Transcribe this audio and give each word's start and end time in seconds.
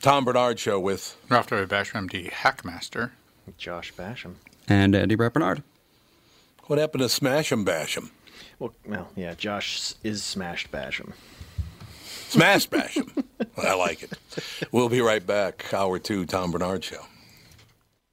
Tom 0.00 0.24
Barnard 0.24 0.58
Show 0.58 0.80
with 0.80 1.16
Ralph 1.28 1.48
W. 1.48 1.66
Basham, 1.66 2.08
MD, 2.08 2.30
Hackmaster. 2.30 3.10
Josh 3.58 3.92
Basham. 3.92 4.36
And 4.68 4.94
Andy 4.94 5.14
Brett 5.14 5.32
Bernard. 5.34 5.62
What 6.66 6.78
happened 6.78 7.02
to 7.02 7.08
Smash 7.08 7.50
'em 7.52 7.64
Bash 7.64 7.96
'em? 7.96 8.10
Well, 8.58 8.72
well, 8.86 9.08
yeah, 9.16 9.34
Josh 9.34 9.94
is 10.04 10.22
smashed 10.22 10.70
Basham. 10.70 11.12
Smash 12.28 12.66
Bash 12.66 12.96
'em. 12.96 13.12
I 13.58 13.74
like 13.74 14.02
it. 14.04 14.12
We'll 14.70 14.88
be 14.88 15.00
right 15.00 15.26
back. 15.26 15.72
Hour 15.74 15.98
two, 15.98 16.24
Tom 16.26 16.52
Barnard 16.52 16.84
Show. 16.84 17.04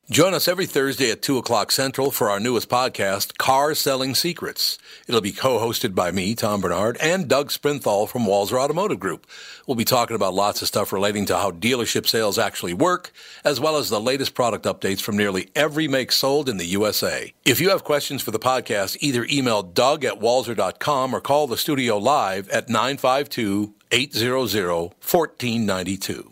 Join 0.09 0.33
us 0.33 0.47
every 0.47 0.65
Thursday 0.65 1.11
at 1.11 1.21
2 1.21 1.37
o'clock 1.37 1.69
Central 1.69 2.11
for 2.11 2.29
our 2.29 2.39
newest 2.39 2.69
podcast, 2.69 3.37
Car 3.37 3.75
Selling 3.75 4.15
Secrets. 4.15 4.77
It'll 5.05 5.19
be 5.19 5.33
co-hosted 5.33 5.93
by 5.95 6.11
me, 6.11 6.33
Tom 6.33 6.61
Barnard, 6.61 6.95
and 7.01 7.27
Doug 7.27 7.49
Sprinthal 7.49 8.07
from 8.07 8.23
Walser 8.23 8.57
Automotive 8.57 9.01
Group. 9.01 9.27
We'll 9.67 9.75
be 9.75 9.83
talking 9.83 10.15
about 10.15 10.33
lots 10.33 10.61
of 10.61 10.69
stuff 10.69 10.93
relating 10.93 11.25
to 11.25 11.35
how 11.35 11.51
dealership 11.51 12.07
sales 12.07 12.39
actually 12.39 12.73
work, 12.73 13.11
as 13.43 13.59
well 13.59 13.75
as 13.75 13.89
the 13.89 13.99
latest 13.99 14.33
product 14.33 14.63
updates 14.63 15.01
from 15.01 15.17
nearly 15.17 15.49
every 15.55 15.89
make 15.89 16.13
sold 16.13 16.47
in 16.47 16.55
the 16.55 16.67
USA. 16.67 17.33
If 17.43 17.59
you 17.59 17.71
have 17.71 17.83
questions 17.83 18.21
for 18.21 18.31
the 18.31 18.39
podcast, 18.39 18.95
either 19.01 19.27
email 19.29 19.61
doug 19.61 20.05
at 20.05 20.21
walser.com 20.21 21.13
or 21.13 21.19
call 21.19 21.47
the 21.47 21.57
studio 21.57 21.97
live 21.97 22.47
at 22.47 22.69
952 22.69 23.73
800 23.91 24.37
1492. 24.37 26.31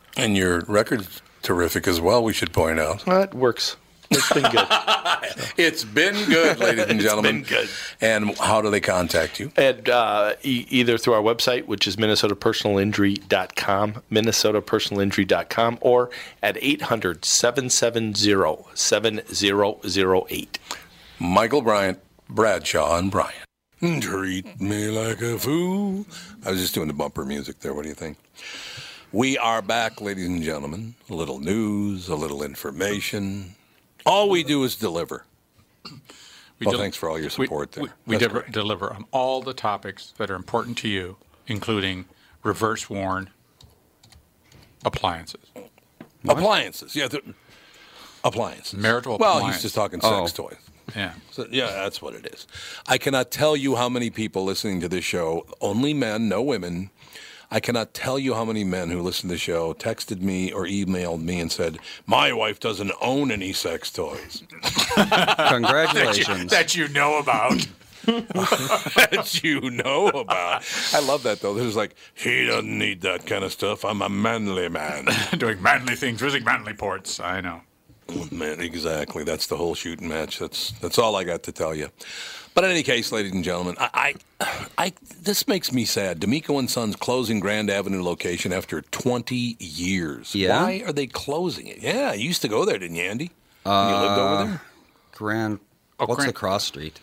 And 0.17 0.35
your 0.37 0.61
record's 0.67 1.21
terrific 1.41 1.87
as 1.87 1.99
well, 2.01 2.23
we 2.23 2.33
should 2.33 2.53
point 2.53 2.79
out. 2.79 3.05
Well, 3.05 3.21
it 3.23 3.33
works. 3.33 3.75
It's 4.09 4.31
been 4.33 4.49
good. 4.51 4.67
It's 5.57 5.83
been 5.85 6.13
good, 6.29 6.59
ladies 6.59 6.83
and 6.85 6.91
It's 6.99 7.03
gentlemen. 7.03 7.41
been 7.41 7.49
good. 7.49 7.69
And 8.01 8.37
how 8.37 8.61
do 8.61 8.69
they 8.69 8.79
contact 8.81 9.39
you? 9.39 9.51
And 9.55 9.87
uh, 9.87 10.33
e- 10.43 10.65
either 10.69 10.97
through 10.97 11.13
our 11.13 11.21
website, 11.21 11.65
which 11.67 11.87
is 11.87 11.95
minnesotapersonalinjury.com, 11.97 14.01
minnesotapersonalinjury.com, 14.11 15.77
or 15.81 16.09
at 16.43 16.57
800 16.59 17.23
770 17.25 18.65
7008. 18.73 20.59
Michael 21.19 21.61
Bryant, 21.61 21.99
Bradshaw, 22.29 22.97
and 22.97 23.11
Bryant. 23.11 23.35
Treat 24.01 24.59
me 24.61 24.89
like 24.89 25.21
a 25.21 25.37
fool. 25.39 26.05
I 26.45 26.51
was 26.51 26.59
just 26.61 26.73
doing 26.75 26.87
the 26.87 26.93
bumper 26.93 27.25
music 27.25 27.59
there. 27.59 27.73
What 27.73 27.83
do 27.83 27.89
you 27.89 27.95
think? 27.95 28.17
We 29.11 29.37
are 29.37 29.61
back, 29.61 29.99
ladies 29.99 30.27
and 30.27 30.41
gentlemen. 30.41 30.95
A 31.09 31.13
little 31.13 31.39
news, 31.39 32.07
a 32.07 32.15
little 32.15 32.43
information. 32.43 33.55
All 34.05 34.29
we 34.29 34.43
do 34.43 34.63
is 34.63 34.75
deliver. 34.75 35.25
We 36.59 36.65
well, 36.67 36.71
del- 36.73 36.81
thanks 36.81 36.95
for 36.97 37.09
all 37.09 37.19
your 37.19 37.29
support 37.29 37.75
We, 37.75 37.87
there. 37.87 37.93
we 38.05 38.17
That's 38.17 38.33
de- 38.45 38.51
deliver 38.51 38.93
on 38.93 39.05
all 39.11 39.41
the 39.41 39.53
topics 39.53 40.13
that 40.17 40.29
are 40.31 40.35
important 40.35 40.77
to 40.79 40.87
you, 40.87 41.17
including 41.47 42.05
reverse 42.43 42.89
worn 42.89 43.29
appliances, 44.85 45.41
Appliances. 46.27 46.95
Yeah, 46.95 47.07
the- 47.07 47.33
appliances. 48.23 48.75
marital 48.79 49.17
Well, 49.17 49.37
appliances. 49.37 49.55
he's 49.55 49.63
just 49.63 49.75
talking 49.75 49.99
Oh. 50.03 50.25
sex 50.25 50.33
toys. 50.33 50.57
Yeah. 50.95 51.13
So, 51.31 51.47
yeah, 51.51 51.67
that's 51.71 52.01
what 52.01 52.13
it 52.15 52.27
is. 52.33 52.47
I 52.87 52.97
cannot 52.97 53.31
tell 53.31 53.55
you 53.57 53.75
how 53.75 53.89
many 53.89 54.09
people 54.09 54.43
listening 54.43 54.79
to 54.81 54.87
this 54.89 55.03
show, 55.05 55.45
only 55.61 55.93
men, 55.93 56.29
no 56.29 56.41
women. 56.41 56.91
I 57.53 57.59
cannot 57.59 57.93
tell 57.93 58.17
you 58.17 58.33
how 58.33 58.45
many 58.45 58.63
men 58.63 58.89
who 58.89 59.01
listen 59.01 59.27
to 59.27 59.35
the 59.35 59.39
show 59.39 59.73
texted 59.73 60.21
me 60.21 60.53
or 60.53 60.65
emailed 60.65 61.21
me 61.21 61.39
and 61.41 61.51
said, 61.51 61.79
My 62.05 62.31
wife 62.31 62.61
doesn't 62.61 62.93
own 63.01 63.29
any 63.29 63.51
sex 63.51 63.91
toys. 63.91 64.43
Congratulations. 64.95 66.49
that 66.51 66.75
you 66.75 66.87
know 66.87 67.19
about. 67.19 67.67
that 68.05 69.41
you 69.43 69.69
know 69.69 70.07
about. 70.07 70.63
I 70.93 70.99
love 71.01 71.23
that, 71.23 71.41
though. 71.41 71.53
This 71.53 71.65
is 71.65 71.75
like, 71.75 71.93
He 72.15 72.45
doesn't 72.45 72.77
need 72.77 73.01
that 73.01 73.25
kind 73.25 73.43
of 73.43 73.51
stuff. 73.51 73.83
I'm 73.83 74.01
a 74.01 74.09
manly 74.09 74.69
man. 74.69 75.07
Doing 75.37 75.61
manly 75.61 75.95
things, 75.95 76.21
using 76.21 76.43
manly 76.45 76.73
ports. 76.73 77.19
I 77.19 77.41
know. 77.41 77.61
Man, 78.31 78.59
exactly. 78.59 79.23
That's 79.23 79.47
the 79.47 79.57
whole 79.57 79.75
shooting 79.75 80.07
match. 80.07 80.39
That's 80.39 80.71
that's 80.79 80.97
all 80.97 81.15
I 81.15 81.23
got 81.23 81.43
to 81.43 81.51
tell 81.51 81.75
you. 81.75 81.89
But 82.53 82.65
in 82.65 82.71
any 82.71 82.83
case, 82.83 83.11
ladies 83.13 83.31
and 83.31 83.43
gentlemen, 83.43 83.75
I, 83.79 84.15
I, 84.39 84.63
I 84.77 84.93
this 85.21 85.47
makes 85.47 85.71
me 85.71 85.85
sad. 85.85 86.19
D'Amico 86.19 86.57
and 86.59 86.69
Sons 86.69 86.95
closing 86.97 87.39
Grand 87.39 87.69
Avenue 87.69 88.03
location 88.03 88.51
after 88.51 88.81
20 88.81 89.55
years. 89.59 90.35
Yeah? 90.35 90.61
Why 90.61 90.83
are 90.85 90.91
they 90.91 91.07
closing 91.07 91.67
it? 91.67 91.77
Yeah, 91.79 92.13
you 92.13 92.27
used 92.27 92.41
to 92.41 92.49
go 92.49 92.65
there, 92.65 92.77
didn't 92.77 92.97
you, 92.97 93.03
Andy? 93.03 93.31
When 93.63 93.89
you 93.89 93.95
lived 93.95 94.19
over 94.19 94.35
uh, 94.35 94.43
there. 94.45 94.61
Grand. 95.13 95.59
Oh, 95.99 96.07
what's 96.07 96.17
Grand- 96.17 96.29
the 96.29 96.33
cross 96.33 96.65
street? 96.65 96.99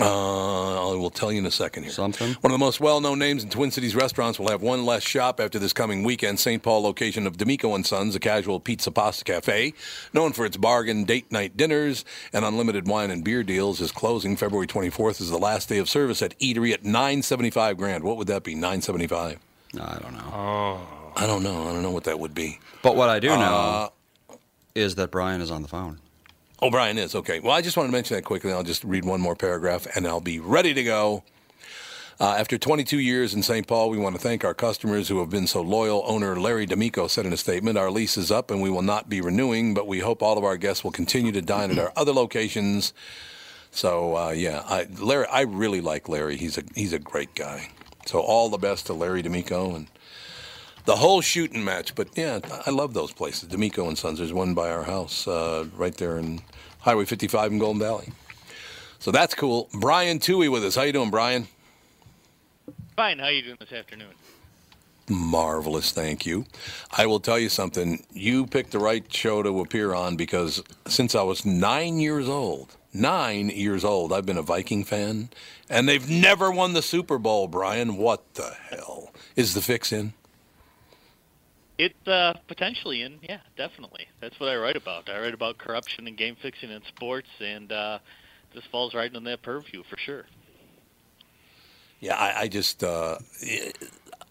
Uh, 0.00 0.90
I 0.92 0.96
will 0.96 1.10
tell 1.10 1.30
you 1.30 1.38
in 1.38 1.46
a 1.46 1.50
second 1.52 1.84
here. 1.84 1.92
Something? 1.92 2.32
One 2.40 2.50
of 2.52 2.58
the 2.58 2.64
most 2.64 2.80
well-known 2.80 3.18
names 3.18 3.44
in 3.44 3.50
Twin 3.50 3.70
Cities 3.70 3.94
restaurants 3.94 4.38
will 4.40 4.48
have 4.48 4.60
one 4.60 4.84
less 4.84 5.04
shop 5.04 5.38
after 5.38 5.58
this 5.60 5.72
coming 5.72 6.02
weekend. 6.02 6.40
St. 6.40 6.60
Paul 6.62 6.82
location 6.82 7.26
of 7.28 7.36
D'Amico 7.36 7.74
and 7.76 7.86
Sons, 7.86 8.16
a 8.16 8.18
casual 8.20 8.58
pizza 8.58 8.90
pasta 8.90 9.22
cafe, 9.24 9.72
known 10.12 10.32
for 10.32 10.44
its 10.44 10.56
bargain 10.56 11.04
date 11.04 11.30
night 11.30 11.56
dinners 11.56 12.04
and 12.32 12.44
unlimited 12.44 12.88
wine 12.88 13.10
and 13.12 13.22
beer 13.22 13.44
deals, 13.44 13.80
is 13.80 13.92
closing. 13.92 14.36
February 14.36 14.66
24th 14.66 15.20
is 15.20 15.30
the 15.30 15.38
last 15.38 15.68
day 15.68 15.78
of 15.78 15.88
service 15.88 16.22
at 16.22 16.36
Eatery 16.40 16.72
at 16.72 16.84
975 16.84 17.76
grand. 17.76 18.02
What 18.02 18.16
would 18.16 18.26
that 18.26 18.42
be? 18.42 18.54
975? 18.54 19.38
I 19.80 19.98
don't 20.00 20.12
know. 20.14 20.80
I 21.16 21.26
don't 21.26 21.42
know. 21.44 21.68
I 21.68 21.72
don't 21.72 21.82
know 21.82 21.90
what 21.92 22.04
that 22.04 22.18
would 22.18 22.34
be. 22.34 22.58
But 22.82 22.96
what 22.96 23.08
I 23.08 23.20
do 23.20 23.28
know 23.28 23.34
Uh, 23.34 23.88
is 24.74 24.96
that 24.96 25.12
Brian 25.12 25.40
is 25.40 25.52
on 25.52 25.62
the 25.62 25.68
phone. 25.68 26.00
Oh, 26.64 26.70
Brian 26.70 26.96
is. 26.96 27.14
Okay. 27.14 27.40
Well, 27.40 27.52
I 27.52 27.60
just 27.60 27.76
wanted 27.76 27.88
to 27.88 27.92
mention 27.92 28.14
that 28.16 28.22
quickly. 28.22 28.50
I'll 28.50 28.62
just 28.62 28.84
read 28.84 29.04
one 29.04 29.20
more 29.20 29.36
paragraph 29.36 29.86
and 29.94 30.06
I'll 30.08 30.18
be 30.18 30.40
ready 30.40 30.72
to 30.72 30.82
go. 30.82 31.22
Uh, 32.18 32.36
after 32.38 32.56
22 32.56 32.98
years 33.00 33.34
in 33.34 33.42
St. 33.42 33.66
Paul, 33.66 33.90
we 33.90 33.98
want 33.98 34.16
to 34.16 34.18
thank 34.18 34.46
our 34.46 34.54
customers 34.54 35.08
who 35.08 35.18
have 35.20 35.28
been 35.28 35.46
so 35.46 35.60
loyal. 35.60 36.02
Owner 36.06 36.40
Larry 36.40 36.64
D'Amico 36.64 37.06
said 37.06 37.26
in 37.26 37.34
a 37.34 37.36
statement, 37.36 37.76
Our 37.76 37.90
lease 37.90 38.16
is 38.16 38.30
up 38.30 38.50
and 38.50 38.62
we 38.62 38.70
will 38.70 38.80
not 38.80 39.10
be 39.10 39.20
renewing, 39.20 39.74
but 39.74 39.86
we 39.86 39.98
hope 39.98 40.22
all 40.22 40.38
of 40.38 40.44
our 40.44 40.56
guests 40.56 40.82
will 40.82 40.90
continue 40.90 41.32
to 41.32 41.42
dine 41.42 41.70
at 41.70 41.78
our 41.78 41.92
other 41.96 42.12
locations. 42.12 42.94
So, 43.70 44.16
uh, 44.16 44.30
yeah, 44.30 44.62
I, 44.64 44.86
Larry, 44.98 45.26
I 45.26 45.42
really 45.42 45.82
like 45.82 46.08
Larry. 46.08 46.38
He's 46.38 46.56
a, 46.56 46.62
he's 46.74 46.94
a 46.94 46.98
great 46.98 47.34
guy. 47.34 47.68
So, 48.06 48.20
all 48.20 48.48
the 48.48 48.56
best 48.56 48.86
to 48.86 48.94
Larry 48.94 49.20
D'Amico 49.20 49.74
and 49.74 49.88
the 50.84 50.96
whole 50.96 51.20
shooting 51.20 51.64
match. 51.64 51.94
But 51.94 52.08
yeah, 52.16 52.40
I 52.66 52.70
love 52.70 52.94
those 52.94 53.12
places. 53.12 53.48
D'Amico 53.48 53.88
and 53.88 53.98
Sons. 53.98 54.18
There's 54.18 54.32
one 54.32 54.54
by 54.54 54.70
our 54.70 54.84
house 54.84 55.26
uh, 55.26 55.66
right 55.76 55.96
there 55.96 56.18
in 56.18 56.42
Highway 56.80 57.04
55 57.04 57.52
in 57.52 57.58
Golden 57.58 57.80
Valley. 57.80 58.08
So 58.98 59.10
that's 59.10 59.34
cool. 59.34 59.68
Brian 59.74 60.18
Tuohy 60.18 60.50
with 60.50 60.64
us. 60.64 60.76
How 60.76 60.82
you 60.82 60.92
doing, 60.92 61.10
Brian? 61.10 61.48
Fine. 62.96 63.18
How 63.18 63.28
you 63.28 63.42
doing 63.42 63.56
this 63.60 63.72
afternoon? 63.72 64.08
Marvelous, 65.08 65.92
thank 65.92 66.24
you. 66.24 66.46
I 66.90 67.04
will 67.04 67.20
tell 67.20 67.38
you 67.38 67.50
something. 67.50 68.06
You 68.12 68.46
picked 68.46 68.70
the 68.70 68.78
right 68.78 69.04
show 69.12 69.42
to 69.42 69.60
appear 69.60 69.94
on 69.94 70.16
because 70.16 70.62
since 70.86 71.14
I 71.14 71.22
was 71.22 71.44
nine 71.44 71.98
years 71.98 72.26
old, 72.26 72.76
nine 72.94 73.50
years 73.50 73.84
old, 73.84 74.12
I've 74.12 74.24
been 74.24 74.38
a 74.38 74.42
Viking 74.42 74.82
fan, 74.82 75.28
and 75.68 75.86
they've 75.86 76.08
never 76.08 76.50
won 76.50 76.72
the 76.72 76.80
Super 76.80 77.18
Bowl, 77.18 77.48
Brian. 77.48 77.98
What 77.98 78.34
the 78.34 78.56
hell? 78.70 79.12
Is 79.36 79.52
the 79.52 79.60
fix 79.60 79.92
in? 79.92 80.14
It's 81.76 82.08
uh, 82.08 82.34
potentially 82.46 83.02
in, 83.02 83.18
yeah, 83.22 83.40
definitely. 83.56 84.06
That's 84.20 84.38
what 84.38 84.48
I 84.48 84.56
write 84.56 84.76
about. 84.76 85.08
I 85.08 85.20
write 85.20 85.34
about 85.34 85.58
corruption 85.58 86.06
and 86.06 86.16
game 86.16 86.36
fixing 86.40 86.70
in 86.70 86.82
sports, 86.88 87.28
and 87.40 87.72
uh, 87.72 87.98
this 88.54 88.62
falls 88.70 88.94
right 88.94 89.12
in 89.12 89.24
that 89.24 89.42
purview 89.42 89.82
for 89.90 89.96
sure. 89.96 90.26
Yeah, 91.98 92.14
I, 92.16 92.42
I 92.42 92.48
just, 92.48 92.84
uh, 92.84 93.18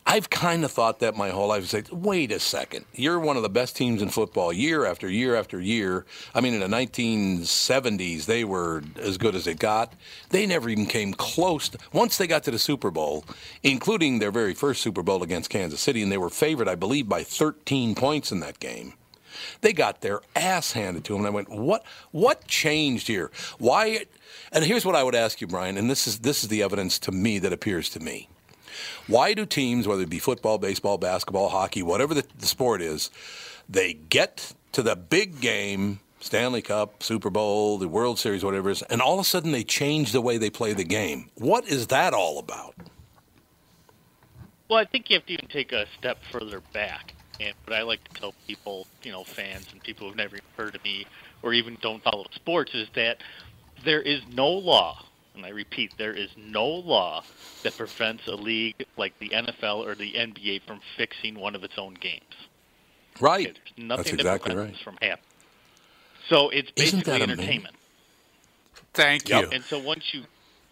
I've 0.05 0.29
kind 0.29 0.65
of 0.65 0.71
thought 0.71 0.99
that 0.99 1.15
my 1.15 1.29
whole 1.29 1.47
life. 1.47 1.65
Say, 1.65 1.83
wait 1.91 2.31
a 2.31 2.39
second, 2.39 2.85
you're 2.93 3.19
one 3.19 3.37
of 3.37 3.43
the 3.43 3.49
best 3.49 3.75
teams 3.75 4.01
in 4.01 4.09
football 4.09 4.51
year 4.51 4.85
after 4.85 5.09
year 5.09 5.35
after 5.35 5.59
year. 5.59 6.05
I 6.35 6.41
mean, 6.41 6.53
in 6.53 6.59
the 6.59 6.67
1970s, 6.67 8.25
they 8.25 8.43
were 8.43 8.83
as 8.97 9.17
good 9.17 9.33
as 9.33 9.47
it 9.47 9.59
got. 9.59 9.93
They 10.29 10.45
never 10.45 10.69
even 10.69 10.87
came 10.87 11.13
close. 11.13 11.69
To, 11.69 11.77
once 11.93 12.17
they 12.17 12.27
got 12.27 12.43
to 12.43 12.51
the 12.51 12.59
Super 12.59 12.91
Bowl, 12.91 13.25
including 13.63 14.19
their 14.19 14.31
very 14.31 14.53
first 14.53 14.81
Super 14.81 15.03
Bowl 15.03 15.23
against 15.23 15.49
Kansas 15.49 15.79
City, 15.79 16.03
and 16.03 16.11
they 16.11 16.17
were 16.17 16.29
favored, 16.29 16.67
I 16.67 16.75
believe, 16.75 17.07
by 17.07 17.23
13 17.23 17.95
points 17.95 18.31
in 18.31 18.41
that 18.41 18.59
game. 18.59 18.93
They 19.61 19.73
got 19.73 20.01
their 20.01 20.21
ass 20.35 20.73
handed 20.73 21.05
to 21.05 21.13
them, 21.13 21.21
and 21.21 21.27
I 21.27 21.31
went, 21.31 21.49
"What? 21.49 21.83
What 22.11 22.47
changed 22.47 23.07
here? 23.07 23.31
Why?" 23.57 24.05
And 24.51 24.65
here's 24.65 24.85
what 24.85 24.95
I 24.95 25.03
would 25.03 25.15
ask 25.15 25.41
you, 25.41 25.47
Brian, 25.47 25.77
and 25.77 25.89
this 25.89 26.07
is 26.07 26.19
this 26.19 26.43
is 26.43 26.49
the 26.49 26.61
evidence 26.61 26.99
to 26.99 27.11
me 27.11 27.39
that 27.39 27.53
appears 27.53 27.89
to 27.89 27.99
me. 27.99 28.29
Why 29.07 29.33
do 29.33 29.45
teams, 29.45 29.87
whether 29.87 30.03
it 30.03 30.09
be 30.09 30.19
football, 30.19 30.57
baseball, 30.57 30.97
basketball, 30.97 31.49
hockey, 31.49 31.83
whatever 31.83 32.13
the, 32.13 32.25
the 32.37 32.45
sport 32.45 32.81
is, 32.81 33.09
they 33.69 33.93
get 33.93 34.53
to 34.73 34.81
the 34.81 34.95
big 34.95 35.41
game, 35.41 35.99
Stanley 36.19 36.61
Cup, 36.61 37.03
Super 37.03 37.29
Bowl, 37.29 37.77
the 37.77 37.87
World 37.87 38.19
Series, 38.19 38.43
whatever 38.43 38.69
it 38.69 38.73
is, 38.73 38.81
and 38.83 39.01
all 39.01 39.13
of 39.15 39.19
a 39.19 39.23
sudden 39.23 39.51
they 39.51 39.63
change 39.63 40.11
the 40.11 40.21
way 40.21 40.37
they 40.37 40.49
play 40.49 40.73
the 40.73 40.83
game? 40.83 41.29
What 41.35 41.67
is 41.67 41.87
that 41.87 42.13
all 42.13 42.39
about? 42.39 42.75
Well, 44.69 44.79
I 44.79 44.85
think 44.85 45.09
you 45.09 45.17
have 45.17 45.25
to 45.27 45.33
even 45.33 45.47
take 45.47 45.71
a 45.71 45.85
step 45.99 46.17
further 46.31 46.61
back. 46.73 47.13
And 47.39 47.53
what 47.65 47.77
I 47.77 47.81
like 47.81 48.03
to 48.05 48.19
tell 48.19 48.33
people, 48.47 48.87
you 49.03 49.11
know, 49.11 49.23
fans 49.23 49.67
and 49.71 49.83
people 49.83 50.07
who've 50.07 50.15
never 50.15 50.37
heard 50.55 50.75
of 50.75 50.83
me 50.83 51.05
or 51.41 51.53
even 51.53 51.77
don't 51.81 52.01
follow 52.03 52.25
sports, 52.33 52.73
is 52.73 52.87
that 52.95 53.17
there 53.83 54.01
is 54.01 54.21
no 54.31 54.47
law, 54.47 55.05
and 55.35 55.45
I 55.45 55.49
repeat, 55.49 55.93
there 55.97 56.13
is 56.13 56.29
no 56.37 56.65
law 56.65 57.23
that 57.63 57.77
prevents 57.77 58.27
a 58.27 58.35
league 58.35 58.85
like 58.97 59.17
the 59.19 59.29
NFL 59.29 59.85
or 59.85 59.95
the 59.95 60.13
NBA 60.13 60.61
from 60.67 60.79
fixing 60.97 61.39
one 61.39 61.55
of 61.55 61.63
its 61.63 61.73
own 61.77 61.93
games. 61.95 62.21
Right. 63.19 63.47
Okay, 63.47 63.59
there's 63.75 63.87
nothing 63.87 64.03
That's 64.03 64.13
exactly 64.13 64.49
that 64.49 64.55
prevents 64.55 64.57
right. 64.57 64.73
this 64.73 64.81
from 64.81 64.93
happening. 64.95 65.25
So 66.29 66.49
it's 66.49 66.71
Isn't 66.75 66.99
basically 67.05 67.19
that 67.19 67.21
entertainment. 67.29 67.75
Thank 68.93 69.29
Yep. 69.29 69.41
you. 69.43 69.49
And 69.51 69.63
so 69.65 69.79
once 69.79 70.03
you 70.13 70.23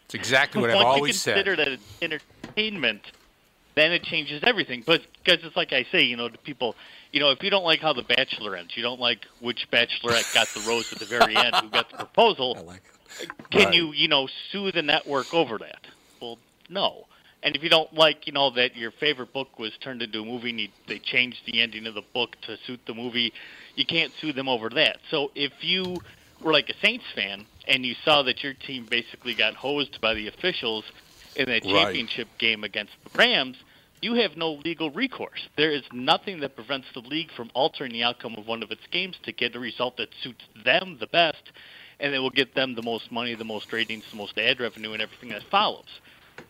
It's 0.06 0.14
exactly 0.16 0.62
what 0.62 0.70
I've 0.70 0.78
always 0.78 0.86
said. 0.86 0.86
once 0.86 0.98
always 0.98 1.10
you 1.10 1.20
said. 1.20 1.34
consider 1.46 1.56
that 1.58 1.68
it's 1.70 1.84
entertainment, 2.02 3.02
then 3.76 3.92
it 3.92 4.04
changes 4.04 4.44
everything. 4.46 4.84
But 4.86 5.02
because 5.24 5.44
it's 5.46 5.56
like 5.56 5.72
I 5.74 5.86
say, 5.92 6.04
you 6.04 6.18
know, 6.18 6.30
to 6.30 6.38
people, 6.40 6.76
you 7.12 7.20
know, 7.20 7.32
if 7.32 7.42
you 7.44 7.50
don't 7.50 7.64
like 7.64 7.80
how 7.80 7.94
the 7.94 8.04
Bachelor 8.04 8.56
ends, 8.56 8.74
you 8.76 8.84
don't 8.84 9.00
like 9.00 9.26
which 9.40 9.68
Bachelorette 9.72 10.34
got 10.34 10.48
the 10.50 10.62
rose 10.68 10.92
at 10.92 11.00
the 11.00 11.06
very 11.06 11.36
end, 11.36 11.56
who 11.56 11.70
got 11.70 11.90
the 11.90 11.98
proposal. 11.98 12.56
I 12.60 12.62
like 12.62 12.78
it. 12.86 13.01
Can 13.52 13.68
Right. 13.68 13.74
you, 13.74 13.92
you 13.94 14.08
know, 14.08 14.28
sue 14.52 14.72
the 14.72 14.82
network 14.82 15.34
over 15.34 15.58
that? 15.58 15.86
Well, 16.22 16.40
no. 16.70 17.06
And 17.44 17.56
if 17.56 17.64
you 17.64 17.70
don't 17.70 17.92
like, 17.94 18.28
you 18.28 18.34
know, 18.34 18.52
that 18.52 18.76
your 18.76 18.92
favorite 19.00 19.34
book 19.34 19.58
was 19.58 19.72
turned 19.84 20.02
into 20.02 20.22
a 20.22 20.26
movie 20.26 20.52
and 20.52 20.60
you, 20.60 20.68
they 20.88 21.00
changed 21.00 21.40
the 21.46 21.62
ending 21.62 21.88
of 21.88 21.96
the 21.96 22.04
book 22.14 22.36
to 22.44 22.58
suit 22.68 22.80
the 22.86 22.94
movie, 22.94 23.34
you 23.76 23.86
can't 23.86 24.14
sue 24.22 24.32
them 24.32 24.48
over 24.48 24.70
that. 24.70 24.98
So 25.10 25.32
if 25.36 25.52
you 25.62 26.02
were 26.44 26.54
like 26.54 26.70
a 26.70 26.86
Saints 26.86 27.06
fan 27.16 27.48
and 27.68 27.86
you 27.86 27.96
saw 28.06 28.22
that 28.24 28.44
your 28.44 28.54
team 28.54 28.88
basically 28.90 29.34
got 29.34 29.56
hosed 29.56 30.00
by 30.02 30.14
the 30.14 30.28
officials 30.28 30.84
in 31.36 31.46
that 31.48 31.64
Right. 31.66 31.96
championship 31.96 32.28
game 32.40 32.64
against 32.64 32.94
the 33.04 33.12
Rams, 33.18 33.58
you 34.02 34.16
have 34.16 34.36
no 34.36 34.54
legal 34.66 34.90
recourse. 34.92 35.48
There 35.58 35.72
is 35.72 35.84
nothing 35.92 36.40
that 36.42 36.56
prevents 36.56 36.88
the 36.94 37.02
league 37.02 37.32
from 37.36 37.52
altering 37.54 37.92
the 37.94 38.04
outcome 38.04 38.36
of 38.38 38.48
one 38.48 38.64
of 38.64 38.72
its 38.72 38.86
games 38.92 39.16
to 39.24 39.32
get 39.32 39.56
a 39.56 39.60
result 39.60 39.98
that 39.98 40.10
suits 40.24 40.44
them 40.64 40.98
the 41.00 41.08
best, 41.08 41.52
and 42.02 42.14
it 42.14 42.20
will 42.20 42.32
get 42.32 42.56
them 42.56 42.76
the 42.76 42.82
most 42.82 43.12
money, 43.12 43.36
the 43.36 43.46
most 43.46 43.72
ratings, 43.72 44.04
the 44.10 44.18
most 44.18 44.38
ad 44.38 44.60
revenue, 44.60 44.92
and 44.92 45.02
everything 45.02 45.30
that 45.30 45.44
follows. 45.44 45.86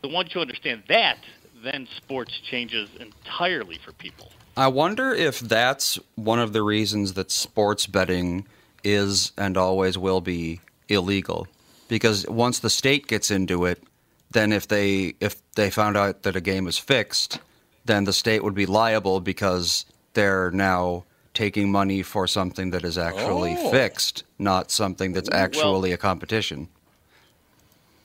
So 0.01 0.09
once 0.09 0.33
you 0.33 0.41
understand 0.41 0.83
that, 0.87 1.19
then 1.61 1.87
sports 1.97 2.39
changes 2.39 2.89
entirely 2.99 3.77
for 3.77 3.91
people. 3.91 4.31
I 4.57 4.67
wonder 4.67 5.13
if 5.13 5.39
that's 5.39 5.99
one 6.15 6.39
of 6.39 6.53
the 6.53 6.63
reasons 6.63 7.13
that 7.13 7.29
sports 7.29 7.85
betting 7.85 8.47
is 8.83 9.31
and 9.37 9.57
always 9.57 9.97
will 9.97 10.21
be 10.21 10.61
illegal. 10.89 11.47
Because 11.87 12.25
once 12.27 12.59
the 12.59 12.69
state 12.69 13.07
gets 13.07 13.29
into 13.29 13.65
it, 13.65 13.83
then 14.31 14.53
if 14.53 14.67
they 14.67 15.15
if 15.19 15.41
they 15.55 15.69
found 15.69 15.97
out 15.97 16.23
that 16.23 16.37
a 16.37 16.41
game 16.41 16.67
is 16.67 16.77
fixed, 16.77 17.39
then 17.85 18.05
the 18.05 18.13
state 18.13 18.43
would 18.43 18.55
be 18.55 18.65
liable 18.65 19.19
because 19.19 19.85
they're 20.13 20.51
now 20.51 21.03
taking 21.33 21.71
money 21.71 22.01
for 22.03 22.27
something 22.27 22.71
that 22.71 22.83
is 22.83 22.97
actually 22.97 23.55
Oh. 23.57 23.71
fixed, 23.71 24.23
not 24.37 24.69
something 24.71 25.13
that's 25.13 25.29
actually 25.31 25.91
a 25.93 25.97
competition. 25.97 26.67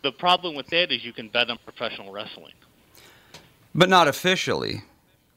The 0.02 0.12
problem 0.12 0.55
with 0.55 0.69
that 0.69 0.93
is 0.93 1.05
you 1.05 1.12
can 1.12 1.28
bet 1.28 1.50
on 1.50 1.58
professional 1.64 2.12
wrestling. 2.12 2.52
But 3.75 3.88
not 3.88 4.06
officially. 4.08 4.82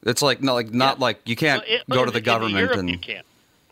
It's 0.04 0.22
like 0.22 0.40
not 0.42 0.54
like 0.54 0.72
not 0.72 0.98
Yeah. 0.98 1.04
like 1.06 1.20
you 1.26 1.36
can't 1.36 1.62
Well, 1.68 1.76
it- 1.80 1.88
go 1.90 1.96
to 2.04 2.08
in- 2.08 2.12
the 2.12 2.18
in 2.18 2.24
government 2.24 2.58
Europe 2.58 2.78
and 2.78 2.88
you 2.90 2.98
can. 2.98 3.22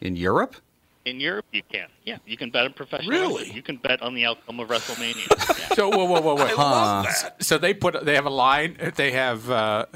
in 0.01 0.17
Europe. 0.17 0.57
In 1.05 1.21
Europe, 1.21 1.47
you 1.53 1.63
can. 1.73 1.87
Yeah, 2.05 2.19
you 2.27 2.37
can 2.37 2.51
bet 2.51 2.65
on 2.67 2.75
professional 2.75 3.11
Really? 3.11 3.35
wrestling. 3.37 3.57
You 3.57 3.63
can 3.63 3.77
bet 3.77 4.03
on 4.03 4.13
the 4.15 4.27
outcome 4.27 4.61
of 4.61 4.69
WrestleMania. 4.69 5.27
Yeah. 5.31 5.69
So 5.77 5.89
whoa, 5.89 6.05
whoa, 6.05 6.21
whoa, 6.21 6.35
whoa. 6.35 6.45
I 6.49 6.53
love 6.55 7.05
that. 7.07 7.43
So 7.43 7.57
they 7.57 7.73
put 7.73 8.05
they 8.05 8.15
have 8.17 8.27
a 8.27 8.31
line. 8.31 8.77
They 8.97 9.13
have 9.13 9.49
uh, 9.49 9.87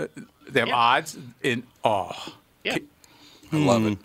they 0.48 0.60
have 0.60 0.69
Yeah. 0.69 0.74
odds 0.76 1.19
in. 1.42 1.64
Oh, 1.84 2.12
yeah. 2.64 2.78
I 3.52 3.56
love 3.56 3.84
it. 3.86 3.98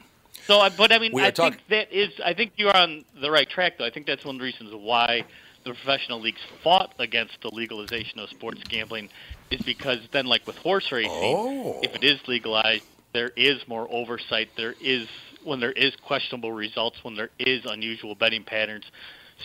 So, 0.48 0.62
uh, 0.62 0.70
but 0.78 0.92
I 0.94 1.00
mean, 1.00 1.18
I 1.20 1.30
talk- 1.32 1.54
think 1.56 1.68
that 1.70 1.92
is. 1.92 2.14
I 2.26 2.34
think 2.34 2.54
you're 2.56 2.76
on 2.76 3.04
the 3.22 3.30
right 3.30 3.48
track, 3.50 3.74
though. 3.78 3.86
I 3.86 3.90
think 3.90 4.08
that's 4.08 4.24
one 4.26 4.36
of 4.36 4.40
the 4.40 4.46
reasons 4.46 4.74
why 4.74 5.24
the 5.66 5.74
professional 5.74 6.22
leagues 6.22 6.40
fought 6.64 6.94
against 7.00 7.42
the 7.42 7.50
legalization 7.54 8.20
of 8.20 8.30
sports 8.30 8.62
gambling, 8.70 9.10
is 9.52 9.62
because 9.62 10.00
then, 10.14 10.26
like 10.26 10.48
with 10.48 10.56
horse 10.58 10.90
racing, 10.92 11.12
Oh. 11.14 11.82
if 11.84 11.94
it 11.96 12.04
is 12.04 12.20
legalized, 12.28 12.86
there 13.14 13.32
is 13.36 13.68
more 13.68 13.88
oversight. 13.92 14.50
There 14.56 14.76
is 14.82 15.08
when 15.44 15.60
there 15.60 15.74
is 15.74 15.96
questionable 15.98 16.52
results, 16.54 17.04
when 17.04 17.16
there 17.16 17.30
is 17.40 17.66
unusual 17.66 18.16
betting 18.16 18.44
patterns, 18.44 18.86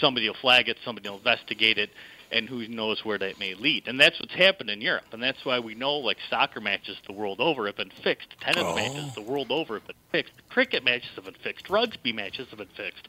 somebody 0.01 0.29
will 0.29 0.35
flag 0.41 0.69
it, 0.69 0.77
somebody 0.85 1.09
will 1.09 1.19
investigate 1.19 1.79
it, 1.79 1.91
and 2.33 2.49
who 2.49 2.67
knows 2.69 3.05
where 3.05 3.19
that 3.19 3.39
may 3.39 3.55
lead. 3.55 3.87
And 3.87 4.01
that's 4.01 4.19
what's 4.19 4.35
happened 4.35 4.71
in 4.71 4.81
Europe, 4.81 5.05
and 5.13 5.23
that's 5.23 5.45
why 5.45 5.59
we 5.59 5.75
know 5.75 5.97
like 5.99 6.19
soccer 6.31 6.61
matches 6.61 6.97
the 7.07 7.13
world 7.13 7.41
over 7.41 7.67
have 7.67 7.77
been 7.77 7.93
fixed, 8.03 8.29
tennis 8.41 8.65
Oh. 8.65 8.75
matches 8.75 9.15
the 9.15 9.23
world 9.23 9.51
over 9.51 9.75
have 9.75 9.87
been 9.87 9.97
fixed, 10.11 10.33
cricket 10.49 10.85
matches 10.85 11.11
have 11.15 11.25
been 11.25 11.35
fixed, 11.35 11.69
rugby 11.69 12.13
matches 12.13 12.49
have 12.49 12.59
been 12.59 12.69
fixed, 12.69 13.09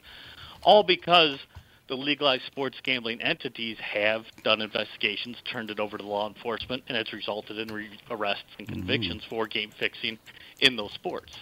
all 0.62 0.82
because 0.82 1.38
the 1.86 1.96
legalized 1.96 2.44
sports 2.46 2.78
gambling 2.82 3.20
entities 3.20 3.76
have 3.78 4.24
done 4.42 4.62
investigations, 4.62 5.36
turned 5.44 5.70
it 5.70 5.78
over 5.78 5.98
to 5.98 6.04
law 6.04 6.26
enforcement, 6.26 6.82
and 6.88 6.96
it's 6.96 7.12
resulted 7.12 7.58
in 7.58 7.68
re- 7.74 7.90
arrests 8.10 8.44
and 8.58 8.66
mm-hmm. 8.66 8.80
convictions 8.80 9.22
for 9.28 9.46
game 9.46 9.70
fixing 9.70 10.18
in 10.60 10.76
those 10.76 10.92
sports. 10.92 11.36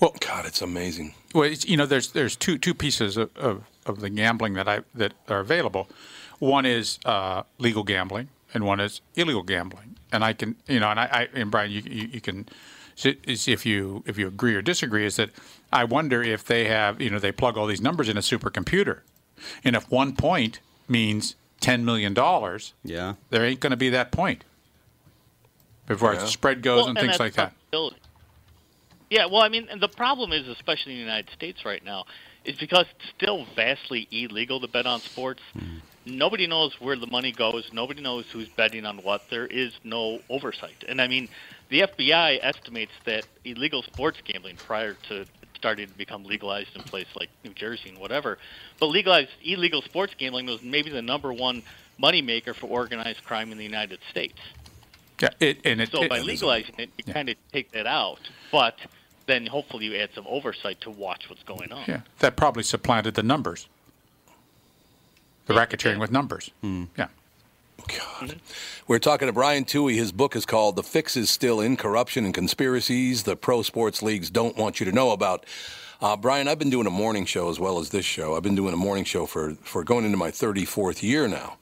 Well, 0.00 0.14
God, 0.18 0.46
it's 0.46 0.62
amazing. 0.62 1.14
well, 1.32 1.44
it's, 1.44 1.64
you 1.64 1.76
know, 1.76 1.86
there's 1.86 2.10
there's 2.10 2.34
two 2.34 2.58
two 2.58 2.74
pieces 2.74 3.16
of, 3.16 3.30
of, 3.36 3.62
of 3.86 4.00
the 4.00 4.10
gambling 4.10 4.54
that 4.54 4.68
I 4.68 4.80
that 4.94 5.12
are 5.28 5.38
available. 5.38 5.88
One 6.42 6.66
is 6.66 6.98
uh, 7.04 7.44
legal 7.58 7.84
gambling, 7.84 8.28
and 8.52 8.64
one 8.64 8.80
is 8.80 9.00
illegal 9.14 9.44
gambling. 9.44 9.94
And 10.10 10.24
I 10.24 10.32
can, 10.32 10.56
you 10.66 10.80
know, 10.80 10.90
and 10.90 10.98
I, 10.98 11.04
I 11.04 11.38
and 11.38 11.52
Brian, 11.52 11.70
you, 11.70 11.82
you, 11.88 12.08
you 12.14 12.20
can 12.20 12.48
see 12.96 13.16
see 13.36 13.52
if 13.52 13.64
you 13.64 14.02
if 14.06 14.18
you 14.18 14.26
agree 14.26 14.56
or 14.56 14.60
disagree. 14.60 15.06
Is 15.06 15.14
that 15.16 15.30
I 15.72 15.84
wonder 15.84 16.20
if 16.20 16.44
they 16.44 16.64
have, 16.64 17.00
you 17.00 17.10
know, 17.10 17.20
they 17.20 17.30
plug 17.30 17.56
all 17.56 17.68
these 17.68 17.80
numbers 17.80 18.08
in 18.08 18.16
a 18.16 18.20
supercomputer, 18.22 19.02
and 19.62 19.76
if 19.76 19.88
one 19.88 20.16
point 20.16 20.58
means 20.88 21.36
ten 21.60 21.84
million 21.84 22.12
dollars, 22.12 22.74
Yeah. 22.82 23.14
there 23.30 23.44
ain't 23.44 23.60
going 23.60 23.70
to 23.70 23.76
be 23.76 23.90
that 23.90 24.10
point 24.10 24.42
before 25.86 26.12
Yeah. 26.12 26.22
the 26.22 26.26
spread 26.26 26.60
goes 26.60 26.78
Well, 26.80 26.88
and 26.88 26.98
and 26.98 27.06
things 27.06 27.20
like 27.20 27.34
that. 27.34 27.52
Yeah, 29.10 29.26
well, 29.26 29.42
I 29.42 29.48
mean, 29.48 29.68
and 29.70 29.80
the 29.80 29.86
problem 29.88 30.32
is, 30.32 30.48
especially 30.48 30.94
in 30.94 30.98
the 30.98 31.04
United 31.04 31.30
States 31.32 31.64
right 31.64 31.84
now, 31.84 32.06
is 32.44 32.56
because 32.56 32.86
it's 32.98 33.10
still 33.16 33.46
vastly 33.54 34.08
illegal 34.10 34.58
to 34.60 34.66
bet 34.66 34.86
on 34.86 34.98
sports. 35.00 35.40
Nobody 36.04 36.46
knows 36.46 36.80
where 36.80 36.96
the 36.96 37.06
money 37.06 37.32
goes. 37.32 37.70
Nobody 37.72 38.02
knows 38.02 38.26
who's 38.32 38.48
betting 38.48 38.84
on 38.84 38.98
what. 38.98 39.28
There 39.30 39.46
is 39.46 39.72
no 39.84 40.20
oversight. 40.28 40.84
And 40.88 41.00
I 41.00 41.06
mean, 41.06 41.28
the 41.68 41.80
FBI 41.82 42.38
estimates 42.42 42.92
that 43.04 43.24
illegal 43.44 43.82
sports 43.82 44.18
gambling 44.24 44.56
prior 44.56 44.94
to 45.08 45.26
starting 45.56 45.86
to 45.86 45.94
become 45.94 46.24
legalized 46.24 46.74
in 46.74 46.82
places 46.82 47.14
like 47.14 47.28
New 47.44 47.52
Jersey 47.54 47.88
and 47.90 47.98
whatever, 47.98 48.38
but 48.80 48.86
legalized 48.86 49.30
illegal 49.44 49.80
sports 49.80 50.12
gambling 50.18 50.46
was 50.46 50.60
maybe 50.60 50.90
the 50.90 51.02
number 51.02 51.32
one 51.32 51.62
moneymaker 52.02 52.52
for 52.52 52.66
organized 52.66 53.22
crime 53.24 53.52
in 53.52 53.58
the 53.58 53.64
United 53.64 54.00
States. 54.10 54.38
Yeah, 55.20 55.28
it, 55.38 55.60
and 55.64 55.80
it, 55.80 55.92
So 55.92 56.02
it- 56.02 56.08
by 56.10 56.18
legalizing 56.18 56.74
it, 56.78 56.90
you 56.98 57.12
kind 57.12 57.28
of 57.28 57.36
take 57.52 57.70
that 57.72 57.86
out, 57.86 58.18
but 58.50 58.76
then 59.26 59.46
hopefully 59.46 59.84
you 59.86 59.94
add 59.94 60.10
some 60.16 60.26
oversight 60.28 60.80
to 60.80 60.90
watch 60.90 61.30
what's 61.30 61.44
going 61.44 61.70
on. 61.70 61.84
yeah, 61.86 62.00
that 62.18 62.34
probably 62.36 62.64
supplanted 62.64 63.14
the 63.14 63.22
numbers. 63.22 63.68
The 65.46 65.54
racketeering 65.54 65.98
with 65.98 66.10
numbers. 66.10 66.50
Yeah. 66.62 67.08
God. 67.88 68.36
We're 68.86 68.98
talking 69.00 69.26
to 69.26 69.32
Brian 69.32 69.64
Tuohy. 69.64 69.96
His 69.96 70.12
book 70.12 70.36
is 70.36 70.46
called 70.46 70.76
The 70.76 70.82
Fix 70.82 71.16
is 71.16 71.30
Still 71.30 71.60
in 71.60 71.76
Corruption 71.76 72.24
and 72.24 72.32
Conspiracies 72.32 73.24
the 73.24 73.34
Pro 73.36 73.62
Sports 73.62 74.02
Leagues 74.02 74.30
Don't 74.30 74.56
Want 74.56 74.78
You 74.78 74.86
to 74.86 74.92
Know 74.92 75.10
About. 75.10 75.44
Uh, 76.00 76.16
Brian, 76.16 76.48
I've 76.48 76.58
been 76.58 76.70
doing 76.70 76.86
a 76.86 76.90
morning 76.90 77.24
show 77.26 77.48
as 77.48 77.60
well 77.60 77.78
as 77.78 77.90
this 77.90 78.04
show. 78.04 78.36
I've 78.36 78.42
been 78.42 78.54
doing 78.56 78.74
a 78.74 78.76
morning 78.76 79.04
show 79.04 79.26
for, 79.26 79.54
for 79.62 79.84
going 79.84 80.04
into 80.04 80.16
my 80.16 80.30
34th 80.30 81.02
year 81.02 81.28
now. 81.28 81.56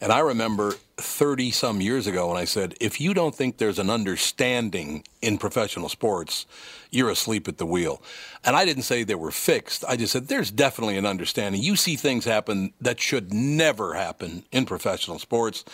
And 0.00 0.12
I 0.12 0.20
remember 0.20 0.74
30 0.98 1.50
some 1.50 1.80
years 1.80 2.06
ago 2.06 2.28
when 2.28 2.36
I 2.36 2.44
said, 2.44 2.74
if 2.80 3.00
you 3.00 3.14
don't 3.14 3.34
think 3.34 3.58
there's 3.58 3.78
an 3.78 3.90
understanding 3.90 5.04
in 5.20 5.38
professional 5.38 5.88
sports, 5.88 6.46
you're 6.90 7.10
asleep 7.10 7.48
at 7.48 7.58
the 7.58 7.66
wheel. 7.66 8.02
And 8.44 8.56
I 8.56 8.64
didn't 8.64 8.84
say 8.84 9.02
they 9.02 9.14
were 9.14 9.30
fixed. 9.30 9.84
I 9.86 9.96
just 9.96 10.12
said 10.12 10.28
there's 10.28 10.50
definitely 10.50 10.96
an 10.96 11.06
understanding. 11.06 11.62
You 11.62 11.76
see 11.76 11.96
things 11.96 12.24
happen 12.24 12.72
that 12.80 13.00
should 13.00 13.32
never 13.32 13.94
happen 13.94 14.44
in 14.52 14.66
professional 14.66 15.18
sports. 15.18 15.64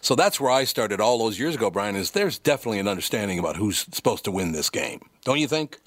So 0.00 0.14
that's 0.14 0.40
where 0.40 0.50
I 0.50 0.64
started 0.64 1.00
all 1.00 1.18
those 1.18 1.38
years 1.38 1.54
ago, 1.54 1.70
Brian, 1.70 1.96
is 1.96 2.12
there's 2.12 2.38
definitely 2.38 2.78
an 2.78 2.88
understanding 2.88 3.38
about 3.38 3.56
who's 3.56 3.86
supposed 3.92 4.24
to 4.24 4.30
win 4.30 4.52
this 4.52 4.70
game. 4.70 5.00
Don't 5.24 5.38
you 5.38 5.48
think? 5.48 5.78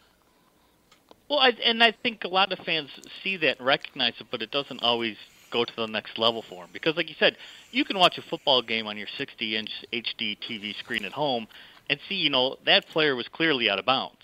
Well, 1.30 1.40
I, 1.40 1.50
and 1.64 1.84
I 1.84 1.92
think 1.92 2.26
a 2.26 2.28
lot 2.28 2.52
of 2.52 2.60
fans 2.60 2.90
see 3.24 3.38
that 3.38 3.58
and 3.58 3.66
recognize 3.66 4.14
it, 4.20 4.28
but 4.30 4.42
it 4.42 4.52
doesn't 4.52 4.84
always 4.84 5.18
go 5.54 5.64
to 5.64 5.74
the 5.78 5.86
next 5.88 6.18
level 6.18 6.42
for 6.50 6.64
them. 6.64 6.70
Because, 6.74 6.98
like 6.98 7.08
you 7.08 7.16
said, 7.20 7.38
you 7.72 7.86
can 7.86 7.98
watch 7.98 8.18
a 8.18 8.22
football 8.24 8.62
game 8.62 8.88
on 8.88 8.98
your 8.98 9.08
60-inch 9.20 9.70
HD 9.94 10.38
TV 10.50 10.76
screen 10.80 11.06
at 11.06 11.14
home 11.14 11.48
and 11.90 12.00
see, 12.10 12.16
you 12.16 12.30
know, 12.30 12.58
that 12.66 12.88
player 12.90 13.16
was 13.16 13.28
clearly 13.28 13.70
out 13.70 13.80
of 13.80 13.86
bounds. 13.86 14.18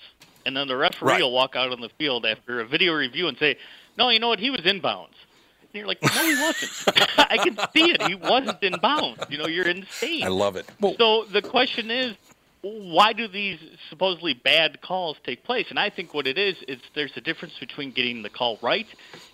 And 0.46 0.58
then 0.58 0.68
the 0.68 0.76
referee 0.76 1.08
Right. 1.08 1.22
will 1.22 1.32
walk 1.32 1.56
out 1.56 1.72
on 1.72 1.80
the 1.82 1.90
field 2.00 2.26
after 2.26 2.60
a 2.62 2.66
video 2.68 2.94
review 2.94 3.28
and 3.28 3.38
say, 3.38 3.58
no, 3.98 4.10
you 4.10 4.20
know 4.20 4.30
what, 4.30 4.40
he 4.40 4.50
was 4.50 4.66
in 4.66 4.80
bounds. 4.82 5.16
And 5.62 5.70
you're 5.80 5.88
like, 5.88 6.02
no, 6.02 6.10
he 6.10 6.42
wasn't. 6.42 6.72
I 7.18 7.38
can 7.38 7.56
see 7.74 7.92
it. 7.92 8.02
He 8.02 8.16
wasn't 8.16 8.64
in 8.64 8.74
bounds. 8.82 9.20
You 9.30 9.38
know, 9.38 9.48
you're 9.48 9.68
insane. 9.68 10.24
I 10.24 10.30
love 10.30 10.56
it. 10.56 10.66
So 10.98 11.26
the 11.32 11.42
question 11.42 11.92
is, 11.92 12.16
why 12.62 13.14
do 13.14 13.28
these 13.28 13.60
supposedly 13.90 14.34
bad 14.34 14.82
calls 14.82 15.18
take 15.24 15.44
place? 15.44 15.68
And 15.70 15.80
I 15.80 15.90
think 15.90 16.14
what 16.14 16.28
it 16.28 16.38
is 16.38 16.56
is 16.68 16.80
there's 16.96 17.12
a 17.16 17.22
difference 17.22 17.54
between 17.60 17.92
getting 17.92 18.22
the 18.24 18.30
call 18.30 18.58
right 18.62 18.88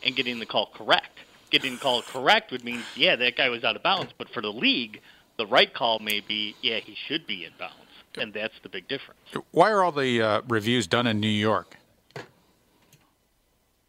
and 0.04 0.16
getting 0.16 0.40
the 0.40 0.46
call 0.46 0.70
correct. 0.76 1.18
Getting 1.56 1.76
the 1.76 1.80
call 1.80 2.02
correct 2.02 2.52
would 2.52 2.66
mean, 2.66 2.84
yeah, 2.98 3.16
that 3.16 3.38
guy 3.38 3.48
was 3.48 3.64
out 3.64 3.78
of 3.78 3.84
bounds, 3.84 4.12
but 4.18 4.28
for 4.30 4.42
the 4.42 4.52
league, 4.52 5.00
the 5.38 5.48
right 5.48 5.74
call 5.74 6.00
may 6.00 6.20
be, 6.20 6.54
yeah, 6.62 6.80
he 6.80 6.98
should 7.08 7.26
be 7.26 7.46
in 7.46 7.52
bounds, 7.58 7.76
and 8.18 8.34
that's 8.34 8.56
the 8.62 8.68
big 8.68 8.90
difference. 8.90 9.22
Why 9.52 9.72
are 9.72 9.82
all 9.82 9.94
the 9.94 10.22
uh, 10.22 10.42
reviews 10.50 10.86
done 10.86 11.08
in 11.08 11.22
New 11.22 11.30
York? 11.30 11.78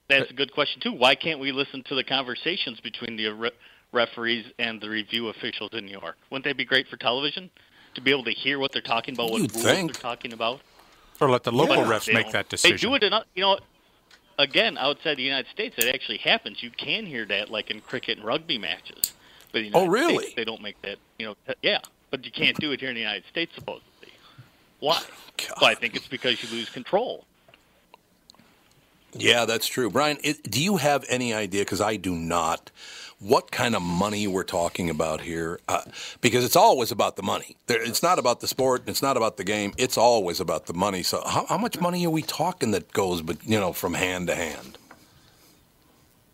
That's 0.09 0.31
a 0.31 0.35
good 0.35 0.53
question 0.53 0.81
too. 0.81 0.93
Why 0.93 1.17
can't 1.17 1.41
we 1.41 1.51
listen 1.51 1.83
to 1.89 1.97
the 1.97 2.05
conversations 2.05 2.79
between 2.79 3.17
the 3.17 3.31
re- 3.31 3.51
referees 3.91 4.47
and 4.61 4.81
the 4.81 4.89
review 4.89 5.27
officials 5.31 5.71
in 5.73 5.87
New 5.87 5.99
York? 6.01 6.17
Wouldn't 6.31 6.45
that 6.45 6.57
be 6.57 6.65
great 6.65 6.87
for 6.87 6.97
television 6.97 7.51
to 7.97 8.01
be 8.01 8.13
able 8.13 8.23
to 8.25 8.31
hear 8.33 8.61
what 8.61 8.71
they're 8.71 8.81
talking 8.81 9.15
about, 9.15 9.33
what 9.33 9.43
You'd 9.43 9.53
rules 9.57 9.65
think. 9.65 9.93
they're 9.93 10.01
talking 10.01 10.33
about? 10.33 10.61
Or 11.21 11.29
let 11.29 11.43
the 11.43 11.51
local 11.51 11.79
Yeah. 11.79 11.87
refs 11.87 12.15
make 12.15 12.31
that 12.31 12.49
decision? 12.49 12.77
They 12.77 12.81
do 12.81 12.95
it 12.95 13.03
in, 13.03 13.13
you 13.35 13.43
know, 13.43 13.59
again, 14.39 14.79
outside 14.79 15.17
the 15.17 15.23
United 15.23 15.51
States, 15.51 15.77
it 15.79 15.95
actually 15.95 16.19
happens. 16.19 16.63
You 16.63 16.71
can 16.71 17.07
hear 17.07 17.25
that, 17.27 17.51
like 17.51 17.71
in 17.71 17.81
cricket 17.81 18.19
and 18.19 18.27
rugby 18.27 18.59
matches. 18.59 19.13
But 19.53 19.63
in 19.63 19.73
the 19.73 19.79
Oh, 19.79 19.85
United 19.85 19.93
really? 19.93 20.19
States, 20.25 20.37
they 20.37 20.45
don't 20.45 20.63
make 20.63 20.81
that, 20.83 20.99
you 21.19 21.27
know, 21.27 21.37
yeah. 21.63 21.81
But 22.11 22.25
you 22.25 22.31
can't 22.31 22.57
do 22.59 22.73
it 22.73 22.81
here 22.81 22.89
in 22.91 22.95
the 22.95 23.01
United 23.01 23.25
States, 23.29 23.55
supposedly. 23.55 24.13
Why? 24.81 25.03
God. 25.37 25.59
Well, 25.61 25.71
I 25.71 25.75
think 25.75 25.97
it's 25.97 26.09
because 26.09 26.43
you 26.43 26.49
lose 26.57 26.69
control. 26.71 27.25
Yeah, 29.13 29.47
that's 29.47 29.67
true. 29.67 29.89
Brian, 29.91 30.19
it, 30.23 30.43
do 30.51 30.63
you 30.63 30.77
have 30.77 31.05
any 31.09 31.33
idea, 31.33 31.63
because 31.63 31.81
I 31.81 31.97
do 31.97 32.15
not, 32.15 32.71
what 33.19 33.51
kind 33.51 33.75
of 33.75 33.83
money 33.83 34.27
we're 34.27 34.45
talking 34.45 34.91
about 34.91 35.23
here? 35.23 35.59
Uh, 35.69 35.83
because 36.21 36.45
it's 36.45 36.57
always 36.57 36.91
about 36.91 37.17
the 37.17 37.23
money. 37.23 37.57
There, 37.67 37.83
it's 37.83 38.03
not 38.03 38.19
about 38.19 38.41
the 38.41 38.47
sport. 38.49 38.83
It's 38.87 39.03
not 39.03 39.17
about 39.17 39.37
the 39.37 39.45
game. 39.45 39.73
It's 39.79 39.97
always 39.97 40.39
about 40.41 40.67
the 40.67 40.75
money. 40.75 41.03
So 41.03 41.23
how, 41.27 41.47
how 41.47 41.59
much 41.59 41.81
money 41.81 42.05
are 42.07 42.11
we 42.11 42.23
talking 42.23 42.73
that 42.73 42.93
goes, 42.93 43.23
but 43.23 43.45
you 43.47 43.59
know, 43.59 43.73
from 43.73 43.95
hand 43.95 44.27
to 44.29 44.35
hand? 44.35 44.79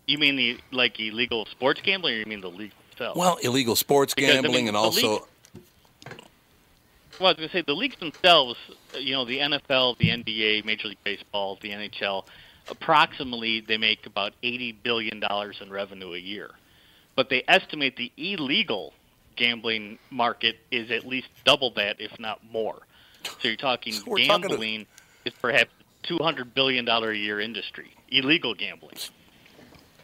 You 0.07 0.17
mean 0.17 0.35
the 0.35 0.57
like 0.71 0.99
illegal 0.99 1.45
sports 1.45 1.79
gambling, 1.81 2.15
or 2.15 2.17
you 2.17 2.25
mean 2.25 2.41
the 2.41 2.49
league 2.49 2.73
itself? 2.91 3.15
Well, 3.15 3.37
illegal 3.37 3.75
sports 3.77 4.13
Because, 4.13 4.31
I 4.31 4.33
gambling 4.33 4.65
mean, 4.65 4.67
and 4.69 4.77
also... 4.77 5.11
league- 5.13 5.21
Well, 7.19 7.27
I 7.27 7.31
was 7.31 7.37
going 7.37 7.49
to 7.49 7.53
say 7.53 7.61
the 7.61 7.73
leagues 7.73 7.95
themselves, 7.97 8.57
you 8.99 9.13
know, 9.13 9.23
the 9.23 9.37
NFL, 9.37 9.97
the 9.99 10.09
NBA, 10.09 10.65
Major 10.65 10.89
League 10.89 10.97
Baseball, 11.05 11.57
the 11.61 11.69
NHL, 11.69 12.25
approximately 12.69 13.61
they 13.61 13.77
make 13.77 14.05
about 14.05 14.33
$80 14.43 14.75
billion 14.83 15.23
in 15.61 15.69
revenue 15.69 16.13
a 16.13 16.17
year. 16.17 16.51
But 17.15 17.29
they 17.29 17.43
estimate 17.47 17.95
the 17.95 18.11
illegal 18.17 18.93
gambling 19.35 19.99
market 20.09 20.57
is 20.71 20.91
at 20.91 21.05
least 21.05 21.27
double 21.45 21.71
that, 21.71 21.99
if 21.99 22.17
not 22.19 22.39
more. 22.51 22.79
So 23.23 23.47
you're 23.47 23.55
talking 23.55 23.93
So 23.97 24.03
we're 24.07 24.25
talking 24.25 24.45
a- 24.45 24.47
gambling 24.49 24.85
is 25.25 25.33
perhaps 25.41 25.71
$200 26.03 26.53
billion 26.53 26.87
a 26.87 27.11
year 27.13 27.39
industry, 27.39 27.93
illegal 28.09 28.53
gambling. 28.53 28.95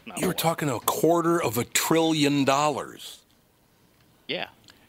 Not 0.06 0.18
you're 0.18 0.28
more. 0.28 0.34
talking 0.34 0.68
a 0.70 0.80
quarter 0.80 1.42
of 1.42 1.58
a 1.58 1.64
trillion 1.64 2.44
dollars. 2.44 3.18
Yeah. 4.28 4.46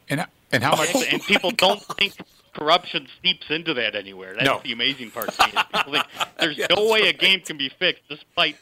and, 0.09 0.25
and 0.51 0.63
how 0.63 0.75
much? 0.75 0.93
and 1.11 1.21
people 1.23 1.49
oh 1.49 1.55
don't 1.57 1.81
think 1.97 2.13
corruption 2.53 3.07
seeps 3.23 3.49
into 3.49 3.73
that 3.73 3.95
anywhere. 3.95 4.33
That's 4.33 4.45
No. 4.45 4.61
the 4.63 4.71
amazing 4.71 5.11
part. 5.11 5.31
To 5.33 5.47
me. 5.47 5.53
is 5.53 5.63
People 5.73 5.93
think 5.93 6.05
there's 6.39 6.59
no 6.75 6.87
way 6.89 7.07
a 7.09 7.13
game 7.13 7.41
can 7.41 7.57
be 7.57 7.69
fixed 7.69 8.03
despite 8.09 8.55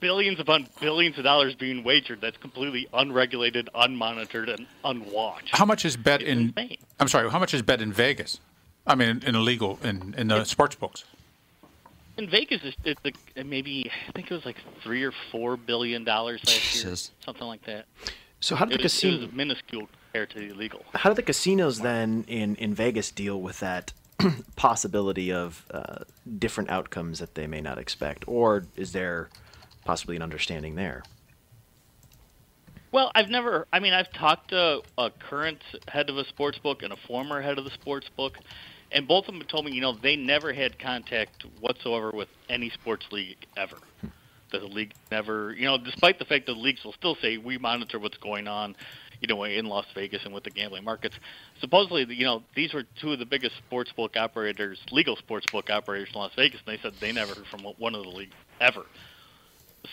billions 0.00 0.40
upon 0.40 0.66
billions 0.80 1.18
of 1.18 1.24
dollars 1.24 1.54
being 1.54 1.84
wagered. 1.84 2.20
That's 2.20 2.36
completely 2.36 2.88
unregulated, 2.92 3.68
unmonitored, 3.74 4.52
and 4.52 4.66
unwatched. 4.84 5.54
How 5.56 5.64
much 5.64 5.84
is 5.84 5.96
bet 5.96 6.22
It's 6.22 6.30
in? 6.30 6.38
insane. 6.56 6.76
I'm 6.98 7.08
sorry. 7.08 7.30
How 7.30 7.38
much 7.38 7.54
is 7.54 7.62
bet 7.62 7.80
in 7.82 7.92
Vegas? 7.92 8.40
I 8.86 8.94
mean, 8.94 9.08
in, 9.08 9.22
in 9.22 9.34
illegal 9.34 9.78
in 9.82 10.14
in 10.16 10.28
the 10.28 10.44
sports 10.44 10.74
books. 10.74 11.04
In 12.16 12.28
Vegas, 12.28 12.60
it's, 12.64 12.76
it's 12.84 13.00
like 13.04 13.16
maybe 13.46 13.90
I 14.08 14.12
think 14.12 14.30
it 14.30 14.34
was 14.34 14.44
like 14.44 14.56
three 14.82 15.02
or 15.04 15.12
four 15.30 15.56
billion 15.56 16.04
dollars 16.04 16.40
last 16.44 16.60
Jesus. 16.60 17.10
year, 17.10 17.16
something 17.24 17.46
like 17.46 17.62
that. 17.66 17.86
So 18.40 18.56
how 18.56 18.64
did 18.64 18.74
It 18.74 18.78
the 18.78 18.82
was, 18.84 19.04
it 19.04 19.06
casino? 19.10 19.28
minuscule 19.32 19.88
compared 20.06 20.30
to 20.30 20.38
the 20.40 20.48
illegal. 20.50 20.84
How 20.94 21.10
do 21.10 21.14
the 21.14 21.22
casinos 21.22 21.80
then 21.80 22.24
in, 22.26 22.56
in 22.56 22.74
Vegas 22.74 23.10
deal 23.10 23.40
with 23.40 23.60
that 23.60 23.92
possibility 24.56 25.32
of 25.32 25.64
uh, 25.70 25.98
different 26.38 26.70
outcomes 26.70 27.18
that 27.20 27.34
they 27.34 27.46
may 27.46 27.60
not 27.60 27.78
expect, 27.78 28.24
or 28.26 28.64
is 28.76 28.92
there 28.92 29.28
possibly 29.84 30.16
an 30.16 30.22
understanding 30.22 30.74
there? 30.74 31.02
Well, 32.92 33.12
I've 33.14 33.28
never. 33.28 33.66
I 33.72 33.78
mean, 33.78 33.92
I've 33.92 34.12
talked 34.12 34.50
to 34.50 34.82
a 34.98 35.10
current 35.10 35.62
head 35.86 36.10
of 36.10 36.16
a 36.16 36.24
sports 36.24 36.58
book 36.58 36.82
and 36.82 36.92
a 36.92 36.96
former 37.06 37.40
head 37.40 37.58
of 37.58 37.64
the 37.64 37.70
sports 37.70 38.08
book, 38.16 38.36
and 38.90 39.06
both 39.06 39.28
of 39.28 39.34
them 39.34 39.42
told 39.48 39.64
me, 39.64 39.72
you 39.72 39.80
know, 39.80 39.92
they 39.92 40.16
never 40.16 40.52
had 40.52 40.78
contact 40.78 41.44
whatsoever 41.60 42.10
with 42.10 42.28
any 42.48 42.70
sports 42.70 43.06
league 43.12 43.46
ever. 43.56 43.76
That 44.50 44.60
the 44.62 44.66
league 44.66 44.92
never, 45.12 45.52
you 45.52 45.66
know, 45.66 45.78
despite 45.78 46.18
the 46.18 46.24
fact 46.24 46.46
that 46.46 46.54
the 46.54 46.58
leagues 46.58 46.82
will 46.84 46.92
still 46.94 47.16
say 47.22 47.36
we 47.36 47.56
monitor 47.58 48.00
what's 48.00 48.18
going 48.18 48.48
on, 48.48 48.74
you 49.20 49.28
know, 49.28 49.44
in 49.44 49.66
Las 49.66 49.86
Vegas 49.94 50.24
and 50.24 50.34
with 50.34 50.42
the 50.42 50.50
gambling 50.50 50.82
markets. 50.82 51.14
Supposedly, 51.60 52.04
you 52.12 52.24
know, 52.24 52.42
these 52.56 52.74
were 52.74 52.82
two 53.00 53.12
of 53.12 53.20
the 53.20 53.26
biggest 53.26 53.56
sports 53.58 53.92
book 53.92 54.16
operators, 54.16 54.80
legal 54.90 55.14
sports 55.14 55.46
book 55.52 55.70
operators 55.70 56.08
in 56.12 56.18
Las 56.18 56.32
Vegas, 56.34 56.60
and 56.66 56.76
they 56.76 56.82
said 56.82 56.94
they 57.00 57.12
never 57.12 57.34
heard 57.34 57.46
from 57.46 57.60
one 57.78 57.94
of 57.94 58.02
the 58.02 58.08
leagues 58.08 58.34
ever. 58.60 58.82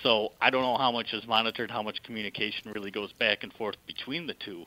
So 0.03 0.31
I 0.41 0.49
don't 0.49 0.61
know 0.61 0.77
how 0.77 0.91
much 0.91 1.13
is 1.13 1.25
monitored, 1.27 1.71
how 1.71 1.81
much 1.81 2.03
communication 2.03 2.71
really 2.73 2.91
goes 2.91 3.11
back 3.13 3.43
and 3.43 3.53
forth 3.53 3.75
between 3.85 4.27
the 4.27 4.33
two. 4.33 4.65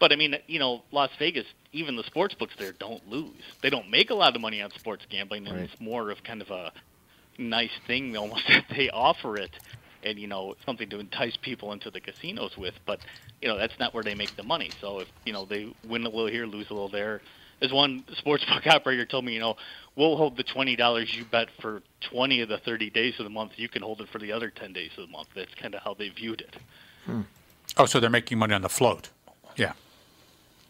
But 0.00 0.12
I 0.12 0.16
mean, 0.16 0.36
you 0.46 0.58
know, 0.58 0.82
Las 0.92 1.10
Vegas, 1.18 1.46
even 1.72 1.96
the 1.96 2.04
sports 2.04 2.34
books 2.34 2.54
there 2.58 2.72
don't 2.72 3.06
lose. 3.08 3.42
They 3.62 3.70
don't 3.70 3.90
make 3.90 4.10
a 4.10 4.14
lot 4.14 4.34
of 4.34 4.40
money 4.40 4.62
on 4.62 4.70
sports 4.70 5.04
gambling, 5.10 5.46
and 5.46 5.56
Right. 5.56 5.68
it's 5.70 5.80
more 5.80 6.10
of 6.10 6.22
kind 6.22 6.40
of 6.40 6.50
a 6.50 6.72
nice 7.36 7.72
thing 7.86 8.16
almost 8.16 8.44
that 8.48 8.66
they 8.70 8.90
offer 8.90 9.36
it, 9.36 9.50
and 10.04 10.18
you 10.18 10.28
know, 10.28 10.54
something 10.64 10.88
to 10.90 11.00
entice 11.00 11.36
people 11.36 11.72
into 11.72 11.90
the 11.90 12.00
casinos 12.00 12.56
with. 12.56 12.74
But 12.86 13.00
you 13.42 13.48
know, 13.48 13.56
that's 13.58 13.78
not 13.78 13.92
where 13.92 14.04
they 14.04 14.14
make 14.14 14.36
the 14.36 14.44
money. 14.44 14.70
So 14.80 15.00
if 15.00 15.08
you 15.24 15.32
know 15.32 15.44
they 15.44 15.72
win 15.88 16.02
a 16.02 16.08
little 16.08 16.26
here, 16.28 16.46
lose 16.46 16.70
a 16.70 16.74
little 16.74 16.88
there. 16.88 17.20
As 17.60 17.72
one 17.72 18.04
sportsbook 18.24 18.66
operator 18.66 19.04
told 19.04 19.24
me, 19.24 19.34
you 19.34 19.40
know, 19.40 19.56
we'll 19.96 20.16
hold 20.16 20.36
the 20.36 20.44
twenty 20.44 20.76
dollars 20.76 21.14
you 21.14 21.24
bet 21.24 21.48
for 21.60 21.82
twenty 22.00 22.40
of 22.40 22.48
the 22.48 22.58
thirty 22.58 22.90
days 22.90 23.14
of 23.18 23.24
the 23.24 23.30
month. 23.30 23.52
You 23.56 23.68
can 23.68 23.82
hold 23.82 24.00
it 24.00 24.08
for 24.08 24.18
the 24.18 24.32
other 24.32 24.50
ten 24.50 24.72
days 24.72 24.90
of 24.96 25.06
the 25.06 25.12
month. 25.12 25.28
That's 25.34 25.54
kind 25.54 25.74
of 25.74 25.82
how 25.82 25.94
they 25.94 26.08
viewed 26.08 26.40
it. 26.40 26.56
Hmm. 27.04 27.22
Oh, 27.76 27.86
so 27.86 28.00
they're 28.00 28.10
making 28.10 28.38
money 28.38 28.54
on 28.54 28.62
the 28.62 28.68
float. 28.68 29.10
Yeah. 29.56 29.72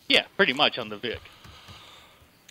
Yeah, 0.08 0.24
pretty 0.36 0.54
much 0.54 0.78
on 0.78 0.88
the 0.88 0.96
vig. 0.96 1.20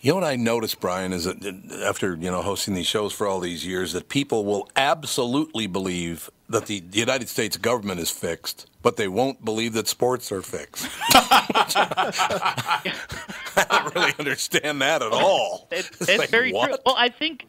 You 0.02 0.12
know 0.12 0.20
what 0.20 0.26
I 0.26 0.36
noticed, 0.36 0.80
Brian, 0.80 1.12
is 1.12 1.24
that 1.24 1.44
uh, 1.44 1.84
after 1.84 2.16
you 2.16 2.30
know 2.30 2.44
hosting 2.44 2.76
these 2.76 2.86
shows 2.86 3.14
for 3.14 3.26
all 3.28 3.40
these 3.40 3.66
years, 3.66 3.94
that 3.94 4.10
people 4.10 4.46
will 4.46 4.70
absolutely 4.76 5.66
believe 5.66 6.30
that 6.50 6.68
the, 6.68 6.82
the 6.82 7.00
United 7.00 7.30
States 7.30 7.58
government 7.58 8.00
is 8.00 8.12
fixed, 8.12 8.68
but 8.84 8.96
they 8.96 9.08
won't 9.08 9.44
believe 9.44 9.74
that 9.74 9.88
sports 9.88 10.32
are 10.32 10.44
fixed. 10.44 10.88
I 13.70 13.84
don't 13.84 13.96
really 13.96 14.14
understand 14.20 14.82
that 14.82 15.02
at 15.02 15.12
all. 15.12 15.68
It, 15.72 15.86
It's 16.00 16.02
it's 16.10 16.18
like, 16.20 16.30
very 16.30 16.52
what? 16.52 16.68
true. 16.70 16.78
Well, 16.86 16.96
I 16.98 17.10
think, 17.10 17.46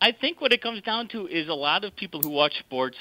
I 0.00 0.12
think 0.12 0.40
what 0.40 0.52
it 0.52 0.62
comes 0.62 0.82
down 0.82 1.08
to 1.08 1.26
is 1.26 1.48
a 1.48 1.54
lot 1.54 1.84
of 1.84 1.94
people 1.96 2.20
who 2.22 2.30
watch 2.30 2.58
sports 2.58 2.96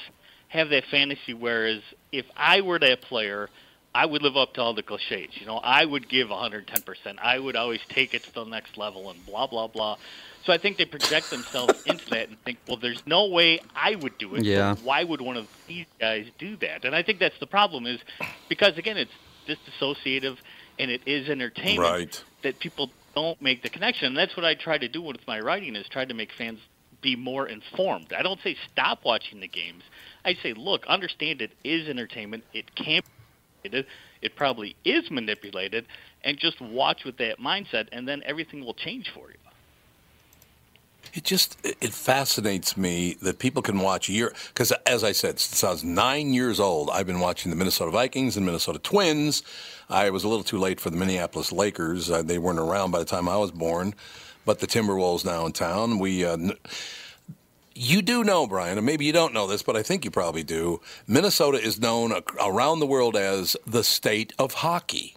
have 0.50 0.70
that 0.70 0.84
fantasy. 0.90 1.34
Whereas 1.34 1.82
if 2.12 2.26
I 2.36 2.62
were 2.62 2.80
that 2.80 3.02
player, 3.02 3.50
I 3.94 4.06
would 4.06 4.22
live 4.22 4.38
up 4.38 4.54
to 4.56 4.62
all 4.62 4.74
the 4.74 4.84
cliches. 4.84 5.32
You 5.40 5.46
know, 5.48 5.58
I 5.58 5.84
would 5.86 6.08
give 6.08 6.30
110 6.30 6.82
percent. 6.84 7.20
I 7.22 7.40
would 7.40 7.56
always 7.56 7.82
take 7.90 8.14
it 8.14 8.24
to 8.24 8.34
the 8.34 8.46
next 8.46 8.78
level, 8.78 9.10
and 9.10 9.26
blah 9.26 9.48
blah 9.48 9.68
blah. 9.68 9.98
So 10.46 10.54
I 10.54 10.58
think 10.58 10.78
they 10.78 10.86
project 10.86 11.30
themselves 11.30 11.82
into 11.86 12.10
that 12.12 12.30
and 12.30 12.38
think, 12.46 12.60
well, 12.68 12.78
there's 12.78 13.02
no 13.06 13.26
way 13.28 13.60
I 13.76 13.96
would 13.96 14.18
do 14.18 14.36
it. 14.36 14.40
so 14.40 14.44
Yeah. 14.44 14.76
why 14.84 15.04
would 15.04 15.20
one 15.20 15.36
of 15.36 15.48
these 15.68 15.86
guys 16.00 16.28
do 16.38 16.56
that? 16.58 16.86
And 16.86 16.96
I 16.96 17.04
think 17.04 17.20
that's 17.20 17.38
the 17.40 17.48
problem 17.48 17.86
is 17.86 18.00
because 18.48 18.78
again, 18.78 18.98
it's 18.98 19.12
disassociative 19.48 20.38
and 20.80 20.92
it 20.92 21.02
is 21.06 21.30
entertainment 21.30 21.80
Right. 21.80 22.24
that 22.44 22.60
people 22.60 22.92
don't 23.16 23.42
make 23.42 23.64
the 23.64 23.70
connection. 23.70 24.08
And 24.08 24.18
that's 24.18 24.36
what 24.38 24.46
I 24.46 24.56
try 24.56 24.78
to 24.78 24.88
do 24.88 25.02
with 25.02 25.26
my 25.28 25.40
writing 25.40 25.76
is 25.76 25.88
try 25.90 26.06
to 26.06 26.14
make 26.14 26.32
fans 26.32 26.60
be 27.02 27.16
more 27.16 27.48
informed. 27.48 28.14
I 28.14 28.22
don't 28.24 28.40
say 28.42 28.56
stop 28.72 29.06
watching 29.06 29.40
the 29.40 29.48
games. 29.48 29.84
I 30.26 30.34
say, 30.36 30.54
look, 30.54 30.86
understand 30.88 31.42
it 31.42 31.52
is 31.64 31.88
entertainment. 31.88 32.44
It 32.54 32.76
can 32.76 33.02
be 33.02 33.70
manipulated. 33.70 33.92
It 34.22 34.36
probably 34.36 34.76
is 34.84 35.10
manipulated, 35.12 35.86
and 36.24 36.38
just 36.40 36.60
watch 36.60 37.04
with 37.06 37.18
that 37.18 37.40
mindset, 37.40 37.88
and 37.92 38.08
then 38.08 38.24
everything 38.26 38.66
will 38.66 38.74
change 38.74 39.12
for 39.14 39.30
you. 39.30 39.38
It 41.14 41.24
just 41.24 41.58
it 41.64 41.94
fascinates 41.94 42.78
me 42.78 43.18
that 43.22 43.40
people 43.40 43.62
can 43.62 43.80
watch 43.80 44.10
year 44.10 44.34
because 44.50 44.72
as 44.86 45.04
I 45.04 45.12
said, 45.12 45.40
since 45.40 45.64
I 45.64 45.72
was 45.72 45.84
nine 45.84 46.34
years 46.34 46.60
old, 46.60 46.90
I've 46.90 47.08
been 47.08 47.20
watching 47.20 47.50
the 47.50 47.56
Minnesota 47.56 47.92
Vikings 47.92 48.38
and 48.38 48.46
Minnesota 48.46 48.80
Twins. 48.80 49.44
I 49.90 50.10
was 50.10 50.24
a 50.24 50.28
little 50.28 50.44
too 50.44 50.60
late 50.60 50.80
for 50.80 50.90
the 50.90 50.98
Minneapolis 50.98 51.52
Lakers; 51.52 52.10
uh, 52.10 52.22
they 52.22 52.38
weren't 52.38 52.60
around 52.60 52.92
by 52.92 53.00
the 53.00 53.06
time 53.06 53.28
I 53.30 53.38
was 53.38 53.52
born. 53.52 53.94
But 54.46 54.60
the 54.60 54.68
Timberwolves 54.68 55.26
now 55.26 55.46
in 55.46 55.52
town. 55.52 56.00
We 56.00 56.26
uh, 56.26 56.34
n- 56.34 56.54
you 57.76 58.02
do 58.02 58.24
know, 58.24 58.48
Brian, 58.48 58.78
and 58.78 58.86
maybe 58.86 59.06
you 59.06 59.14
don't 59.14 59.34
know 59.34 59.46
this, 59.46 59.62
but 59.62 59.76
I 59.76 59.84
think 59.84 60.04
you 60.04 60.10
probably 60.10 60.44
do. 60.44 60.82
Minnesota 61.06 61.62
is 61.62 61.80
known 61.80 62.14
around 62.44 62.80
the 62.80 62.88
world 62.88 63.16
as 63.16 63.56
the 63.68 63.84
state 63.84 64.34
of 64.40 64.56
hockey. 64.56 65.17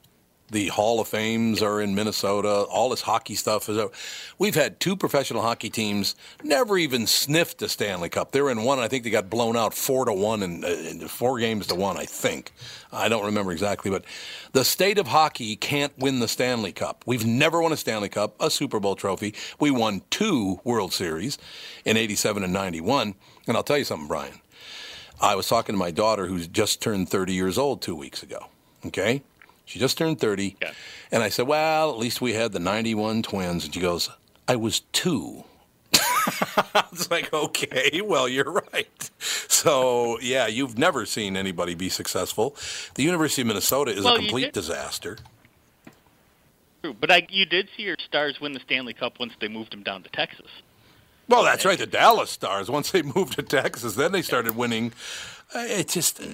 The 0.51 0.69
Hall 0.69 1.01
of 1.01 1.09
Fames 1.09 1.63
are 1.63 1.81
in 1.81 1.95
Minnesota. 1.95 2.49
All 2.49 2.91
this 2.91 3.03
hockey 3.03 3.35
stuff 3.35 3.69
is. 3.69 3.79
out. 3.79 3.93
We've 4.39 4.55
had 4.55 4.81
two 4.81 4.97
professional 4.97 5.43
hockey 5.43 5.71
teams 5.71 6.15
never 6.43 6.77
even 6.77 7.07
sniffed 7.07 7.59
the 7.59 7.69
Stanley 7.69 8.09
Cup. 8.09 8.33
They're 8.33 8.51
in 8.51 8.65
one. 8.65 8.79
I 8.79 8.89
think 8.89 9.05
they 9.05 9.11
got 9.11 9.31
blown 9.31 9.57
out 9.57 9.75
four 9.75 10.05
to 10.05 10.13
one 10.13 10.43
and 10.43 10.65
uh, 10.65 11.09
four 11.09 11.39
games 11.39 11.69
to 11.69 11.75
one. 11.75 11.97
I 11.97 12.05
think. 12.05 12.53
I 12.93 13.09
don't 13.09 13.25
remember 13.25 13.53
exactly, 13.53 13.91
but 13.91 14.05
the 14.53 14.65
state 14.65 14.99
of 14.99 15.07
hockey 15.07 15.55
can't 15.55 15.97
win 15.99 16.19
the 16.19 16.29
Stanley 16.29 16.73
Cup. 16.73 17.05
We've 17.07 17.25
never 17.25 17.63
won 17.63 17.73
a 17.73 17.77
Stanley 17.77 18.09
Cup, 18.09 18.35
a 18.41 18.51
Super 18.51 18.81
Bowl 18.81 18.97
trophy. 18.97 19.35
We 19.61 19.71
won 19.71 20.03
two 20.11 20.61
World 20.65 20.93
Series 20.93 21.39
in 21.85 21.97
'87 21.97 22.43
and 22.43 22.53
'91. 22.53 23.15
And 23.47 23.57
I'll 23.57 23.63
tell 23.63 23.79
you 23.79 23.85
something, 23.85 24.09
Brian. 24.09 24.41
I 25.21 25.35
was 25.35 25.49
talking 25.49 25.75
to 25.75 25.79
my 25.79 25.91
daughter 25.91 26.27
who's 26.27 26.49
just 26.49 26.81
turned 26.81 27.11
30 27.11 27.35
years 27.35 27.59
old 27.59 27.83
two 27.83 27.95
weeks 27.95 28.23
ago. 28.23 28.47
Okay? 28.87 29.23
She 29.71 29.79
just 29.79 29.97
turned 29.97 30.19
30. 30.19 30.57
Yeah. 30.61 30.73
And 31.13 31.23
I 31.23 31.29
said, 31.29 31.47
Well, 31.47 31.91
at 31.91 31.97
least 31.97 32.21
we 32.21 32.33
had 32.33 32.51
the 32.51 32.59
91 32.59 33.23
twins. 33.23 33.65
And 33.65 33.73
she 33.73 33.79
goes, 33.79 34.11
I 34.49 34.57
was 34.57 34.81
two. 34.93 35.45
I 35.95 36.85
was 36.91 37.09
like, 37.09 37.33
Okay, 37.33 38.01
well, 38.05 38.29
you're 38.29 38.51
right. 38.51 39.11
So, 39.21 40.19
yeah, 40.19 40.49
you've 40.49 40.77
never 40.77 41.07
seen 41.07 41.37
anybody 41.37 41.77
be 41.77 41.89
successful. 41.89 42.57
The 42.97 43.05
University 43.05 43.43
of 43.43 43.49
Minnesota 43.49 43.93
is 43.93 44.03
Well, 44.05 44.15
a 44.15 44.19
complete 44.19 44.53
disaster. 44.53 45.19
True, 46.83 46.97
but 46.99 47.13
I, 47.13 47.25
you 47.31 47.47
did 47.47 47.69
see 47.77 47.85
your 47.85 47.97
Stars 48.05 48.41
win 48.41 48.53
the 48.53 48.61
Stanley 48.61 48.95
Cup 48.95 49.21
once 49.21 49.35
they 49.41 49.47
moved 49.47 49.73
them 49.73 49.85
down 49.85 50.03
to 50.03 50.09
Texas. 50.09 50.51
Well, 51.29 51.45
that's 51.45 51.65
right. 51.65 51.79
The 51.79 51.87
Dallas 51.87 52.31
Stars, 52.31 52.69
once 52.69 52.91
they 52.91 53.03
moved 53.15 53.35
to 53.35 53.43
Texas, 53.43 53.95
then 53.95 54.11
they 54.11 54.23
started 54.23 54.57
winning. 54.57 54.93
Uh, 55.55 55.59
It 55.69 55.89
just, 55.89 56.21
uh, 56.21 56.25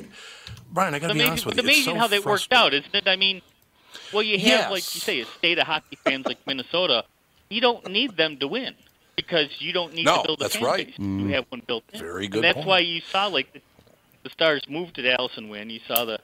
Brian, 0.70 0.94
I 0.94 0.98
got 0.98 1.08
to 1.08 1.14
be 1.14 1.22
honest 1.22 1.46
with 1.46 1.54
you. 1.56 1.60
it's 1.60 1.66
amazing 1.68 1.94
so 1.94 1.98
how 1.98 2.06
that 2.08 2.24
worked 2.24 2.52
out, 2.52 2.74
isn't 2.74 2.94
it? 2.94 3.08
I 3.08 3.16
mean, 3.16 3.40
well, 4.12 4.22
you 4.22 4.38
have, 4.38 4.46
Yes. 4.46 4.70
like 4.70 4.94
you 4.94 5.00
say, 5.00 5.20
a 5.20 5.26
state 5.26 5.58
of 5.58 5.66
hockey 5.66 5.96
fans 6.04 6.26
like 6.26 6.38
Minnesota. 6.46 7.04
You 7.48 7.60
don't 7.60 7.88
need 7.90 8.16
them 8.16 8.36
to 8.38 8.48
win 8.48 8.74
because 9.14 9.48
you 9.60 9.72
don't 9.72 9.94
need 9.94 10.04
No, 10.04 10.22
to 10.22 10.26
build 10.26 10.40
a 10.40 10.44
that's 10.44 10.56
fan 10.56 10.64
right. 10.64 10.86
base. 10.88 10.98
You 10.98 11.28
have 11.28 11.46
one 11.48 11.62
built 11.66 11.84
in. 11.92 12.00
Very 12.00 12.24
And 12.24 12.32
good 12.32 12.44
that's 12.44 12.54
point. 12.56 12.66
why 12.66 12.78
you 12.80 13.00
saw 13.00 13.26
like 13.26 13.52
the, 13.52 13.60
the 14.24 14.30
Stars 14.30 14.62
move 14.68 14.92
to 14.94 15.02
Dallas 15.02 15.32
and 15.36 15.48
win. 15.48 15.70
You 15.70 15.80
saw 15.86 16.04
the 16.04 16.18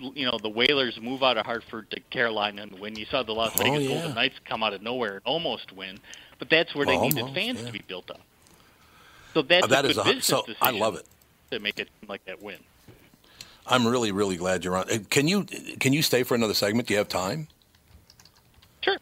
you 0.00 0.24
know 0.26 0.38
the 0.42 0.48
Whalers 0.48 0.98
move 1.00 1.22
out 1.22 1.36
of 1.36 1.46
Hartford 1.46 1.88
to 1.92 2.00
Carolina 2.10 2.62
and 2.62 2.78
win. 2.80 2.96
You 2.96 3.04
saw 3.06 3.22
the 3.22 3.32
Las 3.34 3.52
Oh, 3.58 3.62
Vegas 3.62 3.82
yeah. 3.84 3.88
Golden 3.94 4.14
Knights 4.14 4.36
come 4.44 4.62
out 4.64 4.72
of 4.72 4.82
nowhere 4.82 5.12
and 5.16 5.22
almost 5.24 5.70
win. 5.72 5.98
But 6.40 6.50
that's 6.50 6.74
where 6.74 6.86
they 6.86 6.96
needed 6.98 7.20
almost, 7.20 7.34
fans 7.38 7.60
yeah. 7.60 7.66
to 7.66 7.72
be 7.72 7.82
built 7.86 8.10
up. 8.10 8.20
So 9.34 9.42
that's 9.42 9.64
Uh, 9.64 9.66
that 9.68 9.84
a 9.84 9.88
is 9.90 9.98
a- 9.98 10.04
business 10.04 10.26
so 10.26 10.40
decision 10.40 10.56
I 10.62 10.70
love 10.70 10.96
it. 10.96 11.06
To 11.50 11.58
make 11.60 11.78
it 11.78 11.88
like 12.08 12.24
that 12.26 12.42
win. 12.42 12.58
I'm 13.66 13.86
really, 13.86 14.12
really 14.12 14.36
glad 14.36 14.64
you're 14.64 14.76
on. 14.76 14.90
Uh, 14.90 14.98
Can 15.10 15.28
you 15.28 15.44
can 15.44 15.92
you 15.92 16.02
stay 16.02 16.22
for 16.22 16.34
another 16.34 16.54
segment? 16.54 16.88
Do 16.88 16.94
you 16.94 16.98
have 16.98 17.08
time? 17.08 17.48
Sure. 18.82 18.96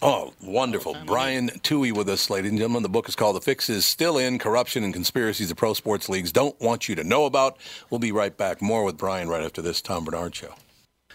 Oh, 0.00 0.34
wonderful. 0.42 0.96
Brian 1.06 1.48
Tuohy 1.48 1.92
with 1.92 2.08
us, 2.08 2.28
ladies 2.28 2.50
and 2.50 2.58
gentlemen. 2.58 2.82
The 2.82 2.88
book 2.88 3.08
is 3.08 3.14
called 3.14 3.36
The 3.36 3.40
Fix 3.40 3.70
is 3.70 3.84
Still 3.84 4.18
In 4.18 4.38
Corruption 4.38 4.82
and 4.82 4.92
Conspiracies 4.92 5.48
the 5.48 5.54
Pro 5.54 5.74
Sports 5.74 6.08
Leagues 6.08 6.32
Don't 6.32 6.60
Want 6.60 6.88
You 6.88 6.96
to 6.96 7.04
Know 7.04 7.24
About. 7.24 7.56
We'll 7.90 8.00
be 8.00 8.10
right 8.12 8.36
back. 8.36 8.60
More 8.60 8.82
with 8.84 8.96
Brian 8.96 9.28
right 9.28 9.42
after 9.44 9.62
this 9.62 9.80
Tom 9.80 10.04
Barnard 10.04 10.34
Show. 10.34 10.54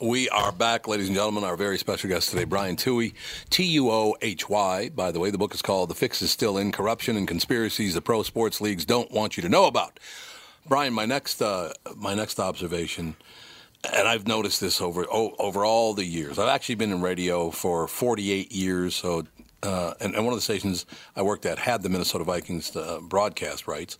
We 0.00 0.30
are 0.30 0.50
back, 0.50 0.88
ladies 0.88 1.08
and 1.08 1.14
gentlemen. 1.14 1.44
Our 1.44 1.56
very 1.56 1.76
special 1.76 2.08
guest 2.08 2.30
today, 2.30 2.44
Brian 2.44 2.76
Tuohy, 2.76 3.12
T 3.50 3.64
U 3.64 3.90
O 3.90 4.16
H 4.22 4.48
Y. 4.48 4.88
By 4.88 5.12
the 5.12 5.20
way, 5.20 5.30
the 5.30 5.36
book 5.36 5.52
is 5.52 5.60
called 5.60 5.90
The 5.90 5.94
Fix 5.94 6.22
is 6.22 6.30
Still 6.30 6.56
in 6.56 6.72
Corruption 6.72 7.18
and 7.18 7.28
Conspiracies 7.28 7.92
the 7.92 8.00
Pro 8.00 8.22
Sports 8.22 8.62
Leagues 8.62 8.86
Don't 8.86 9.10
Want 9.10 9.36
You 9.36 9.42
to 9.42 9.50
Know 9.50 9.66
About. 9.66 10.00
Brian, 10.66 10.94
my 10.94 11.04
next, 11.04 11.42
uh, 11.42 11.74
my 11.96 12.14
next 12.14 12.40
observation, 12.40 13.14
and 13.92 14.08
I've 14.08 14.26
noticed 14.26 14.58
this 14.58 14.80
over, 14.80 15.04
oh, 15.12 15.34
over 15.38 15.66
all 15.66 15.92
the 15.92 16.06
years. 16.06 16.38
I've 16.38 16.48
actually 16.48 16.76
been 16.76 16.92
in 16.92 17.02
radio 17.02 17.50
for 17.50 17.86
48 17.86 18.50
years, 18.52 18.94
so 18.94 19.26
uh, 19.62 19.92
and, 20.00 20.14
and, 20.14 20.24
one 20.24 20.32
of 20.32 20.38
the 20.38 20.42
stations 20.42 20.86
I 21.14 21.20
worked 21.20 21.44
at 21.44 21.58
had 21.58 21.82
the 21.82 21.90
Minnesota 21.90 22.24
Vikings 22.24 22.74
uh, 22.74 23.00
broadcast 23.02 23.68
rights. 23.68 23.98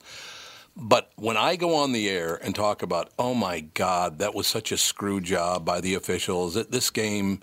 But 0.81 1.11
when 1.17 1.37
I 1.37 1.57
go 1.57 1.75
on 1.77 1.93
the 1.93 2.09
air 2.09 2.41
and 2.43 2.55
talk 2.55 2.83
about, 2.83 3.11
oh 3.19 3.35
my 3.35 3.61
God, 3.61 4.19
that 4.19 4.35
was 4.35 4.47
such 4.47 4.73
a 4.73 4.79
screw 4.79 5.21
job 5.21 5.63
by 5.63 5.83
the 5.83 5.95
officials 5.95 6.57
at 6.57 6.71
this 6.71 6.89
game, 6.89 7.41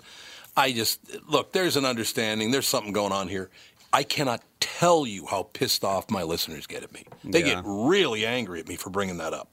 I 0.56 0.72
just 0.72 1.00
look. 1.28 1.52
There's 1.52 1.76
an 1.76 1.84
understanding. 1.84 2.50
There's 2.50 2.66
something 2.66 2.92
going 2.92 3.12
on 3.12 3.28
here. 3.28 3.48
I 3.92 4.02
cannot 4.02 4.42
tell 4.58 5.06
you 5.06 5.24
how 5.26 5.44
pissed 5.44 5.84
off 5.84 6.10
my 6.10 6.24
listeners 6.24 6.66
get 6.66 6.82
at 6.82 6.92
me. 6.92 7.04
They 7.22 7.40
yeah. 7.40 7.54
get 7.54 7.64
really 7.64 8.26
angry 8.26 8.58
at 8.58 8.66
me 8.66 8.74
for 8.74 8.90
bringing 8.90 9.18
that 9.18 9.32
up. 9.32 9.48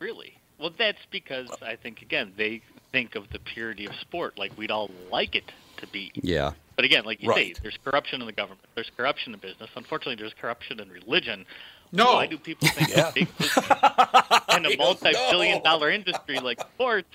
Really? 0.00 0.36
Well, 0.58 0.72
that's 0.76 0.98
because 1.12 1.48
I 1.62 1.76
think 1.76 2.02
again 2.02 2.32
they 2.36 2.60
think 2.90 3.14
of 3.14 3.30
the 3.30 3.38
purity 3.38 3.86
of 3.86 3.94
sport 3.96 4.36
like 4.36 4.56
we'd 4.58 4.72
all 4.72 4.90
like 5.12 5.36
it 5.36 5.44
to 5.78 5.86
be. 5.86 6.10
Yeah. 6.14 6.52
But 6.76 6.84
again, 6.84 7.04
like 7.04 7.22
you 7.22 7.28
right. 7.28 7.56
say, 7.56 7.62
there's 7.62 7.78
corruption 7.84 8.20
in 8.20 8.26
the 8.26 8.32
government. 8.32 8.62
There's 8.74 8.90
corruption 8.96 9.32
in 9.32 9.40
business. 9.40 9.70
Unfortunately, 9.76 10.16
there's 10.16 10.34
corruption 10.34 10.80
in 10.80 10.88
religion. 10.88 11.46
No. 11.92 12.14
Why 12.14 12.26
do 12.26 12.38
people 12.38 12.68
think 12.68 12.88
yeah. 12.88 13.10
big 13.14 13.28
business 13.38 13.68
and 14.48 14.66
a 14.66 14.76
multi-billion-dollar 14.76 15.90
industry 15.90 16.38
like 16.40 16.60
sports 16.60 17.08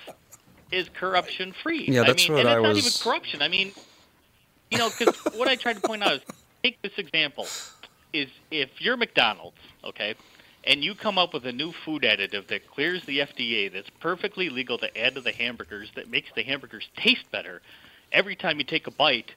is 0.70 0.88
corruption-free? 0.94 1.86
Yeah, 1.88 2.04
that's 2.04 2.24
I 2.24 2.28
mean, 2.28 2.32
what 2.32 2.46
and 2.46 2.48
I 2.48 2.52
it's 2.52 2.62
was. 2.62 2.76
not 2.76 2.76
even 2.76 2.92
corruption. 3.02 3.42
I 3.42 3.48
mean, 3.48 3.72
you 4.70 4.78
know, 4.78 4.88
because 4.96 5.14
what 5.34 5.48
I 5.48 5.56
tried 5.56 5.74
to 5.74 5.80
point 5.82 6.02
out 6.02 6.14
is, 6.14 6.20
take 6.62 6.80
this 6.82 6.96
example: 6.96 7.46
is 8.12 8.28
if 8.50 8.70
you're 8.80 8.96
McDonald's, 8.96 9.58
okay, 9.84 10.14
and 10.64 10.84
you 10.84 10.94
come 10.94 11.18
up 11.18 11.32
with 11.34 11.46
a 11.46 11.52
new 11.52 11.72
food 11.84 12.02
additive 12.02 12.46
that 12.48 12.68
clears 12.70 13.04
the 13.06 13.20
FDA, 13.20 13.72
that's 13.72 13.90
perfectly 14.00 14.50
legal 14.50 14.78
to 14.78 14.98
add 14.98 15.14
to 15.14 15.20
the 15.20 15.32
hamburgers, 15.32 15.90
that 15.94 16.10
makes 16.10 16.28
the 16.34 16.42
hamburgers 16.42 16.88
taste 16.96 17.30
better. 17.30 17.62
Every 18.12 18.36
time 18.36 18.58
you 18.58 18.64
take 18.64 18.86
a 18.86 18.90
bite, 18.90 19.32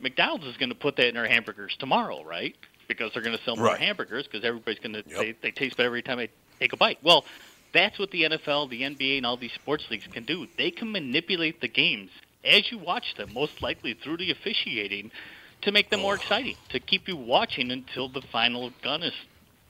McDonald's 0.00 0.46
is 0.46 0.56
going 0.56 0.68
to 0.68 0.74
put 0.74 0.96
that 0.96 1.08
in 1.08 1.14
their 1.14 1.26
hamburgers 1.26 1.76
tomorrow, 1.78 2.22
right? 2.24 2.54
Because 2.98 3.12
they're 3.14 3.22
going 3.22 3.36
to 3.36 3.44
sell 3.44 3.56
more 3.56 3.66
right. 3.66 3.80
hamburgers 3.80 4.26
because 4.26 4.44
everybody's 4.44 4.80
going 4.80 4.94
to 4.94 5.04
yep. 5.08 5.18
they, 5.18 5.34
they 5.42 5.50
taste 5.50 5.76
better 5.76 5.86
every 5.86 6.02
time 6.02 6.18
they 6.18 6.28
take 6.58 6.72
a 6.72 6.76
bite. 6.76 6.98
Well, 7.02 7.24
that's 7.72 7.98
what 7.98 8.10
the 8.10 8.24
NFL, 8.24 8.68
the 8.68 8.82
NBA, 8.82 9.18
and 9.18 9.26
all 9.26 9.36
these 9.36 9.52
sports 9.52 9.84
leagues 9.90 10.06
can 10.08 10.24
do. 10.24 10.46
They 10.58 10.70
can 10.70 10.90
manipulate 10.90 11.60
the 11.60 11.68
games 11.68 12.10
as 12.44 12.70
you 12.70 12.78
watch 12.78 13.14
them, 13.16 13.32
most 13.32 13.62
likely 13.62 13.94
through 13.94 14.16
the 14.16 14.30
officiating, 14.30 15.10
to 15.62 15.72
make 15.72 15.90
them 15.90 16.00
more 16.00 16.14
exciting, 16.14 16.56
to 16.70 16.80
keep 16.80 17.06
you 17.06 17.16
watching 17.16 17.70
until 17.70 18.08
the 18.08 18.22
final 18.32 18.72
gun 18.82 19.02
is 19.02 19.12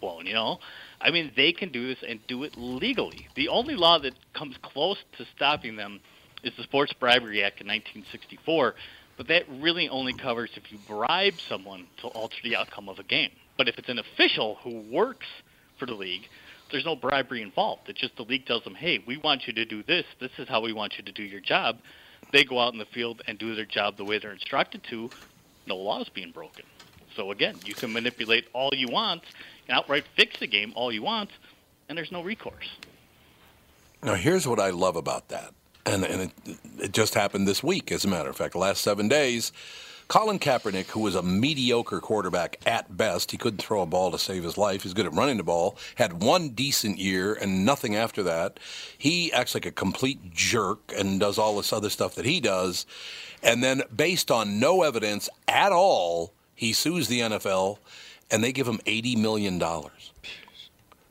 blown. 0.01 0.27
You 0.27 0.35
know, 0.35 0.61
I 1.01 1.11
mean, 1.11 1.33
they 1.37 1.53
can 1.53 1.71
do 1.71 1.89
this 1.89 1.99
and 2.07 2.25
do 2.27 2.45
it 2.45 2.55
legally. 2.57 3.29
The 3.35 3.49
only 3.49 3.75
law 3.75 3.99
that 3.99 4.15
comes 4.33 4.57
close 4.63 4.99
to 5.19 5.27
stopping 5.37 5.77
them 5.77 6.01
is 6.43 6.53
the 6.57 6.63
Sports 6.63 6.93
Bribery 6.93 7.43
Act 7.43 7.61
in 7.61 7.67
1964 7.67 8.75
but 9.21 9.29
that 9.29 9.45
really 9.61 9.87
only 9.91 10.15
covers 10.15 10.49
if 10.57 10.73
you 10.73 10.79
bribe 10.89 11.35
someone 11.47 11.87
to 11.99 12.07
alter 12.07 12.39
the 12.43 12.57
outcome 12.57 12.89
of 12.89 12.99
a 12.99 13.03
game. 13.03 13.29
But 13.59 13.69
if 13.69 13.79
it's 13.79 13.91
an 13.91 13.99
official 13.99 14.55
who 14.63 14.81
works 14.91 15.27
for 15.77 15.85
the 15.85 15.93
league, 15.93 16.27
there's 16.71 16.87
no 16.87 16.97
bribery 16.97 17.43
involved. 17.43 17.91
It's 17.91 18.01
just 18.01 18.17
the 18.17 18.23
league 18.23 18.47
tells 18.47 18.65
them, 18.65 18.75
hey, 18.75 19.05
we 19.07 19.19
want 19.19 19.47
you 19.47 19.53
to 19.53 19.67
do 19.67 19.83
this. 19.83 20.07
This 20.21 20.31
is 20.39 20.49
how 20.49 20.63
we 20.63 20.73
want 20.73 20.97
you 20.97 21.05
to 21.05 21.13
do 21.13 21.23
your 21.23 21.43
job. 21.43 21.81
They 22.33 22.45
go 22.45 22.59
out 22.59 22.73
in 22.73 22.79
the 22.79 22.87
field 22.87 23.21
and 23.29 23.39
do 23.39 23.55
their 23.55 23.67
job 23.67 23.99
the 23.99 24.07
way 24.07 24.19
they're 24.19 24.33
instructed 24.33 24.85
to. 24.85 25.11
No 25.67 25.77
law 25.77 26.01
is 26.01 26.09
being 26.09 26.31
broken. 26.31 26.65
So 27.15 27.31
again, 27.31 27.57
you 27.67 27.75
can 27.75 27.93
manipulate 27.93 28.47
all 28.55 28.71
you 28.73 28.89
want 28.89 29.23
and 29.69 29.77
outright 29.77 30.05
fix 30.17 30.41
the 30.41 30.47
game 30.47 30.73
all 30.75 30.91
you 30.91 31.03
want, 31.03 31.29
and 31.91 31.99
there's 31.99 32.11
no 32.11 32.23
recourse. 32.23 32.71
Now, 34.03 34.15
here's 34.15 34.49
what 34.49 34.59
I 34.59 34.71
love 34.71 34.97
about 34.97 35.29
that 35.29 35.53
and, 35.87 36.05
and 36.05 36.23
it, 36.23 36.59
it, 36.79 36.93
just 36.93 37.15
happened 37.15 37.49
this 37.49 37.63
week, 37.63 37.91
as 37.93 38.05
a 38.05 38.09
matter 38.09 38.31
of 38.31 38.37
fact. 38.37 38.53
The 38.53 38.59
last 38.59 38.83
seven 38.83 39.09
days, 39.09 39.53
Colin 40.09 40.41
Kaepernick, 40.41 40.87
who 40.87 41.01
was 41.01 41.15
a 41.15 41.23
mediocre 41.23 42.01
quarterback 42.01 42.59
at 42.67 42.97
best, 42.97 43.31
he 43.31 43.37
couldn't 43.37 43.63
throw 43.63 43.83
a 43.83 43.87
ball 43.87 44.11
to 44.11 44.19
save 44.19 44.43
his 44.43 44.59
life. 44.59 44.83
He's 44.83 44.93
good 44.93 45.07
at 45.07 45.15
running 45.15 45.37
the 45.37 45.45
ball. 45.45 45.77
Had 45.95 46.23
one 46.23 46.51
decent 46.51 46.99
year 46.99 47.35
and 47.35 47.65
nothing 47.65 47.95
after 47.95 48.23
that. 48.25 48.59
He 48.99 49.33
acts 49.33 49.55
like 49.55 49.67
a 49.67 49.71
complete 49.71 50.35
jerk 50.35 50.93
and 50.97 51.21
does 51.21 51.39
all 51.39 51.57
this 51.57 51.73
other 51.73 51.91
stuff 51.91 52.17
that 52.17 52.25
he 52.25 52.41
does. 52.41 52.87
And 53.43 53.63
then, 53.63 53.83
based 53.95 54.31
on 54.31 54.59
no 54.59 54.83
evidence 54.83 55.29
at 55.47 55.71
all, 55.71 56.33
he 56.55 56.73
sues 56.73 57.09
the 57.09 57.21
NFL, 57.21 57.79
and 58.31 58.45
they 58.45 58.53
give 58.53 58.67
him 58.67 58.81
eighty 58.85 59.17
million 59.17 59.59
dollars. 59.59 60.13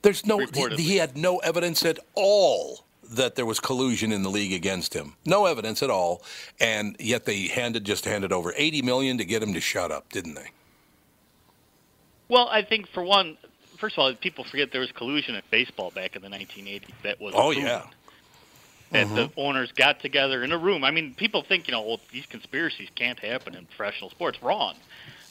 There's 0.01 0.25
no. 0.25 0.39
He, 0.39 0.75
he 0.75 0.97
had 0.97 1.17
no 1.17 1.37
evidence 1.37 1.83
at 1.85 1.99
all 2.13 2.85
that 3.09 3.35
there 3.35 3.45
was 3.45 3.59
collusion 3.59 4.11
in 4.11 4.23
the 4.23 4.29
league 4.29 4.53
against 4.53 4.93
him. 4.93 5.15
No 5.25 5.45
evidence 5.45 5.81
at 5.81 5.89
all, 5.89 6.23
and 6.59 6.95
yet 6.99 7.25
they 7.25 7.47
handed 7.47 7.83
just 7.83 8.05
handed 8.05 8.31
over 8.31 8.53
80 8.55 8.81
million 8.83 9.17
to 9.17 9.25
get 9.25 9.41
him 9.41 9.53
to 9.53 9.61
shut 9.61 9.91
up, 9.91 10.11
didn't 10.11 10.35
they? 10.35 10.49
Well, 12.27 12.47
I 12.49 12.61
think 12.61 12.87
for 12.87 13.03
one, 13.03 13.37
first 13.77 13.95
of 13.95 13.99
all, 13.99 14.13
people 14.13 14.43
forget 14.43 14.71
there 14.71 14.81
was 14.81 14.91
collusion 14.91 15.35
in 15.35 15.41
baseball 15.49 15.89
back 15.91 16.15
in 16.15 16.21
the 16.21 16.29
1980s. 16.29 16.87
That 17.03 17.19
was 17.19 17.33
oh 17.35 17.51
proven. 17.51 17.63
yeah. 17.63 17.83
That 18.91 19.07
mm-hmm. 19.07 19.15
the 19.15 19.31
owners 19.37 19.71
got 19.71 19.99
together 19.99 20.43
in 20.43 20.51
a 20.51 20.57
room. 20.57 20.83
I 20.83 20.89
mean, 20.91 21.13
people 21.13 21.43
think 21.43 21.67
you 21.67 21.73
know, 21.73 21.81
well, 21.81 21.99
these 22.11 22.25
conspiracies 22.25 22.89
can't 22.95 23.19
happen 23.19 23.55
in 23.55 23.65
professional 23.65 24.09
sports. 24.09 24.41
Wrong. 24.41 24.75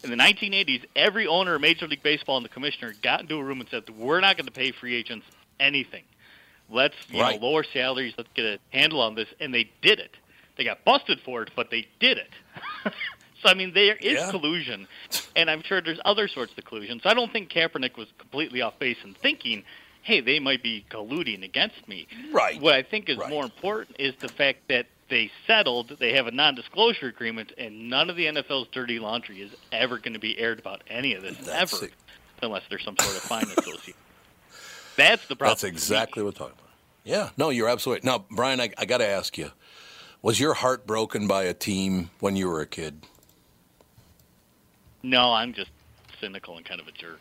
In 0.05 0.11
the 0.11 0.17
1980s, 0.17 0.85
every 0.95 1.27
owner 1.27 1.57
of 1.57 1.61
Major 1.61 1.89
League 1.89 2.05
Baseball 2.05 2.37
and 2.37 2.45
the 2.45 2.51
commissioner 2.51 2.95
got 3.03 3.21
into 3.21 3.37
a 3.37 3.43
room 3.43 3.61
and 3.61 3.69
said, 3.69 3.89
"We're 3.91 4.21
not 4.21 4.37
going 4.37 4.47
to 4.47 4.53
pay 4.53 4.71
free 4.71 4.95
agents 4.95 5.27
anything." 5.59 6.05
Let's 6.71 6.95
you 7.09 7.21
right. 7.21 7.41
know 7.41 7.47
lower 7.47 7.65
salaries. 7.65 8.15
Let's 8.17 8.31
get 8.35 8.45
a 8.45 8.59
handle 8.71 9.01
on 9.01 9.15
this, 9.15 9.29
and 9.41 9.55
they 9.55 9.71
did 9.83 9.99
it. 9.99 10.11
They 10.57 10.65
got 10.65 10.85
busted 10.85 11.21
for 11.21 11.43
it, 11.43 11.51
but 11.57 11.71
they 11.71 11.87
did 12.01 12.19
it. 12.19 12.31
so 13.43 13.49
I 13.49 13.55
mean, 13.55 13.73
there 13.73 13.97
is 13.97 14.19
yeah. 14.19 14.31
collusion, 14.31 14.87
and 15.37 15.51
I'm 15.51 15.63
sure 15.63 15.81
there's 15.81 16.01
other 16.05 16.29
sorts 16.29 16.53
of 16.57 16.65
collusion. 16.65 17.01
So 17.03 17.09
I 17.09 17.15
don't 17.15 17.33
think 17.33 17.51
Kaepernick 17.51 17.97
was 17.97 18.09
completely 18.19 18.61
off 18.61 18.79
base 18.79 18.99
in 19.05 19.15
thinking, 19.15 19.65
"Hey, 20.03 20.21
they 20.21 20.41
might 20.41 20.63
be 20.63 20.85
colluding 20.91 21.45
against 21.45 21.89
me." 21.89 22.07
Right. 22.33 22.61
What 22.61 22.75
I 22.75 22.83
think 22.83 23.09
is 23.09 23.17
right. 23.17 23.31
more 23.31 23.45
important 23.45 23.97
is 23.99 24.15
the 24.17 24.29
fact 24.29 24.69
that 24.69 24.87
they 25.09 25.31
settled. 25.47 25.97
They 25.99 26.15
have 26.15 26.27
a 26.27 26.31
non-disclosure 26.31 27.07
agreement, 27.07 27.53
and 27.57 27.89
none 27.89 28.11
of 28.11 28.17
the 28.17 28.27
NFL's 28.27 28.69
dirty 28.73 28.99
laundry 28.99 29.41
is 29.41 29.53
ever 29.73 29.99
going 29.99 30.13
to 30.13 30.19
be 30.19 30.39
aired 30.39 30.59
about 30.59 30.83
any 30.89 31.15
of 31.15 31.23
this 31.23 31.37
That's 31.39 31.73
ever, 31.73 31.87
it. 31.87 31.93
unless 32.43 32.63
there's 32.69 32.85
some 32.85 32.97
sort 32.99 33.17
of 33.17 33.23
fine 33.23 33.45
associated. 33.57 33.95
That's 34.99 35.27
the 35.29 35.37
problem. 35.37 35.53
That's 35.53 35.65
exactly 35.65 36.25
what 36.25 36.35
we're 36.35 36.39
talking 36.47 36.59
about. 36.59 36.73
Yeah, 37.05 37.31
no, 37.37 37.51
you're 37.51 37.69
absolutely. 37.69 38.05
Now, 38.05 38.25
Brian, 38.33 38.61
I, 38.61 38.71
I 38.77 38.85
got 38.85 38.99
to 38.99 39.07
ask 39.07 39.39
you: 39.39 39.53
Was 40.23 40.41
your 40.41 40.55
heart 40.55 40.89
broken 40.89 41.29
by 41.29 41.45
a 41.45 41.55
team 41.55 42.11
when 42.19 42.35
you 42.35 42.49
were 42.49 42.61
a 42.61 42.67
kid? 42.67 43.07
No, 45.05 45.33
I'm 45.33 45.53
just 45.53 45.71
cynical 46.21 46.57
and 46.57 46.67
kind 46.67 46.81
of 46.81 46.89
a 46.89 46.93
jerk. 46.93 47.21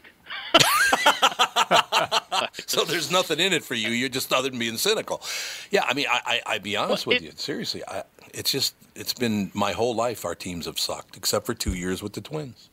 so 2.68 2.84
there's 2.84 3.12
nothing 3.12 3.40
in 3.40 3.54
it 3.54 3.64
for 3.64 3.76
you. 3.76 3.90
You're 3.90 4.10
just 4.10 4.34
other 4.34 4.50
than 4.50 4.58
being 4.58 4.78
cynical. 4.78 5.22
Yeah, 5.70 5.86
I 5.88 5.94
mean, 5.94 6.08
I, 6.10 6.42
I, 6.48 6.56
would 6.56 6.64
be 6.64 6.76
honest 6.76 7.06
well, 7.06 7.16
with 7.16 7.24
it, 7.24 7.26
you. 7.26 7.32
Seriously, 7.36 7.84
I, 7.88 8.04
it's 8.34 8.52
just 8.52 8.74
it's 8.96 9.14
been 9.14 9.52
my 9.54 9.74
whole 9.74 9.94
life. 9.94 10.26
Our 10.26 10.34
teams 10.36 10.66
have 10.66 10.80
sucked, 10.80 11.16
except 11.16 11.46
for 11.46 11.54
two 11.54 11.76
years 11.76 12.02
with 12.02 12.14
the 12.14 12.22
Twins. 12.22 12.70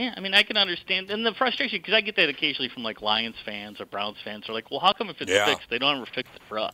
Yeah, 0.00 0.14
I 0.16 0.20
mean, 0.20 0.32
I 0.32 0.44
can 0.44 0.56
understand, 0.56 1.10
and 1.10 1.26
the 1.26 1.34
frustration 1.34 1.78
because 1.78 1.92
I 1.92 2.00
get 2.00 2.16
that 2.16 2.30
occasionally 2.30 2.70
from 2.70 2.82
like 2.82 3.02
Lions 3.02 3.36
fans 3.44 3.82
or 3.82 3.84
Browns 3.84 4.16
fans. 4.24 4.44
They're 4.46 4.54
like, 4.54 4.70
well, 4.70 4.80
how 4.80 4.94
come 4.94 5.10
if 5.10 5.20
it's 5.20 5.30
yeah. 5.30 5.44
fixed, 5.44 5.68
they 5.68 5.78
don't 5.78 5.98
ever 5.98 6.06
fix 6.06 6.26
it 6.34 6.40
for 6.48 6.58
us? 6.58 6.72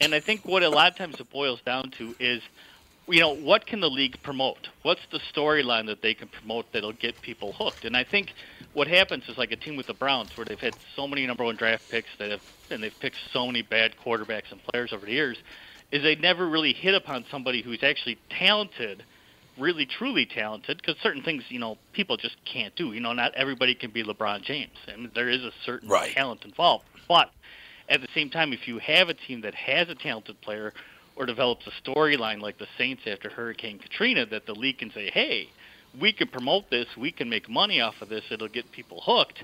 And 0.00 0.12
I 0.12 0.18
think 0.18 0.44
what 0.44 0.64
a 0.64 0.68
lot 0.68 0.90
of 0.90 0.98
times 0.98 1.20
it 1.20 1.30
boils 1.30 1.60
down 1.60 1.92
to 1.92 2.16
is, 2.18 2.42
you 3.06 3.20
know, 3.20 3.36
what 3.36 3.66
can 3.66 3.78
the 3.78 3.88
league 3.88 4.20
promote? 4.20 4.68
What's 4.82 5.06
the 5.12 5.20
storyline 5.32 5.86
that 5.86 6.02
they 6.02 6.12
can 6.12 6.26
promote 6.26 6.72
that'll 6.72 6.92
get 6.92 7.22
people 7.22 7.52
hooked? 7.52 7.84
And 7.84 7.96
I 7.96 8.02
think 8.02 8.32
what 8.72 8.88
happens 8.88 9.28
is 9.28 9.38
like 9.38 9.52
a 9.52 9.56
team 9.56 9.76
with 9.76 9.86
the 9.86 9.94
Browns, 9.94 10.36
where 10.36 10.44
they've 10.44 10.58
had 10.58 10.74
so 10.96 11.06
many 11.06 11.24
number 11.24 11.44
one 11.44 11.54
draft 11.54 11.88
picks 11.88 12.08
that 12.18 12.32
have, 12.32 12.42
and 12.68 12.82
they've 12.82 12.98
picked 12.98 13.18
so 13.32 13.46
many 13.46 13.62
bad 13.62 13.94
quarterbacks 14.04 14.50
and 14.50 14.60
players 14.64 14.92
over 14.92 15.06
the 15.06 15.12
years, 15.12 15.36
is 15.92 16.02
they 16.02 16.16
never 16.16 16.48
really 16.48 16.72
hit 16.72 16.96
upon 16.96 17.24
somebody 17.30 17.62
who's 17.62 17.84
actually 17.84 18.18
talented 18.28 19.04
really 19.58 19.86
truly 19.86 20.26
talented 20.26 20.78
because 20.78 21.00
certain 21.02 21.22
things 21.22 21.42
you 21.48 21.58
know 21.58 21.76
people 21.92 22.16
just 22.16 22.36
can't 22.44 22.74
do 22.76 22.92
you 22.92 23.00
know 23.00 23.12
not 23.12 23.34
everybody 23.34 23.74
can 23.74 23.90
be 23.90 24.02
lebron 24.02 24.42
james 24.42 24.76
I 24.86 24.96
mean, 24.96 25.10
there 25.14 25.28
is 25.28 25.42
a 25.42 25.52
certain 25.64 25.88
right. 25.88 26.12
talent 26.14 26.44
involved 26.44 26.84
but 27.08 27.30
at 27.88 28.00
the 28.00 28.08
same 28.14 28.30
time 28.30 28.52
if 28.52 28.68
you 28.68 28.78
have 28.78 29.08
a 29.08 29.14
team 29.14 29.40
that 29.42 29.54
has 29.54 29.88
a 29.88 29.94
talented 29.94 30.40
player 30.40 30.72
or 31.16 31.26
develops 31.26 31.66
a 31.66 31.88
storyline 31.88 32.40
like 32.40 32.58
the 32.58 32.68
saints 32.76 33.02
after 33.06 33.30
hurricane 33.30 33.78
katrina 33.78 34.26
that 34.26 34.46
the 34.46 34.54
league 34.54 34.78
can 34.78 34.90
say 34.92 35.10
hey 35.12 35.48
we 36.00 36.12
can 36.12 36.28
promote 36.28 36.70
this 36.70 36.86
we 36.96 37.10
can 37.10 37.28
make 37.28 37.48
money 37.48 37.80
off 37.80 37.94
of 38.00 38.08
this 38.08 38.24
it'll 38.30 38.48
get 38.48 38.70
people 38.72 39.02
hooked 39.04 39.42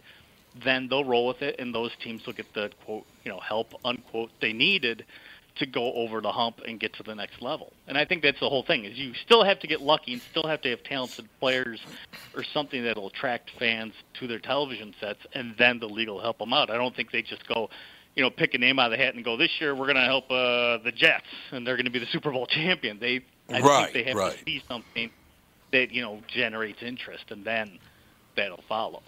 then 0.62 0.88
they'll 0.88 1.04
roll 1.04 1.26
with 1.26 1.42
it, 1.42 1.56
and 1.58 1.74
those 1.74 1.90
teams 2.02 2.24
will 2.26 2.32
get 2.32 2.46
the 2.54 2.70
quote, 2.84 3.04
you 3.24 3.30
know, 3.30 3.40
help 3.40 3.68
unquote 3.84 4.30
they 4.40 4.52
needed 4.52 5.04
to 5.56 5.66
go 5.66 5.92
over 5.92 6.20
the 6.20 6.32
hump 6.32 6.60
and 6.66 6.80
get 6.80 6.92
to 6.94 7.02
the 7.04 7.14
next 7.14 7.40
level. 7.40 7.72
And 7.86 7.96
I 7.96 8.04
think 8.04 8.22
that's 8.22 8.40
the 8.40 8.48
whole 8.48 8.64
thing 8.64 8.84
is 8.84 8.98
you 8.98 9.12
still 9.24 9.44
have 9.44 9.60
to 9.60 9.66
get 9.66 9.80
lucky 9.80 10.14
and 10.14 10.22
still 10.30 10.46
have 10.48 10.60
to 10.62 10.70
have 10.70 10.82
talented 10.82 11.28
players 11.38 11.80
or 12.36 12.42
something 12.42 12.82
that'll 12.82 13.06
attract 13.06 13.50
fans 13.58 13.92
to 14.18 14.26
their 14.26 14.40
television 14.40 14.94
sets 15.00 15.20
and 15.32 15.54
then 15.56 15.78
the 15.78 15.86
league 15.86 16.08
will 16.08 16.20
help 16.20 16.38
them 16.38 16.52
out. 16.52 16.70
I 16.70 16.76
don't 16.76 16.94
think 16.96 17.12
they 17.12 17.22
just 17.22 17.46
go, 17.46 17.70
you 18.16 18.22
know, 18.22 18.30
pick 18.30 18.54
a 18.54 18.58
name 18.58 18.80
out 18.80 18.92
of 18.92 18.98
the 18.98 19.04
hat 19.04 19.14
and 19.14 19.24
go 19.24 19.36
this 19.36 19.50
year 19.60 19.74
we're 19.76 19.86
going 19.86 19.94
to 19.96 20.02
help 20.02 20.24
uh, 20.30 20.78
the 20.82 20.92
Jets 20.94 21.26
and 21.52 21.64
they're 21.64 21.76
going 21.76 21.86
to 21.86 21.92
be 21.92 22.00
the 22.00 22.06
Super 22.06 22.32
Bowl 22.32 22.46
champion. 22.50 22.98
They 22.98 23.24
I 23.48 23.60
Right, 23.60 23.92
think 23.92 24.04
they 24.04 24.10
have 24.10 24.16
right. 24.16 24.36
to 24.36 24.44
see 24.44 24.62
something 24.66 25.10
that, 25.70 25.92
you 25.92 26.02
know, 26.02 26.20
generates 26.26 26.82
interest 26.82 27.26
and 27.30 27.44
then 27.44 27.78
that'll 28.36 28.64
follow. 28.68 29.02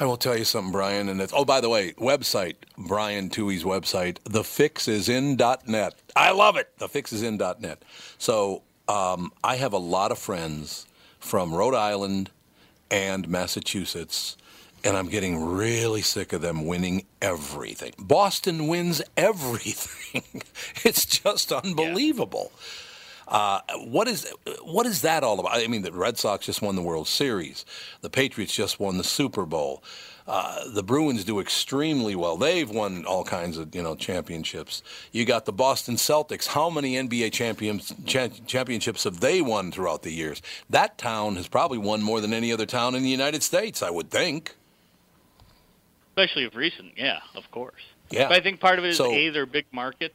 I 0.00 0.06
will 0.06 0.16
tell 0.16 0.36
you 0.36 0.44
something, 0.44 0.72
Brian. 0.72 1.08
And 1.08 1.20
it's, 1.20 1.32
oh, 1.34 1.44
by 1.44 1.60
the 1.60 1.68
way, 1.68 1.92
website, 1.92 2.56
Brian 2.76 3.30
Tuohy's 3.30 3.62
website, 3.62 4.18
thefixisin.net. 4.24 5.94
I 6.16 6.32
love 6.32 6.56
it. 6.56 6.76
Thefixisin.net. 6.78 7.82
So 8.18 8.62
um, 8.88 9.32
I 9.44 9.56
have 9.56 9.72
a 9.72 9.78
lot 9.78 10.10
of 10.10 10.18
friends 10.18 10.86
from 11.20 11.54
Rhode 11.54 11.74
Island 11.74 12.30
and 12.90 13.28
Massachusetts, 13.28 14.36
and 14.82 14.96
I'm 14.96 15.08
getting 15.08 15.42
really 15.42 16.02
sick 16.02 16.32
of 16.32 16.42
them 16.42 16.66
winning 16.66 17.06
everything. 17.22 17.94
Boston 17.98 18.66
wins 18.66 19.00
everything. 19.16 20.42
it's 20.84 21.06
just 21.06 21.52
unbelievable. 21.52 22.52
Uh, 23.34 23.60
what 23.86 24.06
is 24.06 24.32
what 24.62 24.86
is 24.86 25.02
that 25.02 25.24
all 25.24 25.40
about? 25.40 25.52
I 25.56 25.66
mean, 25.66 25.82
the 25.82 25.90
Red 25.90 26.16
Sox 26.18 26.46
just 26.46 26.62
won 26.62 26.76
the 26.76 26.82
World 26.82 27.08
Series. 27.08 27.66
The 28.00 28.08
Patriots 28.08 28.54
just 28.54 28.78
won 28.78 28.96
the 28.96 29.02
Super 29.02 29.44
Bowl. 29.44 29.82
Uh, 30.26 30.60
the 30.72 30.84
Bruins 30.84 31.24
do 31.24 31.40
extremely 31.40 32.14
well. 32.14 32.36
They've 32.36 32.70
won 32.70 33.04
all 33.04 33.24
kinds 33.24 33.58
of 33.58 33.74
you 33.74 33.82
know 33.82 33.96
championships. 33.96 34.84
You 35.10 35.24
got 35.24 35.46
the 35.46 35.52
Boston 35.52 35.96
Celtics. 35.96 36.46
How 36.46 36.70
many 36.70 36.94
NBA 36.94 37.32
champions 37.32 37.92
cha- 38.06 38.28
championships 38.46 39.02
have 39.02 39.18
they 39.18 39.42
won 39.42 39.72
throughout 39.72 40.02
the 40.02 40.12
years? 40.12 40.40
That 40.70 40.96
town 40.96 41.34
has 41.34 41.48
probably 41.48 41.78
won 41.78 42.02
more 42.02 42.20
than 42.20 42.32
any 42.32 42.52
other 42.52 42.66
town 42.66 42.94
in 42.94 43.02
the 43.02 43.10
United 43.10 43.42
States. 43.42 43.82
I 43.82 43.90
would 43.90 44.10
think. 44.12 44.54
Especially 46.12 46.44
of 46.44 46.54
recent, 46.54 46.92
yeah, 46.96 47.18
of 47.34 47.50
course. 47.50 47.82
Yeah. 48.10 48.28
But 48.28 48.36
I 48.36 48.40
think 48.40 48.60
part 48.60 48.78
of 48.78 48.84
it 48.84 48.90
is 48.90 48.96
So- 48.96 49.10
a 49.12 49.30
they're 49.30 49.44
big 49.44 49.66
market, 49.72 50.14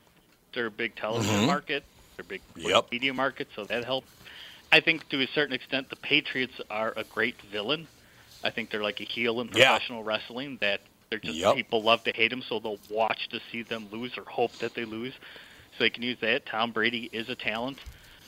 they're 0.53 0.67
a 0.67 0.71
big 0.71 0.95
television 0.95 1.41
Mhm. 1.41 1.47
market, 1.47 1.83
they're 2.19 2.37
big 2.37 2.41
Yep. 2.57 2.91
media 2.91 3.13
market, 3.13 3.47
so 3.55 3.63
that 3.65 3.85
helps. 3.85 4.07
I 4.71 4.81
think 4.81 5.07
to 5.09 5.21
a 5.21 5.27
certain 5.33 5.53
extent 5.53 5.89
the 5.89 5.95
Patriots 5.95 6.53
are 6.69 6.93
a 6.97 7.03
great 7.05 7.35
villain. 7.51 7.87
I 8.43 8.49
think 8.51 8.69
they're 8.71 8.83
like 8.83 8.99
a 8.99 9.05
heel 9.05 9.39
in 9.41 9.47
Yeah. 9.47 9.69
professional 9.71 10.03
wrestling 10.03 10.57
that 10.61 10.81
they're 11.09 11.19
just 11.19 11.37
Yep. 11.39 11.55
people 11.55 11.81
love 11.81 12.03
to 12.03 12.11
hate 12.11 12.29
them, 12.29 12.41
so 12.47 12.59
they'll 12.59 12.79
watch 12.89 13.29
to 13.29 13.39
see 13.51 13.63
them 13.63 13.87
lose 13.91 14.17
or 14.17 14.25
hope 14.25 14.51
that 14.59 14.73
they 14.75 14.83
lose. 14.85 15.13
So 15.77 15.83
they 15.85 15.89
can 15.89 16.03
use 16.03 16.17
that. 16.19 16.45
Tom 16.45 16.71
Brady 16.71 17.09
is 17.13 17.29
a 17.29 17.35
talent, 17.35 17.79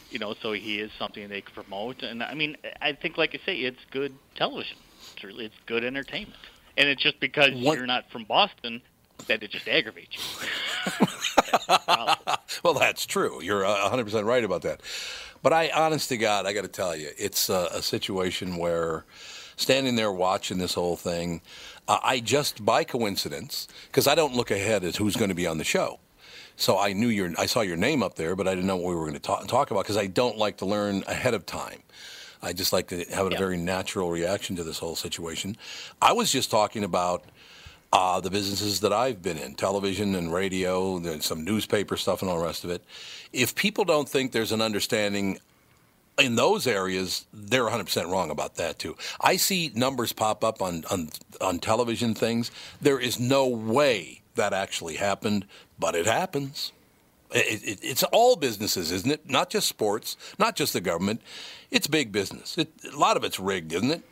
you 0.09 0.19
know, 0.19 0.33
so 0.41 0.53
he 0.53 0.79
is 0.79 0.91
something 0.97 1.27
they 1.27 1.41
can 1.41 1.53
promote. 1.53 2.01
And 2.01 2.23
I 2.23 2.33
mean, 2.33 2.55
I 2.81 2.93
think, 2.93 3.17
like 3.17 3.35
I 3.35 3.45
say, 3.45 3.57
it's 3.57 3.83
good 3.91 4.13
television. 4.35 4.77
It's 5.15 5.23
really 5.23 5.45
it's 5.45 5.55
good 5.65 5.83
entertainment, 5.83 6.39
and 6.77 6.87
it's 6.87 7.03
just 7.03 7.19
because 7.19 7.53
What- 7.55 7.77
you're 7.77 7.85
not 7.85 8.09
from 8.09 8.23
Boston 8.23 8.81
that 9.27 9.43
it 9.43 9.51
just 9.51 9.67
aggravates 9.67 10.15
you. 10.15 10.47
well, 12.63 12.73
that's 12.73 13.05
true. 13.05 13.41
You're 13.41 13.65
uh, 13.65 13.89
100% 13.89 14.25
right 14.25 14.43
about 14.43 14.61
that. 14.63 14.81
But 15.43 15.53
I, 15.53 15.69
honest 15.69 16.09
to 16.09 16.17
God, 16.17 16.45
I 16.45 16.53
got 16.53 16.61
to 16.63 16.67
tell 16.67 16.95
you, 16.95 17.09
it's 17.17 17.49
a, 17.49 17.69
a 17.73 17.81
situation 17.81 18.57
where 18.57 19.05
standing 19.55 19.95
there 19.95 20.11
watching 20.11 20.57
this 20.57 20.73
whole 20.75 20.95
thing, 20.95 21.41
uh, 21.87 21.99
I 22.03 22.19
just 22.19 22.63
by 22.63 22.83
coincidence, 22.83 23.67
because 23.87 24.07
I 24.07 24.15
don't 24.15 24.35
look 24.35 24.51
ahead 24.51 24.83
at 24.83 24.95
who's 24.97 25.15
going 25.15 25.29
to 25.29 25.35
be 25.35 25.47
on 25.47 25.57
the 25.57 25.63
show. 25.63 25.99
So 26.55 26.77
I 26.77 26.93
knew 26.93 27.07
your, 27.07 27.31
I 27.39 27.47
saw 27.47 27.61
your 27.61 27.77
name 27.77 28.03
up 28.03 28.15
there, 28.15 28.35
but 28.35 28.47
I 28.47 28.51
didn't 28.53 28.67
know 28.67 28.75
what 28.77 28.89
we 28.89 28.95
were 28.95 29.01
going 29.01 29.13
to 29.13 29.19
talk, 29.19 29.47
talk 29.47 29.71
about 29.71 29.83
because 29.83 29.97
I 29.97 30.07
don't 30.07 30.37
like 30.37 30.57
to 30.57 30.65
learn 30.65 31.03
ahead 31.07 31.33
of 31.33 31.45
time. 31.45 31.81
I 32.43 32.53
just 32.53 32.73
like 32.73 32.87
to 32.87 33.03
have 33.05 33.27
a 33.27 33.31
Yeah. 33.31 33.37
very 33.37 33.57
natural 33.57 34.09
reaction 34.11 34.55
to 34.57 34.63
this 34.63 34.79
whole 34.79 34.95
situation. 34.95 35.57
I 36.01 36.13
was 36.13 36.31
just 36.31 36.51
talking 36.51 36.83
about 36.83 37.23
uh, 37.93 38.19
the 38.21 38.29
businesses 38.29 38.79
that 38.81 38.93
I've 38.93 39.21
been 39.21 39.37
in, 39.37 39.55
television 39.55 40.15
and 40.15 40.33
radio, 40.33 41.19
some 41.19 41.43
newspaper 41.43 41.97
stuff 41.97 42.21
and 42.21 42.31
all 42.31 42.37
the 42.37 42.45
rest 42.45 42.63
of 42.63 42.69
it. 42.69 42.83
If 43.33 43.55
people 43.55 43.83
don't 43.83 44.07
think 44.07 44.31
there's 44.31 44.51
an 44.51 44.61
understanding 44.61 45.39
in 46.19 46.35
those 46.35 46.67
areas, 46.67 47.25
they're 47.33 47.65
100% 47.65 48.09
wrong 48.09 48.29
about 48.29 48.55
that 48.55 48.79
too. 48.79 48.95
I 49.19 49.35
see 49.35 49.71
numbers 49.75 50.13
pop 50.13 50.43
up 50.43 50.61
on, 50.61 50.83
on, 50.89 51.09
on 51.39 51.59
television 51.59 52.13
things. 52.13 52.51
There 52.81 52.99
is 52.99 53.19
no 53.19 53.47
way 53.47 54.21
that 54.35 54.53
actually 54.53 54.95
happened, 54.95 55.45
but 55.79 55.95
it 55.95 56.05
happens. 56.05 56.71
It, 57.31 57.63
it, 57.63 57.79
it's 57.81 58.03
all 58.03 58.35
businesses, 58.35 58.91
isn't 58.91 59.11
it? 59.11 59.29
Not 59.29 59.49
just 59.49 59.67
sports, 59.67 60.17
not 60.37 60.55
just 60.55 60.73
the 60.73 60.81
government. 60.81 61.21
It's 61.71 61.87
big 61.87 62.11
business. 62.11 62.57
It, 62.57 62.71
a 62.93 62.97
lot 62.97 63.17
of 63.17 63.23
it's 63.23 63.39
rigged, 63.39 63.73
isn't 63.73 63.91
it? 63.91 64.03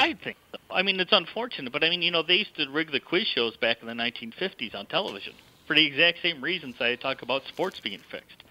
I 0.00 0.14
think 0.24 0.36
so. 0.52 0.58
I 0.70 0.82
mean, 0.82 0.98
it's 0.98 1.12
unfortunate, 1.12 1.72
but 1.72 1.84
I 1.84 1.90
mean, 1.90 2.00
you 2.00 2.10
know, 2.10 2.22
they 2.22 2.36
used 2.36 2.56
to 2.56 2.68
rig 2.70 2.90
the 2.90 3.00
quiz 3.00 3.26
shows 3.34 3.56
back 3.58 3.78
in 3.82 3.86
the 3.86 3.92
1950s 3.94 4.74
on 4.74 4.86
television 4.86 5.34
for 5.66 5.76
the 5.76 5.84
exact 5.86 6.18
same 6.22 6.42
reasons 6.42 6.76
I 6.80 6.96
talk 6.96 7.22
about 7.22 7.42
sports 7.48 7.80
being 7.80 8.00
fixed. 8.10 8.42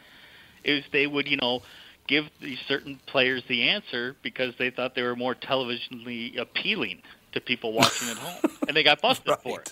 Is 0.63 0.83
they 0.93 1.07
would, 1.07 1.27
you 1.27 1.37
know, 1.37 1.61
give 2.07 2.25
these 2.39 2.59
certain 2.67 2.99
players 3.07 3.43
the 3.49 3.67
answer 3.69 4.15
because 4.21 4.53
they 4.59 4.69
thought 4.69 4.93
they 4.95 5.01
were 5.01 5.15
more 5.15 5.33
televisionally 5.33 6.37
appealing 6.39 7.01
to 7.33 7.41
people 7.41 7.73
watching 7.73 8.09
at 8.09 8.17
home, 8.17 8.41
and 8.67 8.77
they 8.77 8.83
got 8.83 9.01
busted 9.01 9.35
for 9.43 9.61
it. 9.61 9.71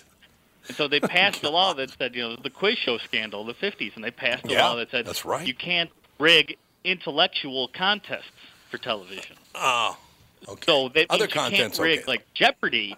And 0.68 0.76
so 0.76 0.88
they 0.88 1.00
passed 1.00 1.42
a 1.44 1.50
law 1.50 1.74
that 1.74 1.90
said, 1.98 2.14
you 2.14 2.22
know, 2.22 2.36
the 2.42 2.50
quiz 2.50 2.76
show 2.78 2.98
scandal, 2.98 3.48
of 3.48 3.56
the 3.58 3.66
50s, 3.66 3.94
and 3.94 4.04
they 4.04 4.10
passed 4.10 4.44
a 4.46 4.52
Yeah, 4.52 4.64
law 4.64 4.76
that 4.76 4.90
said 4.90 5.06
that's 5.06 5.24
right. 5.24 5.46
you 5.46 5.54
can't 5.54 5.90
rig 6.18 6.56
intellectual 6.84 7.68
contests 7.68 8.24
for 8.70 8.78
television. 8.78 9.36
Oh, 9.54 9.96
okay. 10.46 10.62
So 10.66 10.88
that 10.90 11.06
Other 11.10 11.26
content's 11.26 11.78
can't 11.78 11.86
rig 11.86 11.98
okay. 12.00 12.06
like 12.06 12.34
Jeopardy. 12.34 12.96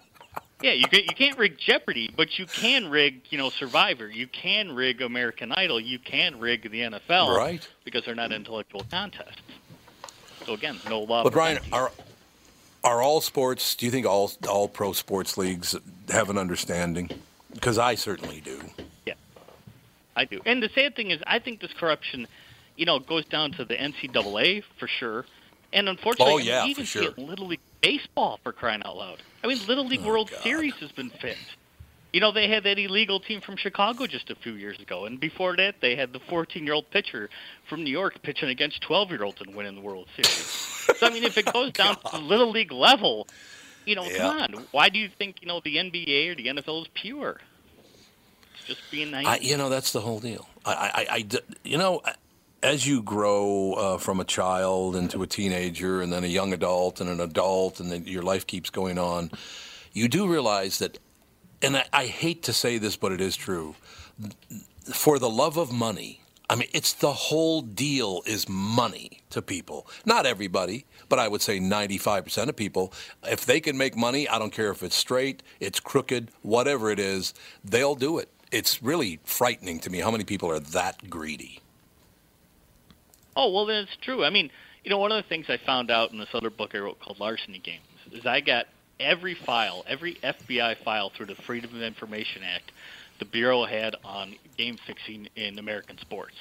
Yeah, 0.61 0.73
you 0.73 0.85
can, 0.85 0.99
you 0.99 1.15
can't 1.15 1.37
rig 1.39 1.57
Jeopardy, 1.57 2.13
but 2.15 2.37
you 2.37 2.45
can 2.45 2.89
rig, 2.89 3.21
you 3.29 3.37
know, 3.37 3.49
Survivor. 3.49 4.07
You 4.07 4.27
can 4.27 4.73
rig 4.73 5.01
American 5.01 5.51
Idol. 5.51 5.79
You 5.79 5.97
can 5.97 6.39
rig 6.39 6.69
the 6.69 6.81
NFL, 6.81 7.35
Right. 7.35 7.67
Because 7.83 8.05
they're 8.05 8.13
not 8.13 8.31
intellectual 8.31 8.85
contests. 8.91 9.41
So 10.45 10.53
again, 10.53 10.79
no 10.87 11.01
law. 11.01 11.23
But 11.23 11.33
Brian, 11.33 11.59
are 11.71 11.91
are 12.83 13.01
all 13.01 13.21
sports? 13.21 13.75
Do 13.75 13.85
you 13.85 13.91
think 13.91 14.05
all 14.05 14.31
all 14.47 14.67
pro 14.67 14.93
sports 14.93 15.37
leagues 15.37 15.75
have 16.09 16.29
an 16.29 16.37
understanding? 16.37 17.09
Because 17.53 17.77
I 17.77 17.95
certainly 17.95 18.41
do. 18.41 18.59
Yeah, 19.05 19.13
I 20.15 20.25
do. 20.25 20.41
And 20.45 20.63
the 20.63 20.69
sad 20.69 20.95
thing 20.95 21.11
is, 21.11 21.21
I 21.27 21.39
think 21.39 21.61
this 21.61 21.73
corruption, 21.73 22.27
you 22.75 22.85
know, 22.85 22.99
goes 22.99 23.25
down 23.25 23.51
to 23.53 23.65
the 23.65 23.75
NCAA 23.75 24.63
for 24.77 24.87
sure. 24.87 25.25
And 25.73 25.87
unfortunately, 25.87 26.33
Oh, 26.33 26.37
yeah, 26.37 26.63
you 26.65 26.71
even 26.71 26.83
for 26.85 26.89
see 26.89 26.99
sure. 26.99 27.11
it 27.11 27.17
in 27.17 27.27
Little 27.27 27.47
League 27.47 27.59
Baseball 27.81 28.39
for 28.43 28.51
crying 28.51 28.81
out 28.85 28.97
loud. 28.97 29.21
I 29.43 29.47
mean, 29.47 29.57
Little 29.67 29.85
League 29.87 30.01
Oh, 30.03 30.07
World 30.07 30.29
God. 30.29 30.41
Series 30.41 30.73
has 30.75 30.91
been 30.91 31.09
fixed. 31.09 31.55
You 32.13 32.19
know, 32.19 32.33
they 32.33 32.49
had 32.49 32.65
that 32.65 32.77
illegal 32.77 33.21
team 33.21 33.39
from 33.39 33.55
Chicago 33.55 34.05
just 34.05 34.29
a 34.29 34.35
few 34.35 34.53
years 34.55 34.77
ago, 34.79 35.05
and 35.05 35.17
before 35.17 35.55
that, 35.55 35.75
they 35.79 35.95
had 35.95 36.11
the 36.11 36.19
14-year-old 36.19 36.89
pitcher 36.91 37.29
from 37.69 37.85
New 37.85 37.89
York 37.91 38.21
pitching 38.21 38.49
against 38.49 38.81
12-year-olds 38.83 39.39
and 39.39 39.55
winning 39.55 39.75
the 39.75 39.81
World 39.81 40.07
Series. 40.17 40.27
so 40.97 41.07
I 41.07 41.09
mean, 41.09 41.23
if 41.23 41.37
it 41.37 41.47
oh, 41.47 41.53
goes 41.53 41.71
down 41.71 41.95
to 41.95 42.01
the 42.11 42.17
Little 42.19 42.51
League 42.51 42.73
level, 42.73 43.27
you 43.85 43.95
know, 43.95 44.03
Yeah. 44.03 44.17
come 44.17 44.41
on, 44.41 44.67
why 44.71 44.89
do 44.89 44.99
you 44.99 45.07
think 45.17 45.37
you 45.41 45.47
know 45.47 45.61
the 45.63 45.77
NBA 45.77 46.31
or 46.31 46.35
the 46.35 46.47
NFL 46.47 46.81
is 46.81 46.87
pure? 46.93 47.39
It's 48.57 48.65
just 48.67 48.81
being 48.91 49.11
naive. 49.11 49.27
I, 49.27 49.37
you 49.37 49.55
know, 49.55 49.69
that's 49.69 49.93
the 49.93 50.01
whole 50.01 50.19
deal. 50.19 50.49
I, 50.65 50.73
I, 51.09 51.15
I 51.15 51.25
you 51.63 51.77
know, 51.77 52.01
as 52.63 52.85
you 52.87 53.01
grow 53.01 53.73
uh, 53.73 53.97
from 53.97 54.19
a 54.19 54.23
child 54.23 54.95
into 54.95 55.23
a 55.23 55.27
teenager 55.27 56.01
and 56.01 56.13
then 56.13 56.23
a 56.23 56.27
young 56.27 56.53
adult 56.53 57.01
and 57.01 57.09
an 57.09 57.19
adult, 57.19 57.79
and 57.79 57.91
then 57.91 58.05
your 58.05 58.23
life 58.23 58.45
keeps 58.45 58.69
going 58.69 58.97
on, 58.97 59.31
you 59.93 60.07
do 60.07 60.27
realize 60.27 60.79
that, 60.79 60.99
and 61.61 61.77
I, 61.77 61.85
I 61.91 62.05
hate 62.05 62.43
to 62.43 62.53
say 62.53 62.77
this, 62.77 62.95
but 62.95 63.11
it 63.11 63.21
is 63.21 63.35
true. 63.35 63.75
For 64.93 65.19
the 65.19 65.29
love 65.29 65.57
of 65.57 65.71
money, 65.71 66.21
I 66.49 66.55
mean, 66.55 66.67
it's 66.73 66.93
the 66.93 67.13
whole 67.13 67.61
deal 67.61 68.23
is 68.25 68.47
money 68.49 69.21
to 69.29 69.41
people. 69.41 69.87
Not 70.05 70.25
everybody, 70.25 70.85
but 71.07 71.17
I 71.17 71.29
would 71.29 71.41
say 71.41 71.59
95% 71.59 72.49
of 72.49 72.55
people. 72.57 72.93
If 73.23 73.45
they 73.45 73.61
can 73.61 73.77
make 73.77 73.95
money, 73.95 74.27
I 74.27 74.37
don't 74.37 74.51
care 74.51 74.69
if 74.69 74.83
it's 74.83 74.95
straight, 74.95 75.43
it's 75.61 75.79
crooked, 75.79 76.29
whatever 76.41 76.91
it 76.91 76.99
is, 76.99 77.33
they'll 77.63 77.95
do 77.95 78.19
it. 78.19 78.29
It's 78.51 78.83
really 78.83 79.21
frightening 79.23 79.79
to 79.79 79.89
me 79.89 79.99
how 79.99 80.11
many 80.11 80.25
people 80.25 80.51
are 80.51 80.59
that 80.59 81.09
greedy. 81.09 81.61
Oh 83.35 83.51
well, 83.51 83.65
then 83.65 83.83
it's 83.83 83.97
true. 84.01 84.23
I 84.23 84.29
mean, 84.29 84.49
you 84.83 84.89
know, 84.89 84.97
one 84.97 85.11
of 85.11 85.23
the 85.23 85.29
things 85.29 85.45
I 85.49 85.57
found 85.65 85.91
out 85.91 86.11
in 86.11 86.17
this 86.17 86.29
other 86.33 86.49
book 86.49 86.71
I 86.73 86.79
wrote 86.79 86.99
called 86.99 87.19
Larceny 87.19 87.59
Games 87.59 87.83
is 88.11 88.25
I 88.25 88.41
got 88.41 88.65
every 88.99 89.35
file, 89.45 89.83
every 89.87 90.15
FBI 90.23 90.83
file 90.83 91.11
through 91.15 91.27
the 91.27 91.35
Freedom 91.47 91.75
of 91.75 91.81
Information 91.81 92.43
Act 92.43 92.71
the 93.21 93.25
Bureau 93.25 93.65
had 93.65 93.95
on 94.03 94.35
game 94.57 94.77
fixing 94.85 95.29
in 95.35 95.59
American 95.59 95.97
sports. 95.99 96.35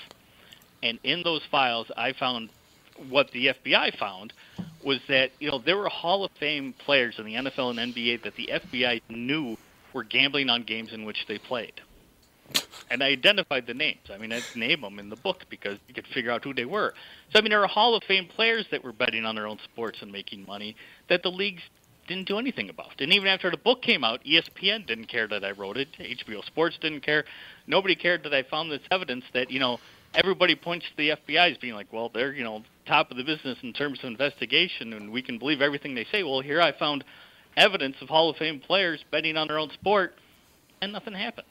And 0.83 0.99
in 1.05 1.23
those 1.23 1.43
files, 1.51 1.87
I 1.95 2.15
found 2.15 2.49
what 3.11 3.31
the 3.33 3.49
FBI 3.49 3.99
found 3.99 4.33
was 4.83 4.99
that 5.09 5.31
you 5.39 5.51
know 5.51 5.59
there 5.65 5.77
were 5.77 5.89
Hall 5.89 6.25
of 6.25 6.31
Fame 6.41 6.75
players 6.85 7.17
in 7.19 7.27
the 7.27 7.35
NFL 7.35 7.79
and 7.79 7.95
NBA 7.95 8.25
that 8.25 8.35
the 8.37 8.49
FBI 8.53 9.03
knew 9.11 9.57
were 9.93 10.05
gambling 10.05 10.49
on 10.49 10.63
games 10.63 10.93
in 10.93 11.05
which 11.05 11.27
they 11.29 11.39
played. 11.39 11.81
And 12.91 13.03
I 13.03 13.09
identified 13.09 13.67
the 13.67 13.75
names. 13.75 14.11
I 14.13 14.19
mean, 14.19 14.33
I 14.33 14.41
name 14.57 14.81
them 14.81 14.99
in 14.99 15.11
the 15.11 15.17
book 15.17 15.45
because 15.49 15.79
you 15.87 15.95
could 15.95 16.07
figure 16.09 16.31
out 16.31 16.43
who 16.43 16.53
they 16.53 16.65
were. 16.65 16.93
So 17.33 17.39
I 17.39 17.43
mean, 17.43 17.51
there 17.51 17.63
are 17.63 17.69
Hall 17.69 17.95
of 17.95 18.03
Fame 18.05 18.27
players 18.27 18.67
that 18.73 18.83
were 18.83 18.93
betting 18.93 19.25
on 19.25 19.37
their 19.37 19.47
own 19.47 19.59
sports 19.65 19.99
and 20.03 20.11
making 20.11 20.45
money 20.47 20.75
that 21.09 21.23
the 21.23 21.31
leagues 21.31 21.63
didn't 22.11 22.27
do 22.27 22.39
anything 22.39 22.69
about. 22.69 23.01
And 23.01 23.13
even 23.13 23.29
after 23.29 23.51
the 23.51 23.57
book 23.57 23.83
came 23.83 24.03
out, 24.03 24.25
ESPN 24.25 24.85
didn't 24.87 25.07
care 25.07 25.29
that 25.29 25.45
I 25.45 25.53
wrote 25.53 25.77
it. 25.77 25.89
HBO 25.99 26.45
Sports 26.45 26.77
didn't 26.81 27.03
care. 27.03 27.25
Nobody 27.69 27.95
cared 27.95 28.25
that 28.25 28.35
I 28.35 28.43
found 28.43 28.73
this 28.73 28.81
evidence 28.91 29.25
that 29.33 29.51
you 29.51 29.61
know 29.61 29.79
everybody 30.13 30.57
points 30.57 30.87
to 30.87 30.97
the 30.97 31.11
FBI 31.11 31.53
as 31.53 31.59
being 31.59 31.75
like, 31.75 31.93
well, 31.93 32.11
they're 32.13 32.33
you 32.33 32.43
know 32.43 32.65
top 32.87 33.13
of 33.13 33.17
the 33.17 33.23
business 33.23 33.59
in 33.63 33.73
terms 33.73 34.01
of 34.01 34.07
investigation, 34.07 34.93
and 34.93 35.13
we 35.13 35.23
can 35.23 35.39
believe 35.39 35.63
everything 35.63 35.95
they 35.95 36.07
say. 36.11 36.25
Well, 36.25 36.41
here 36.41 36.61
I 36.61 36.73
found 36.77 37.05
evidence 37.57 37.97
of 38.01 38.09
Hall 38.09 38.29
of 38.29 38.37
Fame 38.37 38.59
players 38.59 39.05
betting 39.13 39.37
on 39.37 39.47
their 39.47 39.59
own 39.59 39.71
sport, 39.71 40.15
and 40.83 40.93
nothing 40.93 41.15
happened. 41.15 41.47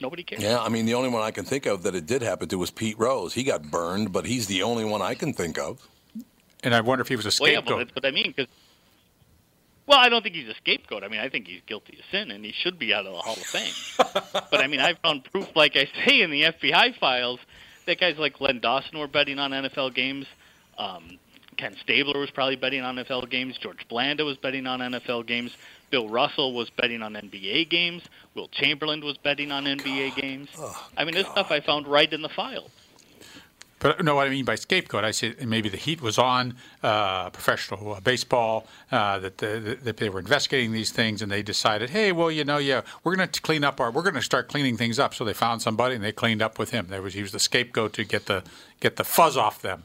Nobody 0.00 0.22
cared. 0.22 0.42
Yeah, 0.42 0.58
I 0.60 0.68
mean, 0.68 0.86
the 0.86 0.94
only 0.94 1.08
one 1.08 1.22
I 1.22 1.30
can 1.30 1.44
think 1.44 1.66
of 1.66 1.82
that 1.84 1.94
it 1.94 2.06
did 2.06 2.22
happen 2.22 2.48
to 2.48 2.58
was 2.58 2.70
Pete 2.70 2.98
Rose. 2.98 3.34
He 3.34 3.42
got 3.44 3.62
burned, 3.70 4.12
but 4.12 4.26
he's 4.26 4.46
the 4.46 4.62
only 4.62 4.84
one 4.84 5.02
I 5.02 5.14
can 5.14 5.32
think 5.32 5.58
of. 5.58 5.86
And 6.62 6.74
I 6.74 6.80
wonder 6.80 7.02
if 7.02 7.08
he 7.08 7.16
was 7.16 7.26
a 7.26 7.42
Well, 7.42 7.50
yeah, 7.50 7.58
scapegoat. 7.58 7.78
but 7.78 7.84
that's 7.86 7.94
what 7.94 8.04
I 8.06 8.10
mean. 8.10 8.32
Cause, 8.32 8.46
well, 9.86 9.98
I 9.98 10.08
don't 10.08 10.22
think 10.22 10.34
he's 10.34 10.48
a 10.48 10.54
scapegoat. 10.54 11.02
I 11.04 11.08
mean, 11.08 11.20
I 11.20 11.28
think 11.28 11.46
he's 11.46 11.62
guilty 11.66 11.98
of 11.98 12.04
sin, 12.10 12.30
and 12.30 12.44
he 12.44 12.52
should 12.52 12.78
be 12.78 12.92
out 12.92 13.06
of 13.06 13.12
the 13.14 13.18
Hall 13.20 13.34
of 13.34 13.42
Fame. 13.42 13.72
but 14.50 14.60
I 14.62 14.66
mean, 14.66 14.80
I 14.80 14.94
found 14.94 15.24
proof, 15.24 15.48
like 15.56 15.76
I 15.76 15.88
say 16.04 16.20
in 16.20 16.30
the 16.30 16.42
FBI 16.42 16.98
files, 16.98 17.40
that 17.86 17.98
guys 17.98 18.16
like 18.18 18.40
Len 18.40 18.60
Dawson 18.60 18.98
were 18.98 19.06
betting 19.06 19.38
on 19.38 19.52
NFL 19.52 19.94
games. 19.94 20.26
Um, 20.76 21.18
Ken 21.56 21.74
Stabler 21.82 22.20
was 22.20 22.30
probably 22.30 22.56
betting 22.56 22.82
on 22.82 22.96
NFL 22.96 23.30
games. 23.30 23.56
George 23.58 23.88
Blanda 23.88 24.24
was 24.24 24.36
betting 24.36 24.66
on 24.66 24.80
NFL 24.80 25.26
games. 25.26 25.56
Bill 25.90 26.08
Russell 26.08 26.52
was 26.52 26.70
betting 26.70 27.02
on 27.02 27.14
NBA 27.14 27.68
games. 27.68 28.02
Wilt 28.34 28.52
Chamberlain 28.52 29.00
was 29.00 29.16
betting 29.18 29.52
on 29.52 29.64
NBA 29.64 30.16
games. 30.16 30.48
I 30.96 31.04
mean, 31.04 31.14
this 31.14 31.26
stuff 31.26 31.50
I 31.50 31.60
found 31.60 31.86
right 31.86 32.12
in 32.12 32.22
the 32.22 32.28
file. 32.28 32.70
But 33.80 34.02
no, 34.04 34.16
what 34.16 34.26
I 34.26 34.30
mean 34.30 34.44
by 34.44 34.56
scapegoat, 34.56 35.04
I 35.04 35.12
say 35.12 35.34
maybe 35.44 35.68
the 35.68 35.76
heat 35.76 36.00
was 36.00 36.18
on 36.18 36.56
uh, 36.82 37.30
professional 37.30 37.94
uh, 37.94 38.00
baseball, 38.00 38.66
uh, 38.90 39.20
that, 39.20 39.38
the, 39.38 39.78
that 39.82 39.98
they 39.98 40.08
were 40.08 40.18
investigating 40.18 40.72
these 40.72 40.90
things, 40.90 41.22
and 41.22 41.30
they 41.30 41.42
decided, 41.42 41.90
hey, 41.90 42.10
well, 42.10 42.30
you 42.30 42.44
know, 42.44 42.58
yeah, 42.58 42.80
we're 43.04 43.14
going 43.14 43.28
to 43.28 43.40
clean 43.40 43.62
up 43.62 43.80
our, 43.80 43.92
we're 43.92 44.02
going 44.02 44.14
to 44.14 44.22
start 44.22 44.48
cleaning 44.48 44.76
things 44.76 44.98
up. 44.98 45.14
So 45.14 45.24
they 45.24 45.32
found 45.32 45.62
somebody 45.62 45.94
and 45.94 46.02
they 46.02 46.10
cleaned 46.10 46.42
up 46.42 46.58
with 46.58 46.70
him. 46.70 46.88
There 46.88 47.02
was 47.02 47.14
he 47.14 47.22
was 47.22 47.32
the 47.32 47.38
scapegoat 47.38 47.92
to 47.94 48.04
get 48.04 48.26
the 48.26 48.42
get 48.80 48.96
the 48.96 49.04
fuzz 49.04 49.36
off 49.36 49.62
them. 49.62 49.84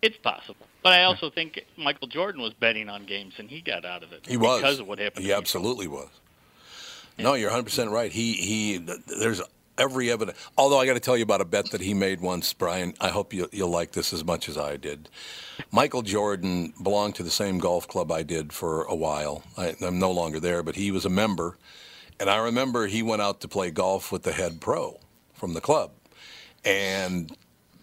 It's 0.00 0.16
possible. 0.16 0.66
But 0.82 0.92
I 0.94 1.04
also 1.04 1.30
think 1.30 1.64
Michael 1.76 2.08
Jordan 2.08 2.42
was 2.42 2.52
betting 2.54 2.88
on 2.88 3.06
games, 3.06 3.34
and 3.38 3.48
he 3.48 3.60
got 3.60 3.84
out 3.84 4.02
of 4.02 4.12
it 4.12 4.26
He 4.26 4.36
was 4.36 4.60
because 4.60 4.80
of 4.80 4.88
what 4.88 4.98
happened. 4.98 5.24
He 5.24 5.32
absolutely 5.32 5.86
was. 5.86 6.08
No, 7.18 7.34
you're 7.34 7.50
100 7.50 7.64
percent 7.64 7.90
right. 7.90 8.10
He 8.10 8.32
he. 8.32 8.78
There's 8.78 9.40
every 9.78 10.10
evidence. 10.10 10.38
Although 10.56 10.78
I 10.78 10.86
got 10.86 10.94
to 10.94 11.00
tell 11.00 11.16
you 11.16 11.22
about 11.22 11.40
a 11.40 11.44
bet 11.44 11.70
that 11.70 11.80
he 11.80 11.94
made 11.94 12.20
once, 12.20 12.52
Brian. 12.52 12.94
I 13.00 13.08
hope 13.08 13.32
you, 13.32 13.48
you'll 13.52 13.70
like 13.70 13.92
this 13.92 14.12
as 14.12 14.24
much 14.24 14.48
as 14.48 14.58
I 14.58 14.76
did. 14.76 15.08
Michael 15.70 16.02
Jordan 16.02 16.72
belonged 16.82 17.14
to 17.16 17.22
the 17.22 17.30
same 17.30 17.58
golf 17.58 17.86
club 17.88 18.10
I 18.10 18.22
did 18.22 18.52
for 18.52 18.84
a 18.84 18.94
while. 18.94 19.42
I, 19.56 19.74
I'm 19.82 19.98
no 19.98 20.10
longer 20.10 20.40
there, 20.40 20.62
but 20.62 20.76
he 20.76 20.90
was 20.90 21.04
a 21.04 21.10
member, 21.10 21.58
and 22.18 22.28
I 22.28 22.36
remember 22.36 22.86
he 22.86 23.02
went 23.02 23.22
out 23.22 23.40
to 23.42 23.48
play 23.48 23.70
golf 23.70 24.10
with 24.10 24.22
the 24.22 24.32
head 24.32 24.60
pro 24.60 24.98
from 25.34 25.54
the 25.54 25.60
club, 25.60 25.90
and 26.64 27.36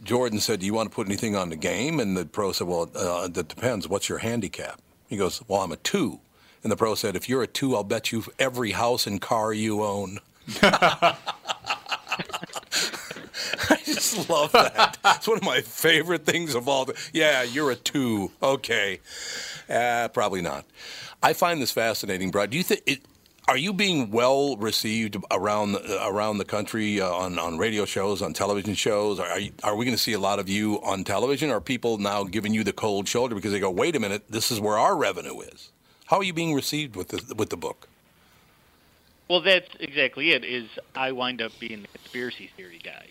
Jordan 0.03 0.39
said, 0.39 0.59
"Do 0.61 0.65
you 0.65 0.73
want 0.73 0.89
to 0.89 0.95
put 0.95 1.07
anything 1.07 1.35
on 1.35 1.49
the 1.49 1.55
game?" 1.55 1.99
And 1.99 2.15
the 2.15 2.25
pro 2.25 2.51
said, 2.51 2.67
"Well, 2.67 2.89
uh, 2.95 3.27
that 3.27 3.47
depends. 3.47 3.87
What's 3.87 4.09
your 4.09 4.19
handicap?" 4.19 4.81
He 5.07 5.17
goes, 5.17 5.41
"Well, 5.47 5.61
I'm 5.61 5.71
a 5.71 5.77
two. 5.77 6.19
And 6.63 6.71
the 6.71 6.77
pro 6.77 6.95
said, 6.95 7.15
"If 7.15 7.29
you're 7.29 7.43
a 7.43 7.47
two, 7.47 7.75
I'll 7.75 7.83
bet 7.83 8.11
you 8.11 8.23
every 8.37 8.71
house 8.71 9.07
and 9.07 9.21
car 9.21 9.53
you 9.53 9.83
own." 9.83 10.19
I 13.69 13.77
just 13.85 14.29
love 14.29 14.51
that. 14.53 14.97
It's 15.05 15.27
one 15.27 15.37
of 15.37 15.43
my 15.43 15.61
favorite 15.61 16.25
things 16.25 16.55
of 16.55 16.67
all. 16.67 16.85
The, 16.85 16.95
yeah, 17.13 17.43
you're 17.43 17.71
a 17.71 17.75
two. 17.75 18.31
Okay, 18.41 18.99
uh, 19.69 20.07
probably 20.09 20.41
not. 20.41 20.65
I 21.21 21.33
find 21.33 21.61
this 21.61 21.71
fascinating, 21.71 22.31
Brad. 22.31 22.49
Do 22.49 22.57
you 22.57 22.63
think 22.63 22.81
it? 22.85 22.99
Are 23.49 23.57
you 23.57 23.73
being 23.73 24.11
well 24.11 24.57
received 24.57 25.17
around 25.31 25.71
the, 25.71 26.07
around 26.07 26.37
the 26.37 26.45
country 26.45 27.01
uh, 27.01 27.09
on, 27.09 27.39
on 27.39 27.57
radio 27.57 27.83
shows, 27.83 28.21
on 28.21 28.31
television 28.31 28.75
shows? 28.75 29.19
Are, 29.19 29.39
you, 29.39 29.51
are 29.63 29.75
we 29.75 29.85
going 29.85 29.97
to 29.97 30.01
see 30.01 30.13
a 30.13 30.19
lot 30.19 30.37
of 30.37 30.47
you 30.47 30.79
on 30.83 31.03
television? 31.03 31.49
Are 31.49 31.59
people 31.59 31.97
now 31.97 32.23
giving 32.25 32.53
you 32.53 32.63
the 32.63 32.73
cold 32.73 33.07
shoulder 33.07 33.33
because 33.33 33.51
they 33.51 33.59
go, 33.59 33.71
"Wait 33.71 33.95
a 33.95 33.99
minute, 33.99 34.25
this 34.29 34.51
is 34.51 34.59
where 34.59 34.77
our 34.77 34.95
revenue 34.95 35.39
is"? 35.39 35.71
How 36.05 36.17
are 36.17 36.23
you 36.23 36.31
being 36.31 36.53
received 36.53 36.95
with 36.95 37.07
the 37.07 37.33
with 37.33 37.49
the 37.49 37.57
book? 37.57 37.87
Well, 39.27 39.41
that's 39.41 39.69
exactly 39.79 40.29
it. 40.29 40.45
Is 40.45 40.69
I 40.93 41.11
wind 41.11 41.41
up 41.41 41.51
being 41.59 41.81
the 41.81 41.87
conspiracy 41.87 42.51
theory 42.55 42.79
guy. 42.83 43.07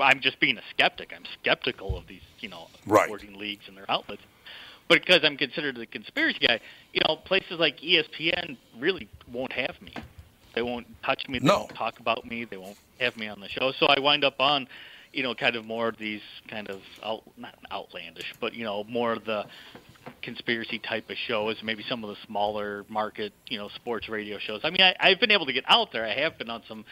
I'm 0.00 0.20
just 0.20 0.38
being 0.38 0.56
a 0.56 0.62
skeptic. 0.70 1.12
I'm 1.14 1.24
skeptical 1.40 1.98
of 1.98 2.06
these, 2.06 2.22
you 2.38 2.48
know, 2.48 2.68
Right. 2.86 3.06
sporting 3.06 3.36
leagues 3.40 3.64
and 3.66 3.76
their 3.76 3.90
outlets. 3.90 4.22
But 4.88 5.00
because 5.00 5.20
I'm 5.24 5.36
considered 5.36 5.76
the 5.76 5.86
conspiracy 5.86 6.38
guy, 6.46 6.60
you 6.92 7.00
know, 7.08 7.16
places 7.16 7.58
like 7.58 7.78
ESPN 7.80 8.56
really 8.78 9.08
won't 9.32 9.52
have 9.52 9.80
me. 9.80 9.94
They 10.54 10.62
won't 10.62 10.86
touch 11.02 11.26
me. 11.28 11.38
They 11.38 11.46
No. 11.46 11.60
won't 11.60 11.74
talk 11.74 11.98
about 12.00 12.24
me. 12.26 12.44
They 12.44 12.56
won't 12.58 12.76
have 13.00 13.16
me 13.16 13.28
on 13.28 13.40
the 13.40 13.48
show. 13.48 13.72
So 13.72 13.86
I 13.86 13.98
wind 13.98 14.24
up 14.24 14.40
on, 14.40 14.68
you 15.12 15.22
know, 15.22 15.34
kind 15.34 15.56
of 15.56 15.64
more 15.64 15.88
of 15.88 15.96
these 15.96 16.20
kind 16.48 16.68
of 16.68 16.80
out, 17.02 17.22
not 17.36 17.54
outlandish, 17.72 18.34
but 18.40 18.54
you 18.54 18.64
know, 18.64 18.84
more 18.84 19.12
of 19.12 19.24
the 19.24 19.46
conspiracy 20.22 20.78
type 20.78 21.08
of 21.10 21.16
shows, 21.16 21.56
maybe 21.62 21.82
some 21.88 22.04
of 22.04 22.10
the 22.10 22.16
smaller 22.26 22.84
market, 22.88 23.32
you 23.48 23.58
know, 23.58 23.68
sports 23.74 24.08
radio 24.08 24.38
shows. 24.38 24.60
I 24.64 24.70
mean, 24.70 24.82
I, 24.82 24.94
I've 25.00 25.18
been 25.20 25.30
able 25.30 25.46
to 25.46 25.52
get 25.52 25.64
out 25.66 25.92
there. 25.92 26.04
I 26.04 26.14
have 26.20 26.36
been 26.38 26.50
on 26.50 26.62
some 26.68 26.84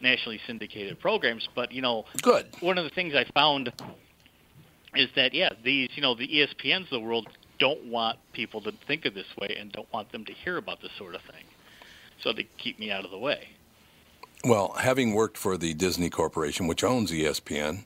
nationally 0.00 0.38
syndicated 0.46 1.00
programs, 1.00 1.48
but 1.54 1.72
you 1.72 1.82
know, 1.82 2.04
Good. 2.22 2.46
one 2.60 2.76
of 2.78 2.84
the 2.84 2.90
things 2.90 3.14
I 3.14 3.24
found 3.32 3.72
is 4.94 5.08
that 5.16 5.34
yeah, 5.34 5.50
these 5.64 5.90
you 5.94 6.02
know 6.02 6.14
the 6.14 6.28
ESPNs 6.28 6.84
of 6.84 6.90
the 6.90 7.00
world 7.00 7.28
don't 7.58 7.84
want 7.84 8.18
people 8.32 8.60
to 8.62 8.72
think 8.86 9.04
of 9.04 9.14
this 9.14 9.26
way 9.40 9.56
and 9.58 9.72
don't 9.72 9.92
want 9.92 10.12
them 10.12 10.24
to 10.24 10.32
hear 10.32 10.56
about 10.56 10.80
this 10.80 10.92
sort 10.96 11.14
of 11.14 11.22
thing, 11.22 11.44
so 12.22 12.32
they 12.32 12.46
keep 12.58 12.78
me 12.78 12.90
out 12.90 13.04
of 13.04 13.10
the 13.10 13.18
way. 13.18 13.48
Well, 14.44 14.72
having 14.78 15.14
worked 15.14 15.36
for 15.36 15.56
the 15.56 15.74
Disney 15.74 16.10
Corporation, 16.10 16.68
which 16.68 16.84
owns 16.84 17.10
ESPN, 17.10 17.84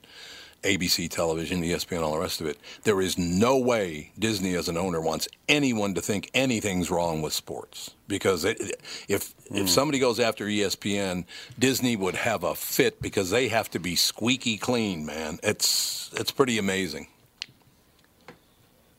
ABC 0.62 1.10
Television, 1.10 1.62
ESPN, 1.62 2.02
all 2.02 2.12
the 2.12 2.20
rest 2.20 2.40
of 2.40 2.46
it, 2.46 2.58
there 2.84 3.00
is 3.00 3.18
no 3.18 3.58
way 3.58 4.12
Disney, 4.18 4.54
as 4.54 4.68
an 4.68 4.76
owner, 4.76 5.00
wants 5.00 5.28
anyone 5.48 5.94
to 5.94 6.00
think 6.00 6.30
anything's 6.34 6.90
wrong 6.90 7.22
with 7.22 7.32
sports. 7.32 7.94
Because 8.06 8.44
it, 8.44 8.60
if 9.08 9.34
if 9.50 9.62
hmm. 9.62 9.66
somebody 9.66 9.98
goes 9.98 10.20
after 10.20 10.46
ESPN, 10.46 11.24
Disney 11.58 11.96
would 11.96 12.14
have 12.14 12.44
a 12.44 12.54
fit 12.54 13.00
because 13.00 13.30
they 13.30 13.48
have 13.48 13.70
to 13.70 13.78
be 13.78 13.96
squeaky 13.96 14.56
clean, 14.58 15.06
man. 15.06 15.38
It's 15.42 16.10
it's 16.14 16.30
pretty 16.30 16.58
amazing. 16.58 17.08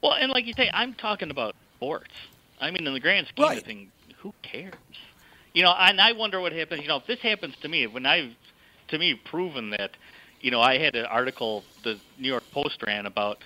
Well, 0.02 0.14
and 0.14 0.32
like 0.32 0.46
you 0.46 0.54
say, 0.54 0.70
I'm 0.74 0.94
talking 0.94 1.32
about 1.32 1.56
sports. 1.78 2.12
I 2.60 2.72
mean, 2.72 2.86
in 2.86 2.94
the 2.94 3.00
grand 3.00 3.28
scheme 3.28 3.46
Right. 3.46 3.58
of 3.60 3.64
things, 3.64 3.90
who 4.18 4.34
cares? 4.42 4.74
You 5.54 5.64
know, 5.64 5.72
and 5.72 6.02
I 6.02 6.12
wonder 6.14 6.42
what 6.42 6.52
happens. 6.52 6.82
You 6.82 6.88
know, 6.88 6.98
if 6.98 7.06
this 7.06 7.20
happens 7.20 7.56
to 7.62 7.68
me, 7.68 7.88
when 7.88 8.06
I've, 8.06 8.34
to 8.90 8.98
me, 8.98 9.14
proven 9.16 9.70
that, 9.72 9.92
you 10.44 10.52
know, 10.52 10.62
I 10.62 10.78
had 10.78 10.96
an 10.96 11.06
article 11.06 11.64
the 11.84 12.00
New 12.20 12.28
York 12.28 12.44
Post 12.52 12.84
ran 12.86 13.06
about 13.06 13.38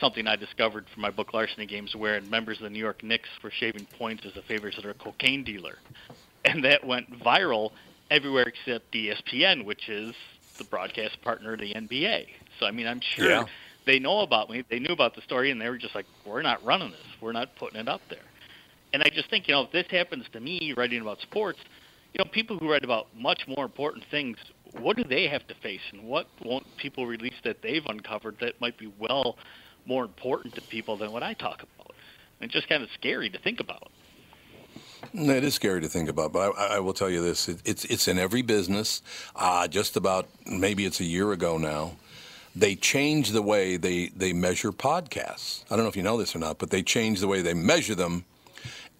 something 0.00 0.26
I 0.26 0.36
discovered 0.36 0.84
from 0.92 1.02
my 1.02 1.10
book 1.10 1.32
Larceny 1.32 1.66
Games, 1.66 1.96
where 1.96 2.20
members 2.20 2.58
of 2.58 2.64
the 2.64 2.70
New 2.70 2.78
York 2.78 3.02
Knicks 3.02 3.28
were 3.42 3.50
shaving 3.50 3.86
points 3.98 4.24
as 4.26 4.36
a 4.36 4.42
favor 4.42 4.70
to 4.70 4.80
their 4.82 4.94
cocaine 4.94 5.44
dealer, 5.44 5.78
and 6.44 6.62
that 6.64 6.86
went 6.86 7.10
viral 7.24 7.70
everywhere 8.10 8.44
except 8.44 8.92
ESPN, 8.92 9.64
which 9.64 9.88
is 9.88 10.14
the 10.58 10.64
broadcast 10.64 11.20
partner 11.22 11.54
of 11.54 11.60
the 11.60 11.74
NBA. 11.74 12.26
So 12.60 12.66
I 12.66 12.70
mean, 12.70 12.86
I'm 12.86 13.00
sure 13.00 13.30
Yeah. 13.30 13.46
they 13.86 13.98
know 13.98 14.20
about 14.20 14.50
me. 14.50 14.62
They 14.68 14.78
knew 14.78 14.92
about 14.92 15.14
the 15.14 15.22
story, 15.22 15.50
and 15.50 15.60
they 15.60 15.70
were 15.70 15.78
just 15.78 15.94
like, 15.94 16.06
"We're 16.26 16.42
not 16.42 16.62
running 16.62 16.90
this. 16.90 17.06
We're 17.22 17.32
not 17.32 17.56
putting 17.56 17.80
it 17.80 17.88
up 17.88 18.02
there." 18.10 18.30
And 18.92 19.02
I 19.02 19.08
just 19.08 19.30
think, 19.30 19.48
you 19.48 19.54
know, 19.54 19.62
if 19.62 19.72
this 19.72 19.86
happens 19.90 20.26
to 20.32 20.40
me 20.40 20.74
writing 20.76 21.00
about 21.00 21.18
sports, 21.22 21.60
you 22.12 22.22
know, 22.22 22.30
people 22.30 22.58
who 22.58 22.70
write 22.70 22.84
about 22.84 23.06
much 23.16 23.48
more 23.48 23.64
important 23.64 24.04
things, 24.10 24.36
what 24.80 24.96
do 24.96 25.04
they 25.04 25.28
have 25.28 25.46
to 25.48 25.54
face, 25.54 25.80
and 25.92 26.04
what 26.04 26.26
won't 26.44 26.66
people 26.76 27.06
release 27.06 27.34
that 27.44 27.62
they've 27.62 27.84
uncovered 27.86 28.36
that 28.40 28.60
might 28.60 28.78
be 28.78 28.92
well 28.98 29.36
more 29.86 30.04
important 30.04 30.54
to 30.54 30.60
people 30.62 30.96
than 30.96 31.12
what 31.12 31.22
I 31.22 31.34
talk 31.34 31.62
about? 31.62 31.94
And 32.40 32.48
it's 32.48 32.54
just 32.54 32.68
kind 32.68 32.82
of 32.82 32.88
scary 32.94 33.30
to 33.30 33.38
think 33.38 33.60
about. 33.60 33.90
It 35.14 35.44
is 35.44 35.54
scary 35.54 35.80
to 35.82 35.88
think 35.88 36.08
about, 36.08 36.32
but 36.32 36.56
I, 36.56 36.76
I 36.76 36.80
will 36.80 36.94
tell 36.94 37.10
you 37.10 37.22
this: 37.22 37.48
it, 37.48 37.60
it's 37.64 37.84
it's 37.84 38.08
in 38.08 38.18
every 38.18 38.42
business. 38.42 39.02
Uh, 39.36 39.68
just 39.68 39.96
about 39.96 40.28
maybe 40.46 40.86
it's 40.86 41.00
a 41.00 41.04
year 41.04 41.32
ago 41.32 41.58
now. 41.58 41.92
They 42.54 42.74
changed 42.74 43.32
the 43.32 43.40
way 43.40 43.78
they, 43.78 44.08
they 44.08 44.34
measure 44.34 44.72
podcasts. 44.72 45.64
I 45.70 45.76
don't 45.76 45.84
know 45.84 45.88
if 45.88 45.96
you 45.96 46.02
know 46.02 46.18
this 46.18 46.36
or 46.36 46.38
not, 46.38 46.58
but 46.58 46.68
they 46.68 46.82
changed 46.82 47.22
the 47.22 47.26
way 47.26 47.40
they 47.40 47.54
measure 47.54 47.94
them, 47.94 48.26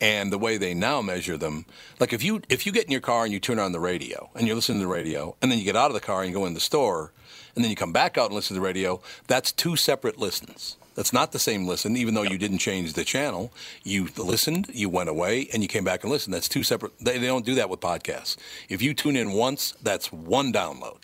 and 0.02 0.32
the 0.32 0.38
way 0.38 0.58
they 0.58 0.74
now 0.74 1.00
measure 1.00 1.38
them. 1.38 1.64
Like 2.00 2.12
if 2.12 2.24
you 2.24 2.42
if 2.48 2.66
you 2.66 2.72
get 2.72 2.84
in 2.84 2.90
your 2.90 3.00
car 3.00 3.22
and 3.24 3.32
you 3.32 3.38
turn 3.38 3.60
on 3.60 3.70
the 3.70 3.80
radio 3.80 4.28
and 4.34 4.46
you're 4.46 4.56
listening 4.56 4.80
to 4.80 4.86
the 4.86 4.92
radio, 4.92 5.36
and 5.40 5.50
then 5.50 5.58
you 5.58 5.64
get 5.64 5.76
out 5.76 5.86
of 5.86 5.94
the 5.94 6.00
car 6.00 6.22
and 6.22 6.30
you 6.30 6.36
go 6.36 6.44
in 6.44 6.54
the 6.54 6.60
store, 6.60 7.12
and 7.54 7.64
then 7.64 7.70
you 7.70 7.76
come 7.76 7.92
back 7.92 8.18
out 8.18 8.26
and 8.26 8.34
listen 8.34 8.54
to 8.54 8.60
the 8.60 8.66
radio, 8.66 9.00
that's 9.28 9.52
two 9.52 9.76
separate 9.76 10.18
listens. 10.18 10.76
That's 10.94 11.12
not 11.12 11.32
the 11.32 11.38
same 11.38 11.66
listen, 11.66 11.96
even 11.96 12.14
though 12.14 12.22
you 12.22 12.36
didn't 12.36 12.58
change 12.58 12.92
the 12.92 13.04
channel. 13.04 13.50
You 13.82 14.08
listened, 14.18 14.68
you 14.74 14.90
went 14.90 15.08
away, 15.08 15.48
and 15.52 15.62
you 15.62 15.68
came 15.68 15.84
back 15.84 16.02
and 16.02 16.12
listened. 16.12 16.34
That's 16.34 16.48
two 16.48 16.62
separate. 16.62 16.92
They, 17.00 17.16
they 17.16 17.26
don't 17.26 17.46
do 17.46 17.54
that 17.54 17.70
with 17.70 17.80
podcasts. 17.80 18.36
If 18.68 18.82
you 18.82 18.92
tune 18.92 19.16
in 19.16 19.32
once, 19.32 19.72
that's 19.82 20.12
one 20.12 20.52
download. 20.52 20.98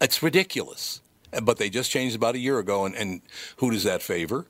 It's 0.00 0.22
ridiculous. 0.22 1.00
But 1.42 1.56
they 1.56 1.70
just 1.70 1.90
changed 1.90 2.14
about 2.14 2.36
a 2.36 2.38
year 2.38 2.58
ago, 2.58 2.84
and, 2.84 2.94
and 2.94 3.22
who 3.56 3.70
does 3.72 3.82
that 3.84 4.02
favor? 4.02 4.46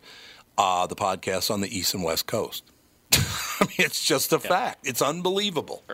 Uh, 0.58 0.86
the 0.86 0.96
podcasts 0.96 1.50
on 1.50 1.62
the 1.62 1.74
East 1.74 1.94
and 1.94 2.04
West 2.04 2.26
Coast. 2.26 2.64
I 3.60 3.64
mean, 3.64 3.76
it's 3.78 4.02
just 4.04 4.32
a 4.32 4.38
fact. 4.38 4.86
It's 4.86 5.02
unbelievable. 5.02 5.84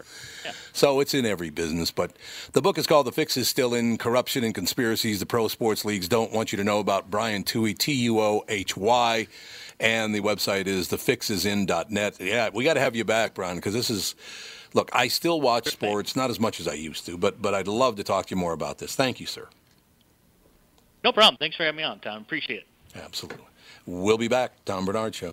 So 0.72 1.00
it's 1.00 1.12
in 1.14 1.26
every 1.26 1.50
business. 1.50 1.90
But 1.90 2.12
the 2.52 2.62
book 2.62 2.78
is 2.78 2.86
called 2.86 3.06
The 3.06 3.12
Fix 3.12 3.36
is 3.36 3.48
Still 3.48 3.74
in 3.74 3.98
Corruption 3.98 4.44
and 4.44 4.54
Conspiracies 4.54 5.20
the 5.20 5.26
Pro 5.26 5.48
Sports 5.48 5.84
Leagues 5.84 6.08
Don't 6.08 6.32
Want 6.32 6.52
You 6.52 6.56
to 6.58 6.64
Know 6.64 6.78
About. 6.78 7.10
Brian 7.10 7.44
Tuohy, 7.44 7.76
T 7.76 7.92
U 7.92 8.20
O 8.20 8.44
H 8.48 8.76
Y. 8.76 9.26
And 9.80 10.14
the 10.14 10.20
website 10.20 10.66
is 10.66 10.88
thefixisin.net. 10.88 12.20
Yeah, 12.20 12.50
we 12.52 12.64
got 12.64 12.74
to 12.74 12.80
have 12.80 12.96
you 12.96 13.04
back, 13.04 13.34
Brian, 13.34 13.56
because 13.56 13.74
this 13.74 13.90
is. 13.90 14.14
Look, 14.74 14.90
I 14.92 15.08
still 15.08 15.40
watch 15.40 15.66
sports, 15.68 16.14
not 16.14 16.28
as 16.28 16.38
much 16.38 16.60
as 16.60 16.68
I 16.68 16.74
used 16.74 17.06
to, 17.06 17.16
but 17.16 17.40
but 17.40 17.54
I'd 17.54 17.68
love 17.68 17.96
to 17.96 18.04
talk 18.04 18.26
to 18.26 18.34
you 18.34 18.40
more 18.40 18.52
about 18.52 18.78
this. 18.78 18.94
Thank 18.94 19.18
you, 19.18 19.26
sir. 19.26 19.48
No 21.04 21.12
problem. 21.12 21.36
Thanks 21.38 21.56
for 21.56 21.64
having 21.64 21.76
me 21.76 21.84
on, 21.84 22.00
Tom. 22.00 22.22
Appreciate 22.22 22.60
it. 22.60 22.66
Absolutely. 22.96 23.44
We'll 23.86 24.18
be 24.18 24.28
back. 24.28 24.64
Tom 24.64 24.84
Barnard 24.84 25.14
Show. 25.14 25.32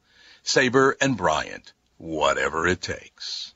Sabre 0.43 0.97
and 0.99 1.15
Bryant, 1.15 1.73
whatever 1.97 2.67
it 2.67 2.81
takes. 2.81 3.53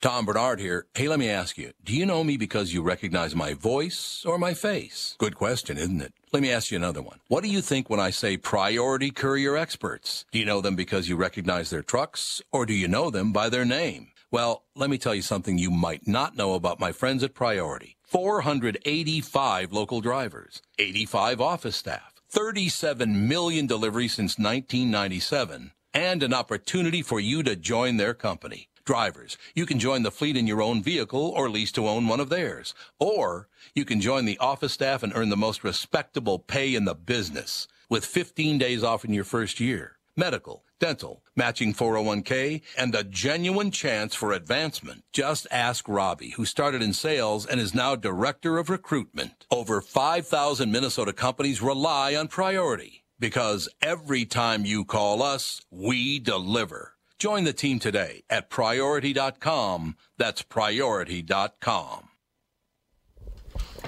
Tom 0.00 0.26
Barnard 0.26 0.60
here. 0.60 0.86
Hey, 0.94 1.08
let 1.08 1.18
me 1.18 1.30
ask 1.30 1.56
you, 1.56 1.72
do 1.82 1.94
you 1.94 2.04
know 2.04 2.22
me 2.24 2.36
because 2.36 2.74
you 2.74 2.82
recognize 2.82 3.34
my 3.34 3.54
voice 3.54 4.22
or 4.26 4.38
my 4.38 4.52
face? 4.52 5.14
Good 5.18 5.34
question, 5.34 5.78
isn't 5.78 6.02
it? 6.02 6.12
Let 6.32 6.42
me 6.42 6.50
ask 6.52 6.70
you 6.70 6.76
another 6.76 7.00
one. 7.00 7.20
What 7.28 7.42
do 7.42 7.48
you 7.48 7.62
think 7.62 7.88
when 7.88 8.00
I 8.00 8.10
say 8.10 8.36
priority 8.36 9.10
courier 9.10 9.56
experts? 9.56 10.26
Do 10.30 10.38
you 10.38 10.44
know 10.44 10.60
them 10.60 10.76
because 10.76 11.08
you 11.08 11.16
recognize 11.16 11.70
their 11.70 11.82
trucks 11.82 12.42
or 12.52 12.66
do 12.66 12.74
you 12.74 12.88
know 12.88 13.08
them 13.08 13.32
by 13.32 13.48
their 13.48 13.64
name? 13.64 14.08
Well, 14.30 14.64
let 14.74 14.90
me 14.90 14.98
tell 14.98 15.14
you 15.14 15.22
something 15.22 15.56
you 15.56 15.70
might 15.70 16.08
not 16.08 16.36
know 16.36 16.54
about 16.54 16.80
my 16.80 16.92
friends 16.92 17.22
at 17.22 17.34
Priority. 17.34 17.96
485 18.02 19.72
local 19.72 20.00
drivers, 20.00 20.60
85 20.78 21.40
office 21.40 21.76
staff, 21.76 22.13
37 22.34 23.28
million 23.28 23.64
deliveries 23.64 24.14
since 24.14 24.40
1997, 24.40 25.70
and 25.94 26.20
an 26.20 26.34
opportunity 26.34 27.00
for 27.00 27.20
you 27.20 27.44
to 27.44 27.54
join 27.54 27.96
their 27.96 28.12
company. 28.12 28.68
Drivers, 28.84 29.38
you 29.54 29.64
can 29.66 29.78
join 29.78 30.02
the 30.02 30.10
fleet 30.10 30.36
in 30.36 30.48
your 30.48 30.60
own 30.60 30.82
vehicle 30.82 31.32
or 31.36 31.48
lease 31.48 31.70
to 31.70 31.86
own 31.86 32.08
one 32.08 32.18
of 32.18 32.30
theirs. 32.30 32.74
Or 32.98 33.46
you 33.72 33.84
can 33.84 34.00
join 34.00 34.24
the 34.24 34.36
office 34.38 34.72
staff 34.72 35.04
and 35.04 35.12
earn 35.14 35.28
the 35.28 35.36
most 35.36 35.62
respectable 35.62 36.40
pay 36.40 36.74
in 36.74 36.86
the 36.86 36.96
business 36.96 37.68
with 37.88 38.04
15 38.04 38.58
days 38.58 38.82
off 38.82 39.04
in 39.04 39.14
your 39.14 39.22
first 39.22 39.60
year. 39.60 39.98
Medical, 40.16 40.64
dental, 40.84 41.22
matching 41.34 41.72
401k, 41.72 42.60
and 42.76 42.94
a 42.94 43.02
genuine 43.02 43.70
chance 43.70 44.14
for 44.14 44.32
advancement. 44.32 45.02
Just 45.14 45.46
ask 45.50 45.88
Robbie, 45.88 46.32
who 46.32 46.44
started 46.44 46.82
in 46.82 46.92
sales 46.92 47.46
and 47.46 47.58
is 47.58 47.74
now 47.74 47.96
director 47.96 48.58
of 48.58 48.68
recruitment. 48.68 49.46
Over 49.50 49.80
5,000 49.80 50.70
Minnesota 50.70 51.14
companies 51.14 51.62
rely 51.62 52.14
on 52.14 52.28
Priority 52.28 53.04
because 53.18 53.66
every 53.80 54.26
time 54.26 54.66
you 54.66 54.84
call 54.84 55.22
us, 55.22 55.62
we 55.70 56.18
deliver. 56.18 56.92
Join 57.18 57.44
the 57.44 57.54
team 57.54 57.78
today 57.78 58.22
at 58.28 58.50
priority.com. 58.50 59.96
That's 60.18 60.42
priority.com. 60.42 62.08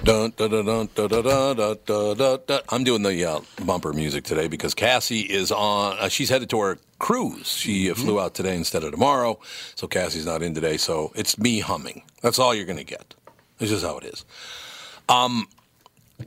Dun, 0.03 0.31
dun, 0.37 0.51
dun, 0.51 0.65
dun, 0.65 0.87
dun, 0.93 1.09
dun, 1.09 1.77
dun, 1.85 2.39
dun. 2.47 2.59
I'm 2.69 2.83
doing 2.83 3.01
the 3.01 3.25
uh, 3.25 3.39
bumper 3.65 3.91
music 3.91 4.23
today 4.23 4.47
because 4.47 4.73
Cassie 4.73 5.21
is 5.21 5.51
on. 5.51 5.97
Uh, 5.99 6.07
she's 6.07 6.29
headed 6.29 6.49
to 6.51 6.61
her 6.61 6.77
cruise. 6.99 7.47
She 7.47 7.91
uh, 7.91 7.95
flew 7.95 8.19
out 8.19 8.33
today 8.33 8.55
instead 8.55 8.83
of 8.83 8.91
tomorrow, 8.91 9.39
so 9.75 9.87
Cassie's 9.87 10.25
not 10.25 10.41
in 10.41 10.53
today. 10.53 10.77
So 10.77 11.11
it's 11.15 11.37
me 11.37 11.59
humming. 11.59 12.03
That's 12.21 12.39
all 12.39 12.53
you're 12.55 12.65
going 12.65 12.77
to 12.77 12.85
get. 12.85 13.15
This 13.57 13.71
is 13.71 13.81
how 13.81 13.97
it 13.97 14.05
is. 14.05 14.23
Um, 15.09 15.47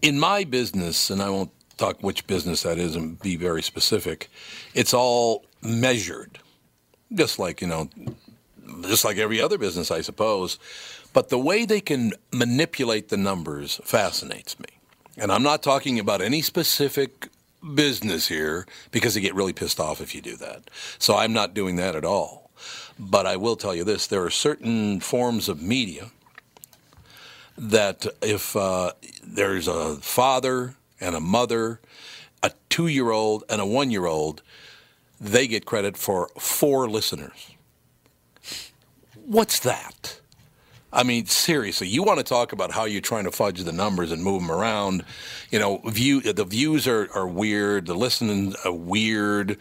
in 0.02 0.18
my 0.18 0.44
business, 0.44 1.08
and 1.08 1.22
I 1.22 1.30
won't 1.30 1.50
talk 1.78 2.02
which 2.02 2.26
business 2.26 2.62
that 2.64 2.76
is 2.78 2.96
and 2.96 3.18
be 3.20 3.36
very 3.36 3.62
specific. 3.62 4.28
It's 4.74 4.92
all 4.92 5.44
measured, 5.62 6.38
just 7.14 7.38
like 7.38 7.60
you 7.60 7.68
know, 7.68 7.88
just 8.82 9.04
like 9.04 9.16
every 9.16 9.40
other 9.40 9.58
business, 9.58 9.90
I 9.90 10.00
suppose. 10.02 10.58
But 11.12 11.28
the 11.28 11.38
way 11.38 11.64
they 11.64 11.80
can 11.80 12.12
manipulate 12.32 13.08
the 13.08 13.16
numbers 13.16 13.80
fascinates 13.84 14.58
me. 14.58 14.66
And 15.16 15.32
I'm 15.32 15.42
not 15.42 15.62
talking 15.62 15.98
about 15.98 16.20
any 16.22 16.40
specific 16.40 17.28
business 17.74 18.28
here 18.28 18.66
because 18.90 19.14
they 19.14 19.20
get 19.20 19.34
really 19.34 19.52
pissed 19.52 19.80
off 19.80 20.00
if 20.00 20.14
you 20.14 20.20
do 20.20 20.36
that. 20.36 20.70
So 20.98 21.16
I'm 21.16 21.32
not 21.32 21.54
doing 21.54 21.76
that 21.76 21.96
at 21.96 22.04
all. 22.04 22.50
But 22.98 23.26
I 23.26 23.36
will 23.36 23.56
tell 23.56 23.74
you 23.74 23.84
this 23.84 24.06
there 24.06 24.22
are 24.24 24.30
certain 24.30 25.00
forms 25.00 25.48
of 25.48 25.60
media 25.62 26.10
that 27.56 28.06
if 28.22 28.54
uh, 28.56 28.92
there's 29.22 29.68
a 29.68 29.96
father 29.96 30.74
and 31.00 31.14
a 31.14 31.20
mother, 31.20 31.80
a 32.42 32.52
two 32.68 32.86
year 32.86 33.10
old 33.10 33.44
and 33.48 33.60
a 33.60 33.66
one 33.66 33.90
year 33.90 34.06
old, 34.06 34.42
they 35.20 35.46
get 35.46 35.66
credit 35.66 35.96
for 35.96 36.28
four 36.38 36.88
listeners. 36.88 37.50
What's 39.14 39.58
that? 39.60 40.19
I 40.92 41.04
mean, 41.04 41.26
seriously, 41.26 41.86
you 41.86 42.02
want 42.02 42.18
to 42.18 42.24
talk 42.24 42.52
about 42.52 42.72
how 42.72 42.84
you're 42.84 43.00
trying 43.00 43.24
to 43.24 43.30
fudge 43.30 43.62
the 43.62 43.72
numbers 43.72 44.10
and 44.10 44.24
move 44.24 44.42
them 44.42 44.50
around. 44.50 45.04
You 45.50 45.60
know, 45.60 45.78
view 45.84 46.20
the 46.20 46.44
views 46.44 46.88
are, 46.88 47.08
are 47.14 47.28
weird, 47.28 47.86
the 47.86 47.94
listening 47.94 48.54
are 48.64 48.72
weird, 48.72 49.56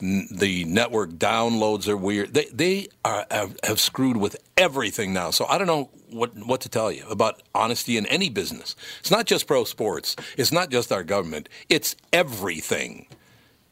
the 0.00 0.64
network 0.66 1.10
downloads 1.12 1.88
are 1.88 1.96
weird. 1.96 2.34
They 2.34 2.46
they 2.52 2.88
are, 3.04 3.26
have, 3.30 3.56
have 3.64 3.80
screwed 3.80 4.18
with 4.18 4.36
everything 4.56 5.14
now. 5.14 5.30
So 5.30 5.46
I 5.46 5.56
don't 5.56 5.66
know 5.66 5.88
what 6.10 6.34
what 6.46 6.60
to 6.62 6.68
tell 6.68 6.92
you 6.92 7.04
about 7.08 7.42
honesty 7.54 7.96
in 7.96 8.04
any 8.06 8.28
business. 8.28 8.76
It's 9.00 9.10
not 9.10 9.24
just 9.24 9.46
pro 9.46 9.64
sports. 9.64 10.16
It's 10.36 10.52
not 10.52 10.70
just 10.70 10.92
our 10.92 11.02
government. 11.02 11.48
It's 11.70 11.96
everything 12.12 13.06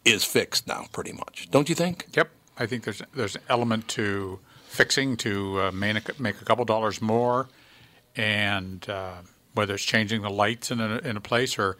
is 0.05 0.25
fixed 0.25 0.67
now, 0.67 0.87
pretty 0.93 1.13
much. 1.13 1.49
Don't 1.51 1.69
you 1.69 1.75
think? 1.75 2.07
Yep, 2.15 2.31
I 2.59 2.67
think 2.67 2.85
there's 2.85 3.03
there's 3.15 3.37
an 3.37 3.43
element 3.51 3.87
to 3.89 4.39
fixing 4.73 5.17
to 5.19 5.61
uh, 5.61 5.71
make, 5.73 6.09
a, 6.09 6.23
make 6.23 6.41
a 6.41 6.45
couple 6.45 6.65
dollars 6.65 7.01
more, 7.03 7.49
and 8.17 8.89
uh, 8.89 9.15
whether 9.55 9.75
it's 9.75 9.85
changing 9.85 10.23
the 10.23 10.31
lights 10.31 10.71
in 10.71 10.81
a, 10.81 10.99
in 10.99 11.17
a 11.17 11.21
place 11.21 11.59
or 11.59 11.77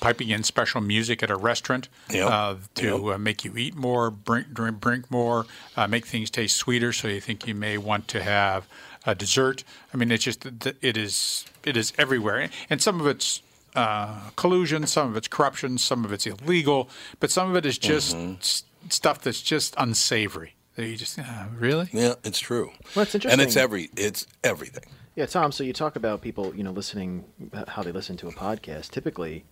piping 0.00 0.30
in 0.30 0.42
special 0.42 0.80
music 0.80 1.22
at 1.22 1.30
a 1.30 1.36
restaurant 1.36 1.88
Yep. 2.10 2.30
uh, 2.30 2.54
to 2.76 2.86
Yep. 3.06 3.14
uh, 3.14 3.18
make 3.18 3.44
you 3.44 3.56
eat 3.56 3.74
more, 3.76 4.10
drink, 4.10 4.52
drink, 4.52 4.80
drink 4.80 5.10
more, 5.10 5.46
uh, 5.76 5.86
make 5.86 6.06
things 6.06 6.30
taste 6.30 6.56
sweeter. 6.56 6.92
So 6.92 7.06
you 7.08 7.20
think 7.20 7.46
you 7.46 7.54
may 7.54 7.78
want 7.78 8.08
to 8.08 8.22
have 8.22 8.66
a 9.06 9.14
dessert. 9.14 9.62
I 9.92 9.96
mean, 9.96 10.10
it's 10.10 10.24
just 10.24 10.44
it 10.46 10.96
is 10.96 11.44
it 11.64 11.76
is 11.76 11.92
everywhere, 11.98 12.48
and 12.70 12.80
some 12.82 13.00
of 13.00 13.06
it's 13.06 13.42
uh, 13.76 14.30
collusion, 14.36 14.86
some 14.86 15.08
of 15.10 15.16
it's 15.16 15.28
corruption, 15.28 15.78
some 15.78 16.04
of 16.04 16.12
it's 16.12 16.26
illegal, 16.26 16.88
but 17.20 17.30
some 17.30 17.48
of 17.50 17.56
it 17.56 17.64
is 17.66 17.78
just 17.78 18.16
Mm-hmm. 18.16 18.34
s- 18.40 18.64
stuff 18.90 19.20
that's 19.20 19.40
just 19.40 19.74
unsavory. 19.78 20.54
That 20.76 20.86
you 20.88 20.96
just 20.96 21.18
uh, 21.18 21.44
really 21.58 21.88
Yeah, 21.92 22.14
it's 22.24 22.38
true. 22.38 22.72
Well, 22.94 23.02
it's 23.04 23.14
And 23.14 23.40
it's 23.40 23.56
every 23.56 23.90
it's 23.96 24.26
everything. 24.42 24.84
Yeah, 25.14 25.26
Tom. 25.26 25.52
So 25.52 25.62
you 25.64 25.72
talk 25.74 25.96
about 25.96 26.22
people, 26.22 26.54
you 26.54 26.62
know, 26.62 26.70
listening 26.70 27.24
how 27.68 27.82
they 27.82 27.92
listen 27.92 28.16
to 28.18 28.28
a 28.28 28.32
podcast. 28.32 28.90
Typically, 28.90 29.44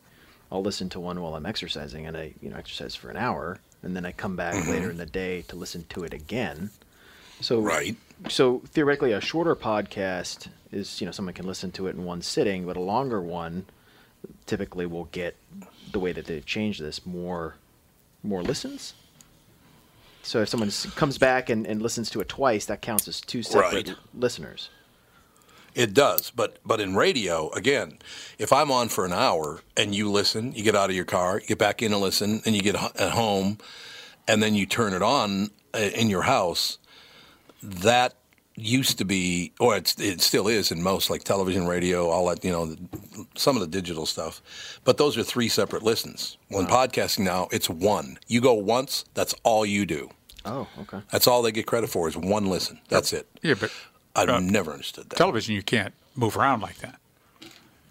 I'll 0.50 0.62
listen 0.62 0.88
to 0.90 1.00
one 1.00 1.20
while 1.20 1.34
I'm 1.34 1.44
exercising, 1.44 2.06
and 2.06 2.16
I, 2.16 2.32
you 2.40 2.48
know, 2.48 2.56
exercise 2.56 2.94
for 2.94 3.10
an 3.10 3.18
hour, 3.18 3.58
and 3.82 3.94
then 3.94 4.06
I 4.06 4.12
come 4.12 4.36
back 4.36 4.54
Mm-hmm. 4.54 4.70
later 4.70 4.90
in 4.90 4.96
the 4.96 5.04
day 5.06 5.42
to 5.48 5.56
listen 5.56 5.84
to 5.90 6.04
it 6.04 6.14
again. 6.14 6.70
So 7.40 7.60
Right. 7.60 7.96
So 8.28 8.62
theoretically, 8.66 9.12
a 9.12 9.20
shorter 9.20 9.54
podcast 9.54 10.48
is, 10.72 11.00
you 11.00 11.04
know, 11.06 11.10
someone 11.12 11.34
can 11.34 11.46
listen 11.46 11.70
to 11.72 11.86
it 11.88 11.94
in 11.96 12.04
one 12.04 12.22
sitting, 12.22 12.64
but 12.64 12.76
a 12.76 12.80
longer 12.80 13.20
one 13.20 13.66
typically 14.46 14.86
will 14.86 15.06
get 15.06 15.36
the 15.92 15.98
way 15.98 16.12
that 16.12 16.26
they 16.26 16.40
change 16.40 16.78
this 16.78 17.04
more, 17.06 17.56
more 18.22 18.42
listens. 18.42 18.94
So 20.22 20.42
if 20.42 20.48
someone 20.48 20.70
comes 20.96 21.18
back 21.18 21.48
and, 21.48 21.66
and 21.66 21.80
listens 21.80 22.10
to 22.10 22.20
it 22.20 22.28
twice, 22.28 22.66
that 22.66 22.82
counts 22.82 23.08
as 23.08 23.20
two 23.20 23.42
separate 23.42 23.88
Right. 23.88 23.96
listeners. 24.14 24.70
It 25.74 25.94
does, 25.94 26.30
but 26.30 26.58
but 26.66 26.80
in 26.80 26.96
radio, 26.96 27.48
again, 27.50 28.00
if 28.38 28.52
I'm 28.52 28.72
on 28.72 28.88
for 28.88 29.04
an 29.06 29.12
hour 29.12 29.60
and 29.76 29.94
you 29.94 30.10
listen, 30.10 30.52
you 30.52 30.64
get 30.64 30.74
out 30.74 30.90
of 30.90 30.96
your 30.96 31.04
car, 31.04 31.38
you 31.40 31.46
get 31.46 31.58
back 31.58 31.80
in 31.80 31.92
and 31.92 32.02
listen, 32.02 32.42
and 32.44 32.56
you 32.56 32.60
get 32.60 32.74
at 32.74 33.12
home, 33.12 33.58
and 34.26 34.42
then 34.42 34.56
you 34.56 34.66
turn 34.66 34.92
it 34.94 35.02
on 35.02 35.50
uh, 35.72 35.78
in 35.78 36.10
your 36.10 36.22
house, 36.22 36.78
that 37.62 38.14
used 38.60 38.98
to 38.98 39.04
be, 39.04 39.52
or 39.58 39.76
it's, 39.76 39.98
it 39.98 40.20
still 40.20 40.48
is 40.48 40.70
in 40.70 40.82
most, 40.82 41.10
like 41.10 41.24
television, 41.24 41.66
radio, 41.66 42.08
all 42.08 42.28
that, 42.28 42.44
you 42.44 42.50
know, 42.50 42.76
some 43.36 43.56
of 43.56 43.60
the 43.60 43.68
digital 43.68 44.06
stuff. 44.06 44.80
But 44.84 44.98
those 44.98 45.16
are 45.18 45.22
three 45.22 45.48
separate 45.48 45.82
listens. 45.82 46.36
When 46.48 46.66
podcasting 46.66 47.20
now, 47.20 47.48
it's 47.50 47.68
one. 47.68 48.18
You 48.26 48.40
go 48.40 48.54
once, 48.54 49.04
that's 49.14 49.34
all 49.42 49.64
you 49.64 49.86
do. 49.86 50.10
Oh, 50.44 50.66
okay. 50.80 51.00
That's 51.10 51.26
all 51.26 51.42
they 51.42 51.52
get 51.52 51.66
credit 51.66 51.90
for 51.90 52.08
is 52.08 52.16
one 52.16 52.46
listen. 52.46 52.80
That's 52.88 53.12
it. 53.12 53.26
Yeah, 53.42 53.54
but 53.58 53.72
I've 54.16 54.28
uh, 54.28 54.40
never 54.40 54.72
understood 54.72 55.10
that. 55.10 55.16
television 55.16 55.54
you 55.54 55.62
can't 55.62 55.94
move 56.14 56.36
around 56.36 56.60
like 56.60 56.78
that. 56.78 56.98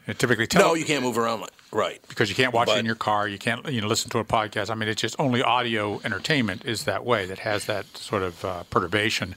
And 0.08 0.18
typically, 0.18 0.48
no, 0.56 0.74
you 0.74 0.86
can't 0.86 1.04
move 1.04 1.20
around 1.20 1.42
like 1.42 1.52
right. 1.72 2.02
because 2.08 2.30
you 2.30 2.36
can't 2.36 2.52
watch 2.52 2.68
it 2.68 2.80
in 2.80 2.86
your 2.86 2.96
car. 2.96 3.28
You 3.28 3.38
can't 3.38 3.72
you 3.72 3.80
know 3.80 3.88
listen 3.88 4.10
to 4.10 4.18
a 4.18 4.26
podcast. 4.26 4.72
I 4.72 4.74
mean, 4.74 4.90
it's 4.90 5.00
just 5.00 5.16
only 5.20 5.44
audio 5.44 6.02
entertainment 6.04 6.66
is 6.66 6.86
that 6.86 7.06
way 7.06 7.28
that 7.28 7.38
has 7.40 7.66
that 7.66 7.86
sort 7.96 8.24
of 8.24 8.44
uh, 8.44 8.64
perturbation 8.72 9.36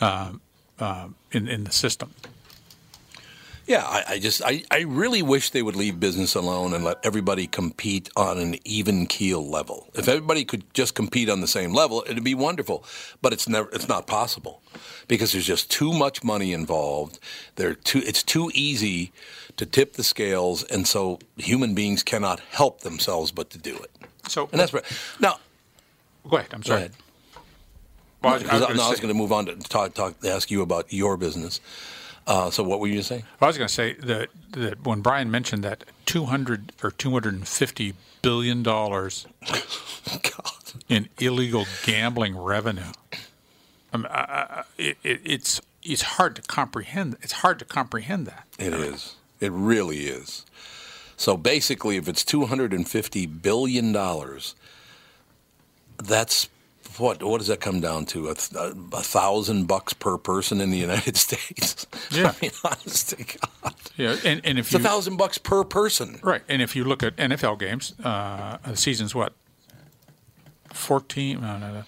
um, 0.00 0.40
uh, 0.78 1.08
in 1.30 1.48
in 1.48 1.64
the 1.64 1.72
system. 1.72 2.10
Yeah, 3.66 3.84
I, 3.84 4.04
I 4.14 4.18
just 4.18 4.42
I, 4.44 4.64
I 4.72 4.80
really 4.80 5.22
wish 5.22 5.50
they 5.50 5.62
would 5.62 5.76
leave 5.76 6.00
business 6.00 6.34
alone 6.34 6.74
and 6.74 6.82
let 6.84 6.98
everybody 7.04 7.46
compete 7.46 8.10
on 8.16 8.38
an 8.38 8.56
even 8.64 9.06
keel 9.06 9.48
level. 9.48 9.88
If 9.94 10.08
everybody 10.08 10.44
could 10.44 10.64
just 10.74 10.94
compete 10.96 11.30
on 11.30 11.40
the 11.40 11.46
same 11.46 11.72
level, 11.72 12.02
it'd 12.08 12.24
be 12.24 12.34
wonderful. 12.34 12.84
But 13.22 13.32
it's 13.32 13.48
never 13.48 13.68
it's 13.72 13.88
not 13.88 14.06
possible 14.06 14.62
because 15.06 15.32
there's 15.32 15.46
just 15.46 15.70
too 15.70 15.92
much 15.92 16.24
money 16.24 16.52
involved. 16.52 17.20
They're 17.54 17.74
too 17.74 18.02
it's 18.04 18.22
too 18.24 18.50
easy 18.52 19.12
to 19.56 19.64
tip 19.64 19.92
the 19.92 20.04
scales, 20.04 20.64
and 20.64 20.86
so 20.86 21.20
human 21.36 21.74
beings 21.74 22.02
cannot 22.02 22.40
help 22.50 22.80
themselves 22.80 23.30
but 23.30 23.50
to 23.50 23.58
do 23.58 23.76
it. 23.76 23.90
So 24.28 24.48
And 24.50 24.60
that's 24.60 24.72
right. 24.74 24.84
Now, 25.20 25.38
go 26.28 26.36
ahead. 26.36 26.52
I'm 26.52 26.62
sorry. 26.64 26.78
ahead. 26.78 26.92
Well, 28.22 28.32
I 28.32 28.36
was, 28.36 28.42
was 28.42 28.50
gonna 28.50 28.64
I 28.64 28.88
was 28.88 28.96
say- 28.98 29.02
going 29.02 29.14
to 29.14 29.18
move 29.18 29.32
on 29.32 29.46
to 29.46 29.56
talk, 29.56 29.94
talk 29.94 30.14
ask 30.24 30.50
you 30.50 30.62
about 30.62 30.92
your 30.92 31.16
business. 31.16 31.60
Uh, 32.26 32.50
so 32.50 32.62
what 32.62 32.78
were 32.78 32.86
you 32.86 33.02
saying? 33.02 33.24
I 33.40 33.46
was 33.46 33.58
going 33.58 33.66
to 33.66 33.74
say 33.74 33.94
that, 33.94 34.28
that 34.52 34.84
when 34.86 35.00
Brian 35.00 35.28
mentioned 35.30 35.64
that 35.64 35.84
200 36.06 36.72
or 36.82 36.92
250 36.92 37.94
billion 38.22 38.62
dollars 38.62 39.26
in 40.88 41.08
illegal 41.18 41.66
gambling 41.84 42.38
revenue, 42.38 42.92
I 43.92 43.96
mean, 43.96 44.06
I, 44.06 44.20
I, 44.20 44.62
it, 44.78 44.96
it, 45.02 45.20
it's 45.24 45.60
it's 45.82 46.02
hard 46.02 46.36
to 46.36 46.42
comprehend. 46.42 47.16
It's 47.22 47.32
hard 47.32 47.58
to 47.58 47.64
comprehend 47.64 48.26
that. 48.28 48.46
It 48.56 48.72
is. 48.72 49.16
It 49.40 49.50
really 49.50 50.04
is. 50.06 50.46
So 51.16 51.36
basically, 51.36 51.96
if 51.96 52.08
it's 52.08 52.24
two 52.24 52.46
hundred 52.46 52.72
and 52.72 52.88
fifty 52.88 53.26
billion 53.26 53.90
dollars, 53.92 54.54
that's 55.98 56.48
what? 56.98 57.22
What 57.22 57.38
does 57.38 57.46
that 57.48 57.60
come 57.60 57.80
down 57.80 58.06
to? 58.06 58.28
A, 58.28 58.34
th- 58.34 58.52
a 58.92 59.02
thousand 59.02 59.66
bucks 59.66 59.92
per 59.92 60.18
person 60.18 60.60
in 60.60 60.70
the 60.70 60.78
United 60.78 61.16
States. 61.26 61.86
Yeah. 62.10 62.32
I 62.34 62.34
mean, 62.42 62.50
honest 62.64 63.10
to 63.10 63.16
God, 63.16 63.74
Yeah, 63.96 64.16
and, 64.24 64.40
and 64.44 64.58
if 64.58 64.66
it's 64.66 64.74
a 64.74 64.78
you 64.78 64.84
thousand 64.84 65.16
bucks 65.16 65.38
per 65.38 65.64
person. 65.64 66.20
right, 66.22 66.42
and 66.48 66.60
if 66.62 66.74
you 66.76 66.84
look 66.84 67.02
at 67.02 67.16
NFL 67.16 67.58
games, 67.58 67.94
uh, 68.04 68.58
the 68.66 68.76
season's 68.76 69.14
what? 69.14 69.34
14 70.72 71.38
no, 71.40 71.58
no, 71.58 71.72
no. 71.72 71.82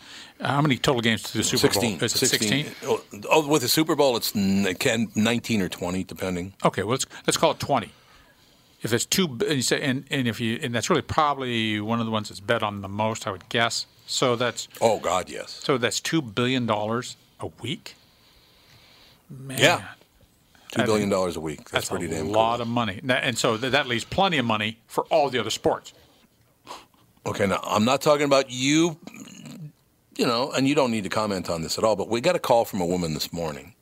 how 0.47 0.61
many 0.61 0.77
total 0.77 1.01
games 1.01 1.23
to 1.23 1.39
the 1.39 1.45
Super 1.45 1.61
Sixteen. 1.73 1.97
Bowl? 1.99 2.05
Is 2.05 2.23
it 2.23 2.27
16? 2.27 2.67
Oh, 2.85 3.03
oh, 3.31 3.49
with 3.49 3.63
the 3.63 3.69
Super 3.69 3.97
Bowl, 3.97 4.15
it's 4.17 4.33
it 4.35 4.79
can 4.79 5.09
nineteen 5.15 5.63
or 5.63 5.71
twenty, 5.71 6.05
depending. 6.05 6.53
Okay, 6.65 6.83
well 6.83 6.91
let's 6.91 7.07
let's 7.27 7.37
call 7.39 7.53
it 7.53 7.59
twenty. 7.61 7.93
If 8.83 8.93
it's 8.93 9.07
two, 9.07 9.25
and 9.25 9.55
you 9.55 9.63
say, 9.63 9.81
and, 9.81 10.05
and 10.11 10.29
if 10.29 10.39
you, 10.43 10.59
and 10.63 10.75
that's 10.75 10.91
really 10.91 11.01
probably 11.01 11.81
one 11.81 12.01
of 12.01 12.05
the 12.05 12.13
ones 12.13 12.29
that's 12.29 12.41
bet 12.41 12.63
on 12.63 12.83
the 12.83 12.89
most, 12.89 13.27
I 13.27 13.31
would 13.31 13.49
guess. 13.49 13.87
So 14.07 14.37
that's 14.37 14.69
Oh 14.81 14.99
God, 15.01 15.29
yes. 15.31 15.61
so 15.65 15.79
that's 15.79 16.01
two 16.01 16.21
billion 16.23 16.67
dollars 16.67 17.17
a 17.41 17.47
week. 17.63 17.95
Man, 19.31 19.59
Yeah. 19.59 19.83
Two 20.71 20.85
billion 20.85 21.09
dollars 21.09 21.37
a 21.37 21.41
week. 21.41 21.59
That's, 21.71 21.71
that's 21.71 21.89
pretty 21.89 22.09
damn. 22.09 22.27
a 22.27 22.31
lot 22.31 22.57
cool. 22.57 22.63
of 22.63 22.69
money, 22.69 23.01
and 23.09 23.39
so 23.39 23.57
that 23.57 23.87
leaves 23.87 24.05
plenty 24.05 24.39
of 24.39 24.45
money 24.45 24.79
for 24.89 25.05
all 25.05 25.31
the 25.31 25.39
other 25.39 25.51
sports. 25.51 25.93
Okay, 27.25 27.47
now 27.47 27.61
I'm 27.63 27.85
not 27.85 28.03
talking 28.03 28.25
about 28.25 28.51
you, 28.51 28.99
you 30.17 30.27
know, 30.27 30.51
and 30.51 30.67
you 30.67 30.75
don't 30.75 30.91
need 30.91 31.05
to 31.05 31.09
comment 31.11 31.49
on 31.49 31.63
this 31.63 31.79
at 31.79 31.85
all, 31.85 31.95
but 31.95 32.09
we 32.09 32.21
got 32.21 32.35
a 32.35 32.41
call 32.41 32.65
from 32.65 32.81
a 32.81 32.87
woman 32.87 33.15
this 33.15 33.33
morning. 33.33 33.75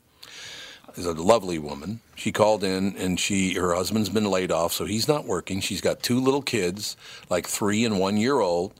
Is 0.94 1.06
a 1.06 1.14
lovely 1.14 1.58
woman. 1.58 2.00
She 2.14 2.30
called 2.32 2.62
in 2.62 2.94
and 2.98 3.18
she 3.18 3.54
her 3.54 3.74
husband's 3.74 4.10
been 4.10 4.30
laid 4.30 4.52
off, 4.52 4.74
so 4.74 4.84
he's 4.84 5.08
not 5.08 5.24
working. 5.24 5.62
She's 5.62 5.80
got 5.80 6.02
two 6.02 6.20
little 6.20 6.42
kids, 6.42 6.98
like 7.30 7.46
three 7.46 7.86
and 7.86 7.98
one 7.98 8.18
year 8.18 8.40
old, 8.40 8.74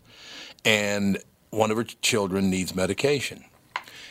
and 0.62 1.16
one 1.52 1.70
of 1.70 1.76
her 1.76 1.84
children 1.84 2.50
needs 2.50 2.74
medication. 2.74 3.44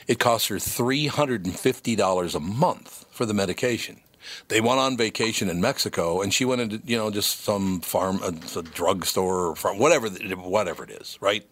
It 0.07 0.19
costs 0.19 0.47
her 0.47 0.59
three 0.59 1.07
hundred 1.07 1.45
and 1.45 1.57
fifty 1.59 1.95
dollars 1.95 2.35
a 2.35 2.39
month 2.39 3.05
for 3.11 3.25
the 3.25 3.33
medication. 3.33 3.99
They 4.47 4.61
went 4.61 4.79
on 4.79 4.95
vacation 4.97 5.49
in 5.49 5.59
Mexico, 5.59 6.21
and 6.21 6.33
she 6.33 6.45
went 6.45 6.61
into 6.61 6.81
you 6.85 6.95
know 6.97 7.09
just 7.11 7.41
some 7.41 7.81
farm, 7.81 8.21
uh, 8.23 8.31
a, 8.55 8.59
a 8.59 8.63
drugstore, 8.63 9.47
or 9.47 9.55
farm, 9.55 9.79
whatever, 9.79 10.07
whatever 10.09 10.83
it 10.83 10.91
is, 10.91 11.17
right? 11.21 11.43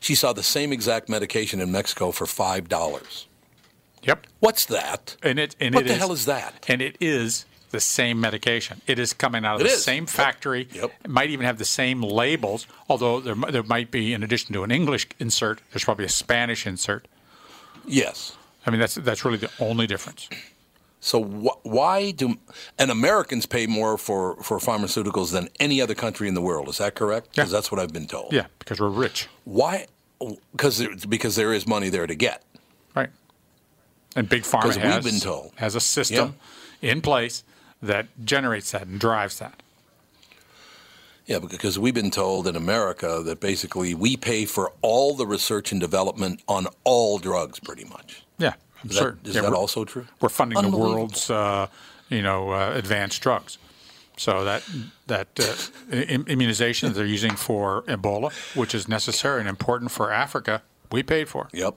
She 0.00 0.14
saw 0.14 0.32
the 0.32 0.42
same 0.42 0.72
exact 0.72 1.08
medication 1.08 1.60
in 1.60 1.70
Mexico 1.72 2.12
for 2.12 2.26
five 2.26 2.68
dollars. 2.68 3.26
Yep, 4.04 4.26
What's 4.40 4.66
that? 4.66 5.16
and 5.22 5.38
it 5.38 5.54
and 5.60 5.74
What 5.74 5.84
it 5.84 5.88
the 5.88 5.94
hell 5.94 6.12
is 6.12 6.24
that? 6.26 6.64
And 6.68 6.80
it 6.82 6.96
is 7.00 7.46
the 7.72 7.80
same 7.80 8.20
medication. 8.20 8.80
It 8.86 8.98
is 8.98 9.12
coming 9.12 9.44
out 9.44 9.56
of 9.56 9.60
It 9.62 9.64
the 9.70 9.74
is. 9.74 9.82
same 9.84 10.06
factory. 10.06 10.68
Yep. 10.72 10.92
It 11.04 11.10
might 11.10 11.30
even 11.30 11.44
have 11.44 11.58
the 11.58 11.64
same 11.64 12.00
labels, 12.02 12.66
although 12.88 13.18
there 13.20 13.34
there 13.34 13.64
might 13.64 13.90
be, 13.90 14.12
in 14.14 14.22
addition 14.22 14.52
to 14.54 14.62
an 14.62 14.70
English 14.70 15.08
insert, 15.18 15.60
there's 15.72 15.84
probably 15.84 16.04
a 16.04 16.08
Spanish 16.08 16.66
insert. 16.66 17.08
Yes. 17.86 18.36
I 18.66 18.70
mean, 18.70 18.78
that's 18.80 18.94
that's 18.94 19.24
really 19.24 19.38
the 19.38 19.50
only 19.58 19.86
difference. 19.86 20.28
So 21.00 21.20
wh- 21.24 21.66
why 21.66 22.12
do 22.12 22.36
and 22.78 22.90
Americans 22.90 23.44
pay 23.44 23.66
more 23.66 23.98
for, 23.98 24.36
for 24.42 24.58
pharmaceuticals 24.60 25.32
than 25.32 25.48
any 25.58 25.80
other 25.80 25.94
country 25.96 26.28
in 26.28 26.34
the 26.34 26.40
world? 26.40 26.68
Is 26.68 26.78
that 26.78 26.94
correct? 26.94 27.26
Yeah. 27.32 27.42
Because 27.42 27.50
that's 27.50 27.72
what 27.72 27.80
I've 27.80 27.92
been 27.92 28.06
told. 28.06 28.32
Yeah, 28.32 28.46
because 28.60 28.78
we're 28.80 28.88
rich, 28.88 29.28
Why? 29.44 29.86
Because 30.52 30.78
there, 30.78 30.90
because 31.08 31.34
there 31.34 31.52
is 31.52 31.66
money 31.66 31.88
there 31.88 32.06
to 32.06 32.14
get. 32.14 32.44
right? 32.94 33.10
And 34.14 34.28
big 34.28 34.42
pharma 34.44 34.62
'Cause 34.62 34.78
we've 34.78 35.02
been 35.12 35.18
told. 35.20 35.50
has 35.56 35.74
a 35.74 35.80
system 35.80 36.36
in 36.80 37.00
place 37.00 37.42
that 37.82 38.06
generates 38.24 38.70
that 38.72 38.82
and 38.86 38.98
drives 39.00 39.38
that. 39.38 39.62
Yeah, 41.26 41.38
because 41.38 41.78
we've 41.78 41.94
been 41.94 42.10
told 42.10 42.46
in 42.46 42.56
America 42.56 43.22
that 43.24 43.40
basically 43.40 43.94
we 43.94 44.16
pay 44.16 44.44
for 44.44 44.72
all 44.82 45.14
the 45.14 45.26
research 45.26 45.70
and 45.72 45.80
development 45.80 46.42
on 46.48 46.66
all 46.84 47.18
drugs, 47.18 47.60
pretty 47.60 47.84
much. 47.84 48.24
Yeah, 48.38 48.54
I'm 48.82 48.90
Is 48.90 48.96
certain. 48.96 49.20
that, 49.22 49.28
is 49.30 49.36
Yeah, 49.36 49.42
that 49.42 49.52
also 49.52 49.84
true? 49.84 50.06
We're 50.20 50.28
funding 50.28 50.60
the 50.60 50.76
world's, 50.76 51.30
uh, 51.30 51.68
you 52.08 52.22
know, 52.22 52.50
uh, 52.50 52.72
advanced 52.74 53.22
drugs. 53.22 53.58
So 54.16 54.44
that 54.44 54.62
that 55.06 55.28
uh, 55.40 55.96
immunization 55.96 56.88
that 56.88 56.94
they're 56.94 57.06
using 57.06 57.34
for 57.34 57.82
Ebola, 57.84 58.30
which 58.54 58.74
is 58.74 58.86
necessary 58.86 59.40
and 59.40 59.48
important 59.48 59.90
for 59.90 60.12
Africa, 60.12 60.62
we 60.90 61.02
paid 61.02 61.28
for. 61.28 61.48
Yep. 61.52 61.74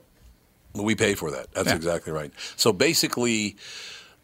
We 0.74 0.96
pay 0.96 1.14
for 1.16 1.32
that. 1.32 1.54
That's 1.54 1.70
Yeah. 1.70 1.76
exactly 1.76 2.12
right. 2.12 2.32
So 2.58 2.74
basically, 2.74 3.56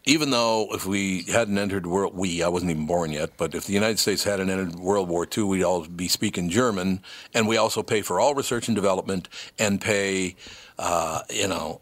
even 0.05 0.31
though 0.31 0.67
if 0.71 0.85
we 0.85 1.23
hadn't 1.23 1.57
entered 1.57 1.85
world, 1.85 2.15
we 2.15 2.41
I 2.43 2.47
wasn't 2.47 2.71
even 2.71 2.85
born 2.85 3.11
yet, 3.11 3.31
but 3.37 3.53
if 3.55 3.65
the 3.65 3.73
United 3.73 3.99
States 3.99 4.23
hadn't 4.23 4.49
entered 4.49 4.75
World 4.75 5.07
War 5.09 5.27
II, 5.37 5.43
we'd 5.43 5.63
all 5.63 5.85
be 5.85 6.07
speaking 6.07 6.49
German, 6.49 7.01
and 7.33 7.47
we 7.47 7.57
also 7.57 7.83
pay 7.83 8.01
for 8.01 8.19
all 8.19 8.33
research 8.35 8.67
and 8.67 8.75
development 8.75 9.29
and 9.59 9.79
pay, 9.81 10.35
uh, 10.79 11.21
you 11.29 11.47
know. 11.47 11.81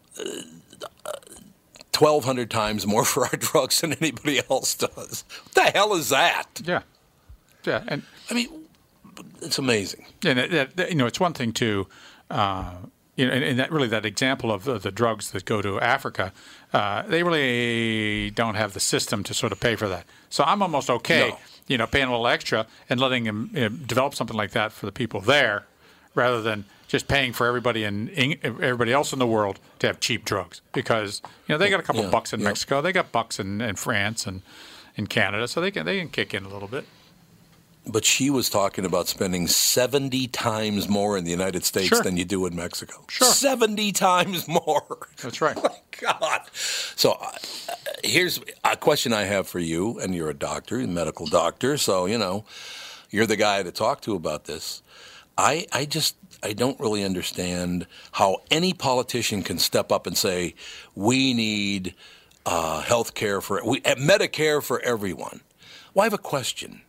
Twelve 1.92 2.24
hundred 2.24 2.50
times 2.50 2.86
more 2.86 3.04
for 3.12 3.24
our 3.26 3.36
drugs 3.36 3.80
than 3.80 3.92
anybody 3.94 4.40
else 4.50 4.74
does. 4.74 5.24
What 5.44 5.54
the 5.54 5.62
hell 5.74 5.94
is 5.94 6.08
that? 6.10 6.46
Yeah, 6.64 6.82
yeah, 7.64 7.82
and 7.88 8.02
I 8.30 8.34
mean, 8.34 8.48
it's 9.42 9.58
amazing. 9.58 10.06
and 10.24 10.38
that- 10.38 10.76
that- 10.76 10.88
you 10.90 10.94
know, 10.96 11.06
it's 11.06 11.20
one 11.20 11.32
thing 11.34 11.52
to, 11.54 11.86
uh, 12.30 12.72
you 13.16 13.26
know, 13.26 13.32
and, 13.32 13.44
and 13.44 13.58
that 13.58 13.70
really 13.72 13.88
that 13.88 14.06
example 14.06 14.50
of 14.52 14.64
the, 14.64 14.78
the 14.78 14.90
drugs 14.90 15.32
that 15.32 15.44
go 15.44 15.60
to 15.60 15.78
Africa, 15.80 16.32
uh, 16.72 17.02
they 17.02 17.22
really 17.22 18.30
don't 18.30 18.54
have 18.54 18.74
the 18.74 18.80
system 18.80 19.22
to 19.24 19.34
sort 19.34 19.52
of 19.52 19.60
pay 19.60 19.76
for 19.76 19.88
that. 19.88 20.04
So 20.28 20.44
I'm 20.44 20.62
almost 20.62 20.88
okay, 20.90 21.30
No. 21.30 21.38
you 21.66 21.78
know, 21.78 21.86
paying 21.86 22.06
a 22.08 22.10
little 22.10 22.28
extra 22.28 22.66
and 22.88 23.00
letting 23.00 23.24
them 23.24 23.50
you 23.52 23.60
know, 23.62 23.68
develop 23.70 24.14
something 24.14 24.36
like 24.36 24.52
that 24.52 24.72
for 24.72 24.86
the 24.86 24.92
people 24.92 25.20
there, 25.20 25.64
rather 26.14 26.40
than 26.42 26.64
just 26.88 27.06
paying 27.08 27.32
for 27.32 27.46
everybody 27.46 27.84
in, 27.84 28.08
in 28.08 28.36
everybody 28.44 28.92
else 28.92 29.12
in 29.12 29.18
the 29.18 29.26
world 29.26 29.58
to 29.78 29.86
have 29.86 30.00
cheap 30.00 30.24
drugs 30.24 30.60
because 30.72 31.22
you 31.46 31.52
know 31.54 31.58
they 31.58 31.70
got 31.70 31.78
a 31.80 31.82
couple 31.84 32.02
Yeah, 32.02 32.10
bucks 32.10 32.32
in 32.32 32.40
yeah. 32.40 32.46
Mexico, 32.46 32.80
they 32.80 32.92
got 32.92 33.12
bucks 33.12 33.38
in, 33.38 33.60
in 33.60 33.76
France 33.76 34.26
and 34.26 34.42
in 34.96 35.06
Canada, 35.06 35.46
so 35.48 35.60
they 35.60 35.70
can 35.70 35.86
they 35.86 35.98
can 36.00 36.08
kick 36.08 36.34
in 36.34 36.44
a 36.44 36.48
little 36.48 36.68
bit. 36.68 36.84
But 37.86 38.04
she 38.04 38.28
was 38.28 38.50
talking 38.50 38.84
about 38.84 39.08
spending 39.08 39.46
70 39.46 40.26
times 40.28 40.86
more 40.88 41.16
in 41.16 41.24
the 41.24 41.30
United 41.30 41.64
States 41.64 41.88
Sure. 41.88 42.02
than 42.02 42.16
you 42.18 42.24
do 42.26 42.44
in 42.46 42.54
Mexico. 42.54 43.04
Sure. 43.08 43.26
70 43.26 43.90
times 43.92 44.46
more. 44.46 45.08
That's 45.22 45.40
right. 45.40 45.56
God. 46.00 46.40
So 46.96 47.12
uh, 47.12 47.32
here's 48.02 48.40
a 48.64 48.76
question 48.76 49.12
I 49.12 49.24
have 49.24 49.48
for 49.48 49.58
you, 49.58 49.98
and 49.98 50.14
you're 50.14 50.30
a 50.30 50.34
doctor, 50.34 50.80
a 50.80 50.86
medical 50.86 51.26
doctor, 51.26 51.76
so 51.76 52.06
you 52.06 52.18
know 52.18 52.44
you're 53.10 53.26
the 53.26 53.36
guy 53.36 53.62
to 53.62 53.72
talk 53.72 54.00
to 54.02 54.14
about 54.14 54.44
this. 54.44 54.82
I 55.36 55.66
I 55.72 55.84
just 55.84 56.16
I 56.42 56.52
don't 56.52 56.78
really 56.80 57.04
understand 57.04 57.86
how 58.12 58.42
any 58.50 58.72
politician 58.72 59.42
can 59.42 59.58
step 59.58 59.92
up 59.92 60.06
and 60.06 60.16
say 60.16 60.54
we 60.94 61.34
need 61.34 61.94
uh, 62.46 62.80
health 62.80 63.14
care 63.14 63.40
for 63.40 63.60
we, 63.64 63.78
uh, 63.82 63.94
Medicare 63.96 64.62
for 64.62 64.80
everyone. 64.80 65.40
Well, 65.94 66.02
I 66.02 66.06
have 66.06 66.14
a 66.14 66.18
question. 66.18 66.82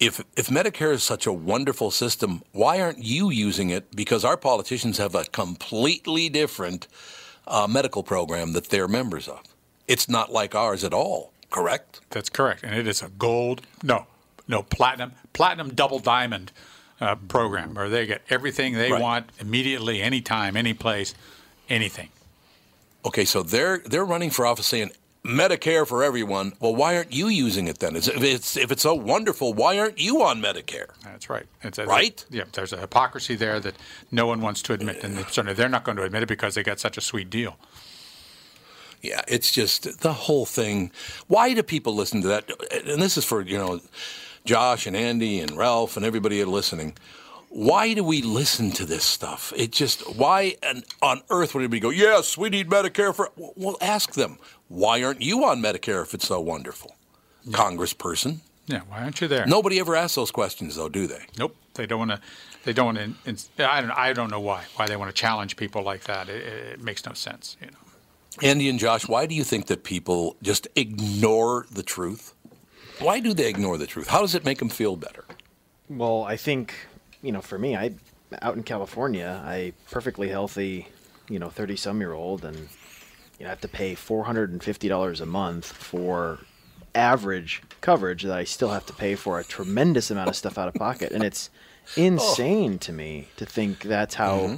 If 0.00 0.20
if 0.36 0.48
Medicare 0.48 0.92
is 0.92 1.02
such 1.02 1.26
a 1.26 1.32
wonderful 1.32 1.90
system, 1.90 2.42
why 2.52 2.80
aren't 2.80 3.04
you 3.04 3.30
using 3.30 3.70
it? 3.70 3.94
Because 3.94 4.24
our 4.24 4.36
politicians 4.36 4.98
have 4.98 5.14
a 5.14 5.24
completely 5.24 6.28
different 6.28 6.88
uh, 7.46 7.66
medical 7.68 8.02
program 8.02 8.52
that 8.52 8.68
they're 8.70 8.88
members 8.88 9.28
of. 9.28 9.40
It's 9.86 10.08
not 10.08 10.32
like 10.32 10.54
ours 10.54 10.82
at 10.84 10.94
all. 10.94 11.32
Correct? 11.50 12.00
That's 12.10 12.28
correct, 12.30 12.64
and 12.64 12.74
it 12.74 12.86
is 12.88 13.02
a 13.02 13.08
gold 13.10 13.62
no 13.82 14.06
no 14.48 14.62
platinum 14.62 15.12
platinum 15.32 15.74
double 15.74 15.98
diamond 16.00 16.50
uh, 17.00 17.14
program 17.28 17.74
where 17.74 17.88
they 17.88 18.06
get 18.06 18.22
everything 18.30 18.74
they 18.74 18.90
Right. 18.90 19.00
want 19.00 19.30
immediately, 19.38 20.00
anytime, 20.02 20.56
any 20.56 20.74
place, 20.74 21.14
anything. 21.68 22.08
Okay, 23.04 23.24
so 23.24 23.42
they're 23.42 23.78
they're 23.78 24.04
running 24.04 24.30
for 24.30 24.46
office 24.46 24.66
saying 24.66 24.90
Medicare 25.24 25.86
for 25.86 26.04
everyone. 26.04 26.52
Well, 26.60 26.74
why 26.74 26.96
aren't 26.96 27.12
you 27.12 27.28
using 27.28 27.66
it 27.66 27.78
then? 27.78 27.96
If 27.96 28.22
it's 28.22 28.56
if 28.58 28.70
it's 28.70 28.82
so 28.82 28.94
wonderful, 28.94 29.54
why 29.54 29.78
aren't 29.78 29.98
you 29.98 30.22
on 30.22 30.42
Medicare? 30.42 30.88
That's 31.02 31.30
right. 31.30 31.46
It's 31.62 31.78
Right? 31.78 32.22
Yeah, 32.30 32.44
there's 32.52 32.74
a 32.74 32.76
hypocrisy 32.76 33.34
there 33.34 33.58
that 33.60 33.74
no 34.12 34.26
one 34.26 34.42
wants 34.42 34.60
to 34.62 34.74
admit, 34.74 35.02
and 35.02 35.18
certainly 35.30 35.54
they're 35.54 35.70
not 35.70 35.84
going 35.84 35.96
to 35.96 36.02
admit 36.02 36.24
it 36.24 36.28
because 36.28 36.54
they 36.54 36.62
got 36.62 36.78
such 36.78 36.98
a 36.98 37.00
sweet 37.00 37.30
deal. 37.30 37.56
Yeah, 39.00 39.22
it's 39.26 39.50
just 39.50 40.00
the 40.00 40.12
whole 40.12 40.44
thing. 40.44 40.90
Why 41.26 41.54
do 41.54 41.62
people 41.62 41.94
listen 41.94 42.20
to 42.22 42.28
that? 42.28 42.50
And 42.86 43.00
this 43.00 43.16
is 43.16 43.24
for 43.24 43.40
you 43.40 43.56
know, 43.56 43.80
Josh 44.44 44.86
and 44.86 44.96
Andy 44.96 45.40
and 45.40 45.56
Ralph 45.56 45.96
and 45.96 46.04
everybody 46.04 46.44
listening. 46.44 46.96
Why 47.54 47.94
do 47.94 48.02
we 48.02 48.20
listen 48.20 48.72
to 48.72 48.84
this 48.84 49.04
stuff? 49.04 49.52
It 49.56 49.70
just 49.70 50.16
why 50.16 50.56
and 50.60 50.84
on 51.00 51.22
earth 51.30 51.54
would 51.54 51.60
anybody 51.60 51.78
go? 51.78 51.90
Yes, 51.90 52.36
we 52.36 52.48
need 52.48 52.68
Medicare 52.68 53.14
for. 53.14 53.30
Well, 53.36 53.76
ask 53.80 54.14
them 54.14 54.38
why 54.66 55.04
aren't 55.04 55.22
you 55.22 55.44
on 55.44 55.62
Medicare 55.62 56.02
if 56.02 56.14
it's 56.14 56.26
so 56.26 56.40
wonderful, 56.40 56.96
Congressperson? 57.46 58.38
Yeah, 58.66 58.80
why 58.88 59.04
aren't 59.04 59.20
you 59.20 59.28
there? 59.28 59.46
Nobody 59.46 59.78
ever 59.78 59.94
asks 59.94 60.16
those 60.16 60.32
questions 60.32 60.74
though, 60.74 60.88
do 60.88 61.06
they? 61.06 61.26
Nope. 61.38 61.54
They 61.74 61.86
don't 61.86 62.00
want 62.00 62.10
to. 62.10 62.20
They 62.64 62.72
don't 62.72 62.96
want 62.96 63.16
to. 63.24 63.70
I 63.70 63.80
don't. 63.80 63.90
I 63.92 64.12
don't 64.12 64.32
know 64.32 64.40
why. 64.40 64.64
Why 64.74 64.88
they 64.88 64.96
want 64.96 65.14
to 65.14 65.14
challenge 65.14 65.56
people 65.56 65.84
like 65.84 66.02
that? 66.04 66.28
It, 66.28 66.42
it 66.44 66.80
makes 66.80 67.06
no 67.06 67.12
sense. 67.12 67.56
You 67.60 67.68
know. 67.68 67.78
Andy 68.42 68.68
and 68.68 68.80
Josh, 68.80 69.06
why 69.06 69.26
do 69.26 69.34
you 69.36 69.44
think 69.44 69.66
that 69.66 69.84
people 69.84 70.36
just 70.42 70.66
ignore 70.74 71.66
the 71.70 71.84
truth? 71.84 72.34
Why 72.98 73.20
do 73.20 73.32
they 73.32 73.48
ignore 73.48 73.78
the 73.78 73.86
truth? 73.86 74.08
How 74.08 74.22
does 74.22 74.34
it 74.34 74.44
make 74.44 74.58
them 74.58 74.70
feel 74.70 74.96
better? 74.96 75.24
Well, 75.88 76.24
I 76.24 76.36
think 76.36 76.74
you 77.24 77.32
know, 77.32 77.40
for 77.40 77.58
me, 77.58 77.74
I 77.74 77.94
out 78.42 78.56
in 78.56 78.62
California, 78.62 79.42
I 79.44 79.72
perfectly 79.90 80.28
healthy, 80.28 80.88
you 81.28 81.38
know, 81.38 81.48
thirty 81.48 81.76
some 81.76 82.00
year 82.00 82.12
old, 82.12 82.44
and 82.44 82.56
you 83.38 83.44
know, 83.44 83.46
I 83.46 83.48
have 83.50 83.60
to 83.62 83.68
pay 83.68 83.94
four 83.94 84.24
hundred 84.24 84.52
and 84.52 84.62
fifty 84.62 84.88
dollars 84.88 85.20
a 85.20 85.26
month 85.26 85.72
for 85.72 86.40
average 86.94 87.62
coverage 87.80 88.22
that 88.22 88.36
I 88.36 88.44
still 88.44 88.68
have 88.68 88.86
to 88.86 88.92
pay 88.92 89.16
for 89.16 89.40
a 89.40 89.44
tremendous 89.44 90.10
amount 90.10 90.28
of 90.28 90.36
stuff 90.36 90.58
out 90.58 90.68
of 90.68 90.74
pocket, 90.74 91.12
and 91.12 91.24
it's 91.24 91.50
oh. 91.96 92.02
insane 92.02 92.78
to 92.80 92.92
me 92.92 93.28
to 93.36 93.46
think 93.46 93.82
that's 93.82 94.14
how 94.14 94.38
mm-hmm. 94.38 94.56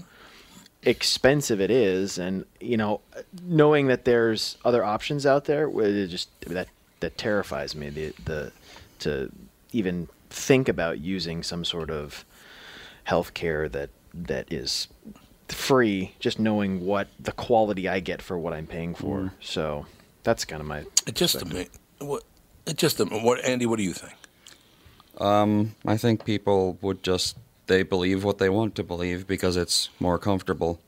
expensive 0.83 1.61
it 1.61 1.71
is, 1.71 2.19
and 2.19 2.45
you 2.61 2.77
know, 2.77 3.01
knowing 3.43 3.87
that 3.87 4.05
there's 4.05 4.59
other 4.65 4.85
options 4.85 5.25
out 5.25 5.45
there, 5.45 5.69
it 5.69 6.09
just 6.09 6.29
that 6.41 6.69
that 6.99 7.17
terrifies 7.17 7.77
me. 7.77 7.91
The 7.91 8.13
the 8.25 8.53
to 8.99 9.31
even 9.73 10.09
think 10.31 10.69
about 10.69 10.99
using 10.99 11.43
some 11.43 11.65
sort 11.65 11.91
of 11.91 12.25
health 13.07 13.35
care 13.35 13.69
that 13.69 13.89
that 14.13 14.53
is 14.53 14.89
free, 15.49 16.13
just 16.19 16.41
knowing 16.41 16.85
what 16.85 17.07
the 17.21 17.31
quality 17.33 17.89
I 17.89 18.01
get 18.01 18.21
for 18.21 18.37
what 18.37 18.53
I'm 18.53 18.67
paying 18.67 18.95
for. 18.95 19.19
Mm-hmm. 19.19 19.37
So 19.41 19.87
that's 20.25 20.45
kind 20.45 20.61
of 20.61 20.67
my 20.67 20.85
It 21.07 21.15
just 21.15 21.41
ama- 21.41 21.67
what 22.01 22.25
it 22.67 22.77
just 22.77 23.01
ama- 23.01 23.23
what 23.23 23.45
Andy, 23.45 23.65
what 23.65 23.77
do 23.77 23.85
you 23.85 23.93
think? 23.93 24.15
Um, 25.19 25.77
I 25.87 25.97
think 25.97 26.25
people 26.25 26.79
would 26.83 27.03
just 27.03 27.37
they 27.69 27.83
believe 27.85 28.25
what 28.25 28.39
they 28.39 28.49
want 28.49 28.75
to 28.75 28.83
believe 28.83 29.27
because 29.27 29.57
it's 29.57 29.89
more 30.01 30.19
comfortable. 30.19 30.81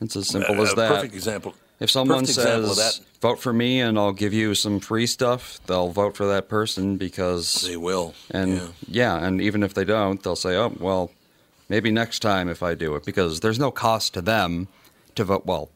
It's 0.00 0.16
as 0.16 0.28
simple 0.28 0.60
as 0.60 0.74
that. 0.74 0.90
Perfect 0.90 1.14
example. 1.14 1.54
If 1.78 1.90
someone 1.90 2.20
perfect 2.20 2.38
says 2.40 3.00
vote 3.20 3.38
for 3.38 3.52
me 3.52 3.80
and 3.80 3.98
I'll 3.98 4.12
give 4.12 4.32
you 4.32 4.54
some 4.54 4.80
free 4.80 5.06
stuff, 5.06 5.60
they'll 5.66 5.90
vote 5.90 6.16
for 6.16 6.26
that 6.26 6.48
person 6.48 6.96
because 6.96 7.62
They 7.62 7.76
will. 7.76 8.14
and 8.30 8.54
yeah. 8.54 8.68
yeah. 8.88 9.24
and 9.26 9.40
even 9.40 9.62
if 9.62 9.74
they 9.74 9.84
don't, 9.84 10.22
they'll 10.22 10.36
say, 10.36 10.56
"Oh, 10.56 10.72
well, 10.78 11.10
maybe 11.68 11.90
next 11.90 12.20
time 12.20 12.48
if 12.48 12.62
I 12.62 12.74
do 12.74 12.94
it," 12.94 13.04
because 13.04 13.40
there's 13.40 13.58
no 13.58 13.70
cost 13.70 14.14
to 14.14 14.22
them 14.22 14.68
to 15.16 15.24
vote. 15.24 15.44
Well, 15.46 15.70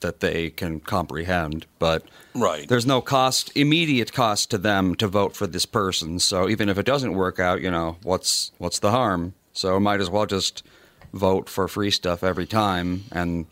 that 0.00 0.18
they 0.20 0.50
can 0.50 0.80
comprehend, 0.80 1.64
but 1.78 2.02
Right. 2.34 2.66
there's 2.68 2.86
no 2.86 3.00
cost, 3.00 3.52
immediate 3.54 4.12
cost 4.12 4.50
to 4.50 4.58
them 4.58 4.96
to 4.96 5.06
vote 5.06 5.36
for 5.36 5.46
this 5.46 5.64
person. 5.64 6.18
So 6.18 6.48
even 6.48 6.68
if 6.68 6.76
it 6.76 6.84
doesn't 6.86 7.14
work 7.14 7.38
out, 7.38 7.60
you 7.60 7.70
know, 7.70 7.98
what's 8.02 8.50
what's 8.58 8.78
the 8.80 8.90
harm? 8.90 9.34
So 9.52 9.78
might 9.78 10.00
as 10.00 10.10
well 10.10 10.26
just 10.26 10.62
vote 11.12 11.48
for 11.48 11.68
free 11.68 11.90
stuff 11.90 12.24
every 12.24 12.46
time. 12.46 13.04
And 13.12 13.46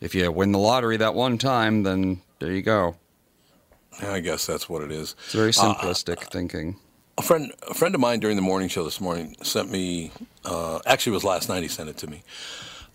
if 0.00 0.14
you 0.14 0.30
win 0.30 0.52
the 0.52 0.58
lottery 0.58 0.96
that 0.98 1.14
one 1.14 1.38
time, 1.38 1.82
then 1.82 2.20
there 2.38 2.52
you 2.52 2.62
go. 2.62 2.96
I 4.02 4.20
guess 4.20 4.44
that's 4.46 4.68
what 4.68 4.82
it 4.82 4.90
is. 4.90 5.14
It's 5.26 5.34
very 5.34 5.50
Uh, 5.50 5.52
simplistic 5.74 6.30
thinking. 6.30 6.76
A 7.16 7.22
friend, 7.22 7.52
a 7.68 7.74
friend 7.74 7.94
of 7.94 8.00
mine 8.00 8.18
during 8.18 8.34
the 8.36 8.42
morning 8.42 8.68
show 8.68 8.82
this 8.84 9.00
morning 9.00 9.36
sent 9.42 9.70
me. 9.70 10.10
Uh, 10.44 10.80
actually, 10.84 11.12
it 11.12 11.14
was 11.14 11.24
last 11.24 11.48
night. 11.48 11.62
He 11.62 11.68
sent 11.68 11.88
it 11.88 11.96
to 11.98 12.08
me. 12.08 12.22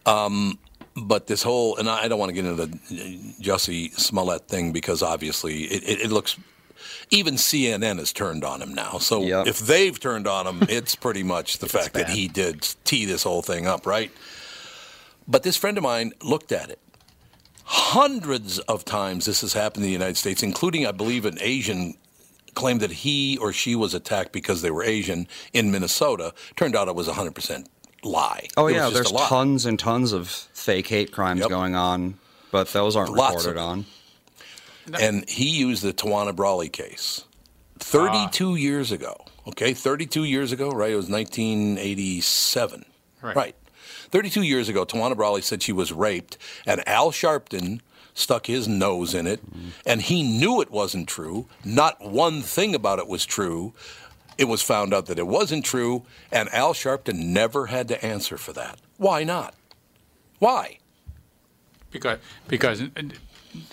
Um, 0.06 0.60
but 0.98 1.28
this 1.28 1.42
whole, 1.44 1.78
and 1.78 1.90
I 1.90 2.10
don't 2.10 2.20
want 2.20 2.30
to 2.30 2.34
get 2.34 2.44
into 2.46 2.66
the 2.66 2.78
Jussie 3.42 3.94
Smollett 3.98 4.48
thing 4.50 4.74
because 4.74 5.02
obviously 5.02 5.64
it, 5.64 5.84
it, 5.84 6.02
it 6.06 6.12
looks. 6.12 6.36
Even 7.12 7.36
CNN 7.36 7.98
has 7.98 8.12
turned 8.12 8.44
on 8.44 8.62
him 8.62 8.74
now. 8.74 8.98
So 8.98 9.22
Yep. 9.24 9.48
if 9.48 9.60
they've 9.60 9.98
turned 9.98 10.28
on 10.28 10.46
him, 10.48 10.64
it's 10.70 10.96
pretty 10.96 11.24
much 11.24 11.60
the 11.60 11.70
fact 11.70 11.94
that 11.94 12.10
he 12.10 12.28
did 12.28 12.68
tee 12.84 13.06
this 13.06 13.24
whole 13.24 13.42
thing 13.42 13.68
up, 13.68 13.86
right? 13.86 14.12
But 15.28 15.44
this 15.44 15.56
friend 15.56 15.78
of 15.78 15.84
mine 15.84 16.12
looked 16.22 16.52
at 16.52 16.70
it. 16.70 16.80
Hundreds 17.72 18.58
of 18.58 18.84
times 18.84 19.26
this 19.26 19.42
has 19.42 19.54
happened 19.54 19.84
in 19.84 19.90
the 19.90 19.94
United 19.94 20.18
States, 20.18 20.42
including, 20.42 20.88
I 20.88 20.92
believe, 20.92 21.24
an 21.24 21.38
Asian 21.40 21.94
claimed 22.56 22.82
that 22.82 22.90
he 22.90 23.38
or 23.38 23.54
she 23.54 23.76
was 23.76 23.94
attacked 23.94 24.32
because 24.32 24.64
they 24.64 24.72
were 24.72 24.84
Asian 24.84 25.28
in 25.54 25.70
Minnesota. 25.70 26.34
Turned 26.56 26.76
out 26.76 26.88
it 26.88 26.96
was 26.96 27.08
100% 27.08 27.68
lie. 28.04 28.48
Oh 28.58 28.66
It 28.66 28.74
was 28.74 28.82
yeah, 28.82 28.90
there's 28.90 29.12
tons 29.12 29.68
and 29.68 29.78
tons 29.78 30.14
of 30.14 30.30
fake 30.30 30.88
hate 30.88 31.12
crimes 31.12 31.42
Yep. 31.42 31.50
going 31.50 31.76
on, 31.76 32.16
but 32.52 32.70
those 32.70 32.96
aren't 32.96 33.12
Lots 33.12 33.46
reported 33.46 33.60
on. 33.60 33.86
And 35.00 35.30
he 35.30 35.50
used 35.52 35.84
the 35.84 35.94
Tawana 35.94 36.36
Brawley 36.36 36.70
case 36.70 37.24
32 37.78 38.52
ah. 38.52 38.56
years 38.56 38.92
ago. 38.92 39.16
Okay, 39.48 39.76
32 39.76 40.24
years 40.24 40.52
ago, 40.52 40.72
right? 40.72 40.92
It 40.92 40.96
was 40.96 41.08
1987. 41.08 42.86
Right. 43.22 43.56
32 44.12 44.42
years 44.42 44.70
ago, 44.70 44.86
Tawana 44.86 45.16
Brawley 45.16 45.42
said 45.42 45.62
she 45.62 45.72
was 45.72 45.92
raped, 45.92 46.38
and 46.66 46.88
Al 46.88 47.12
Sharpton 47.12 47.82
stuck 48.14 48.48
his 48.48 48.68
nose 48.68 49.14
in 49.14 49.28
it, 49.28 49.40
and 49.86 50.02
he 50.02 50.24
knew 50.24 50.62
it 50.62 50.72
wasn't 50.72 51.08
true. 51.08 51.48
Not 51.64 52.02
one 52.02 52.42
thing 52.42 52.76
about 52.76 53.00
it 53.00 53.08
was 53.08 53.26
true. 53.26 53.74
It 54.38 54.46
was 54.46 54.62
found 54.62 54.94
out 54.94 55.06
that 55.08 55.20
it 55.20 55.28
wasn't 55.28 55.66
true, 55.66 56.04
and 56.32 56.50
Al 56.50 56.74
Sharpton 56.74 57.16
never 57.28 57.68
had 57.68 57.88
to 57.90 58.06
answer 58.06 58.38
for 58.38 58.54
that. 58.54 58.80
Why 58.98 59.24
not? 59.24 59.54
Why? 60.40 60.80
because 61.92 62.20
because 62.48 62.82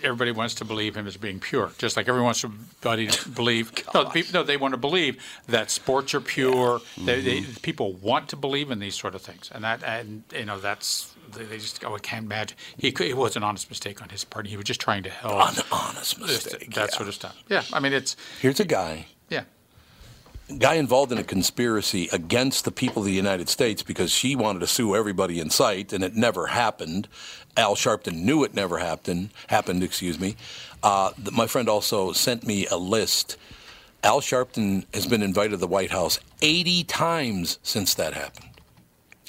everybody 0.02 0.32
wants 0.32 0.54
to 0.56 0.64
believe 0.64 0.96
him 0.96 1.06
as 1.06 1.16
being 1.16 1.40
pure, 1.40 1.72
just 1.78 1.96
like 1.96 2.08
everyone 2.08 2.26
wants 2.26 2.40
to 2.42 2.50
to 2.82 3.28
believe. 3.30 3.72
no, 3.94 4.04
people, 4.06 4.32
no, 4.32 4.42
they 4.42 4.56
want 4.56 4.72
to 4.72 4.78
believe 4.78 5.22
that 5.46 5.70
sports 5.70 6.14
are 6.14 6.20
pure. 6.20 6.80
They, 6.96 7.20
they, 7.20 7.40
mm-hmm. 7.40 7.60
people 7.62 7.94
want 7.94 8.28
to 8.30 8.36
believe 8.36 8.70
in 8.70 8.78
these 8.78 8.94
sort 8.94 9.14
of 9.14 9.22
things, 9.22 9.50
and 9.54 9.64
that 9.64 9.82
and 9.84 10.24
you 10.32 10.44
know 10.44 10.58
that's 10.58 11.14
they, 11.32 11.44
they 11.44 11.58
just 11.58 11.84
oh 11.84 11.94
I 11.94 11.98
can't 11.98 12.26
imagine 12.26 12.56
he 12.76 12.92
could, 12.92 13.06
it 13.06 13.16
was 13.16 13.36
an 13.36 13.42
honest 13.42 13.68
mistake 13.70 14.02
on 14.02 14.08
his 14.08 14.24
part. 14.24 14.46
He 14.46 14.56
was 14.56 14.64
just 14.64 14.80
trying 14.80 15.02
to 15.04 15.10
help. 15.10 15.56
An 15.56 15.64
honest 15.72 16.20
mistake. 16.20 16.74
that 16.74 16.90
yeah. 16.90 16.96
sort 16.96 17.08
of 17.08 17.14
stuff. 17.14 17.42
Yeah, 17.48 17.62
I 17.72 17.80
mean 17.80 17.92
it's 17.92 18.16
Here's 18.40 18.60
a 18.60 18.64
guy 18.64 19.06
yeah. 19.28 19.44
Guy 20.58 20.74
involved 20.74 21.12
in 21.12 21.18
a 21.18 21.24
conspiracy 21.24 22.08
against 22.12 22.64
the 22.64 22.70
people 22.70 23.02
of 23.02 23.06
the 23.06 23.12
United 23.12 23.48
States 23.48 23.82
because 23.82 24.10
she 24.10 24.36
wanted 24.36 24.60
to 24.60 24.66
sue 24.66 24.94
everybody 24.94 25.40
in 25.40 25.50
sight, 25.50 25.92
and 25.92 26.04
it 26.04 26.14
never 26.14 26.48
happened. 26.48 27.08
Al 27.56 27.74
Sharpton 27.74 28.14
knew 28.22 28.44
it 28.44 28.54
never 28.54 28.78
happened. 28.78 29.30
Happened, 29.48 29.82
excuse 29.82 30.18
me. 30.20 30.36
Uh, 30.82 31.10
my 31.32 31.46
friend 31.46 31.68
also 31.68 32.12
sent 32.12 32.46
me 32.46 32.66
a 32.66 32.76
list. 32.76 33.36
Al 34.04 34.20
Sharpton 34.20 34.84
has 34.94 35.06
been 35.06 35.22
invited 35.22 35.50
to 35.52 35.56
the 35.56 35.66
White 35.66 35.90
House 35.90 36.20
80 36.42 36.84
times 36.84 37.58
since 37.62 37.94
that 37.94 38.12
happened. 38.14 38.50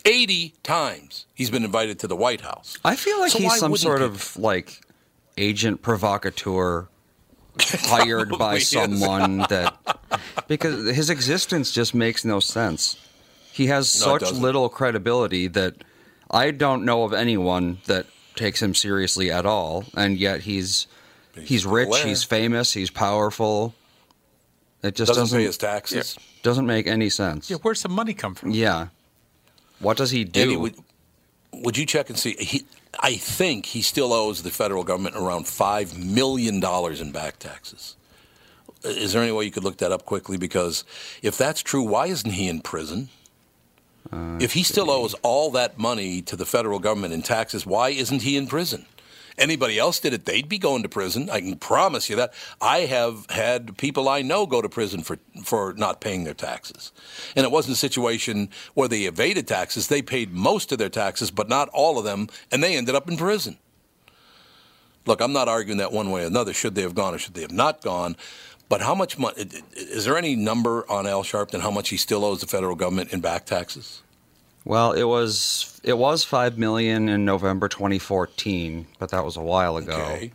80 0.06 0.54
times 0.64 1.26
he's 1.34 1.50
been 1.50 1.64
invited 1.66 2.00
to 2.00 2.08
the 2.08 2.16
White 2.16 2.42
House. 2.42 2.78
I 2.86 2.96
feel 2.96 3.20
like 3.20 3.32
So 3.32 3.40
he's 3.40 3.58
some 3.58 3.76
sort 3.76 4.00
he? 4.00 4.06
of 4.06 4.38
like 4.38 4.82
agent 5.38 5.82
provocateur 5.82 6.88
hired 7.62 8.30
by 8.32 8.38
Probably 8.38 8.58
is. 8.58 8.70
someone 8.70 9.38
that 9.50 9.78
because 10.48 10.96
his 10.96 11.10
existence 11.10 11.72
just 11.72 11.94
makes 11.94 12.24
no 12.26 12.40
sense. 12.40 12.98
He 13.52 13.68
has 13.68 14.00
No, 14.00 14.18
such 14.18 14.32
little 14.34 14.70
credibility 14.70 15.48
that 15.48 15.76
I 16.30 16.52
don't 16.52 16.86
know 16.86 17.04
of 17.04 17.14
anyone 17.14 17.80
that 17.86 18.06
takes 18.36 18.62
him 18.62 18.76
seriously 18.76 19.32
at 19.32 19.46
all, 19.46 19.86
and 19.96 20.18
yet 20.18 20.42
he's 20.42 20.88
he's, 21.36 21.62
still 21.62 21.72
rich, 21.74 21.90
there. 21.92 22.06
he's 22.08 22.24
famous, 22.24 22.74
he's 22.74 22.90
powerful. 22.92 23.74
It 24.84 24.94
just 24.96 25.08
Doesn't, 25.10 25.24
doesn't 25.24 25.40
pay 25.40 25.46
his 25.46 25.58
taxes. 25.58 26.18
doesn't 26.44 26.68
make 26.68 26.86
any 26.86 27.10
sense. 27.10 27.50
Yeah, 27.50 27.58
where's 27.64 27.82
the 27.82 27.90
money 27.90 28.14
come 28.14 28.36
from? 28.36 28.52
Yeah. 28.52 28.88
What 29.80 29.98
does 29.98 30.12
he 30.12 30.24
do? 30.24 30.42
Andy, 30.42 30.58
would, 30.58 30.76
would 31.54 31.78
you 31.78 31.86
check 31.88 32.10
and 32.10 32.18
see? 32.20 32.36
He, 32.40 32.64
I 33.00 33.16
think 33.16 33.68
he 33.68 33.82
still 33.82 34.14
owes 34.14 34.44
the 34.44 34.52
federal 34.52 34.84
government 34.84 35.16
around 35.16 35.48
five 35.48 35.98
million 35.98 36.60
dollars 36.60 37.02
in 37.02 37.12
back 37.12 37.40
taxes. 37.40 37.96
Is 38.84 39.14
there 39.14 39.22
any 39.24 39.32
way 39.32 39.46
you 39.46 39.52
could 39.52 39.64
look 39.64 39.78
that 39.78 39.92
up 39.92 40.06
quickly? 40.06 40.38
Because 40.38 40.84
if 41.22 41.38
that's 41.38 41.62
true, 41.62 41.84
why 41.84 42.08
isn't 42.08 42.32
he 42.32 42.48
in 42.48 42.62
prison? 42.62 43.10
Uh, 44.12 44.38
if 44.40 44.54
he 44.54 44.64
still 44.64 44.90
owes 44.90 45.14
all 45.16 45.52
that 45.52 45.78
money 45.78 46.22
to 46.22 46.36
the 46.36 46.46
federal 46.46 46.80
government 46.80 47.14
in 47.14 47.22
taxes, 47.22 47.66
why 47.66 47.90
isn't 47.90 48.22
he 48.22 48.38
in 48.38 48.48
prison? 48.48 48.86
Anybody 49.38 49.78
else 49.78 50.00
did 50.00 50.14
it, 50.14 50.26
they'd 50.26 50.50
be 50.50 50.58
going 50.58 50.82
to 50.82 50.90
prison. 50.90 51.30
I 51.30 51.42
can 51.42 51.58
promise 51.58 52.10
you 52.10 52.16
that. 52.16 52.34
I 52.60 52.80
have 52.80 53.30
had 53.30 53.78
people 53.78 54.10
I 54.10 54.24
know 54.24 54.48
go 54.48 54.62
to 54.62 54.70
prison 54.70 55.04
for, 55.04 55.20
for 55.44 55.74
not 55.74 56.02
paying 56.02 56.24
their 56.24 56.34
taxes. 56.34 56.92
And 57.36 57.46
it 57.46 57.52
wasn't 57.52 57.76
a 57.76 57.80
situation 57.80 58.50
where 58.74 58.88
they 58.88 59.04
evaded 59.04 59.48
taxes. 59.48 59.88
They 59.88 60.02
paid 60.02 60.34
most 60.34 60.72
of 60.72 60.80
their 60.80 60.90
taxes, 60.90 61.30
but 61.30 61.50
not 61.50 61.70
all 61.70 62.00
of 62.00 62.06
them, 62.06 62.30
and 62.52 62.64
they 62.64 62.76
ended 62.76 62.96
up 62.96 63.08
in 63.08 63.16
prison. 63.16 63.58
Look, 65.06 65.22
I'm 65.22 65.34
not 65.34 65.48
arguing 65.48 65.78
that 65.78 65.92
one 65.92 66.10
way 66.12 66.24
or 66.24 66.28
another. 66.28 66.54
Should 66.54 66.76
they 66.76 66.82
have 66.82 66.96
gone 66.96 67.14
or 67.14 67.18
should 67.20 67.36
they 67.36 67.42
have 67.42 67.52
not 67.52 67.82
gone? 67.82 68.18
But 68.70 68.82
how 68.82 68.96
much 68.96 69.18
money? 69.18 69.48
Is 69.74 70.06
there 70.06 70.18
any 70.18 70.36
number 70.36 70.90
on 70.92 71.08
Al 71.08 71.24
Sharpton 71.24 71.62
how 71.62 71.72
much 71.72 71.90
he 71.90 71.98
still 71.98 72.26
owes 72.26 72.42
the 72.42 72.48
federal 72.48 72.76
government 72.76 73.14
in 73.14 73.22
back 73.22 73.46
taxes? 73.46 74.02
Well, 74.68 74.92
it 74.92 75.06
was 75.06 75.80
it 75.82 75.98
was 75.98 76.26
five 76.26 76.58
million 76.58 77.08
in 77.08 77.24
November 77.24 77.70
2014, 77.70 78.86
but 79.00 79.12
that 79.12 79.24
was 79.24 79.38
a 79.38 79.42
while 79.42 79.78
ago. 79.78 79.94
Okay, 79.94 80.34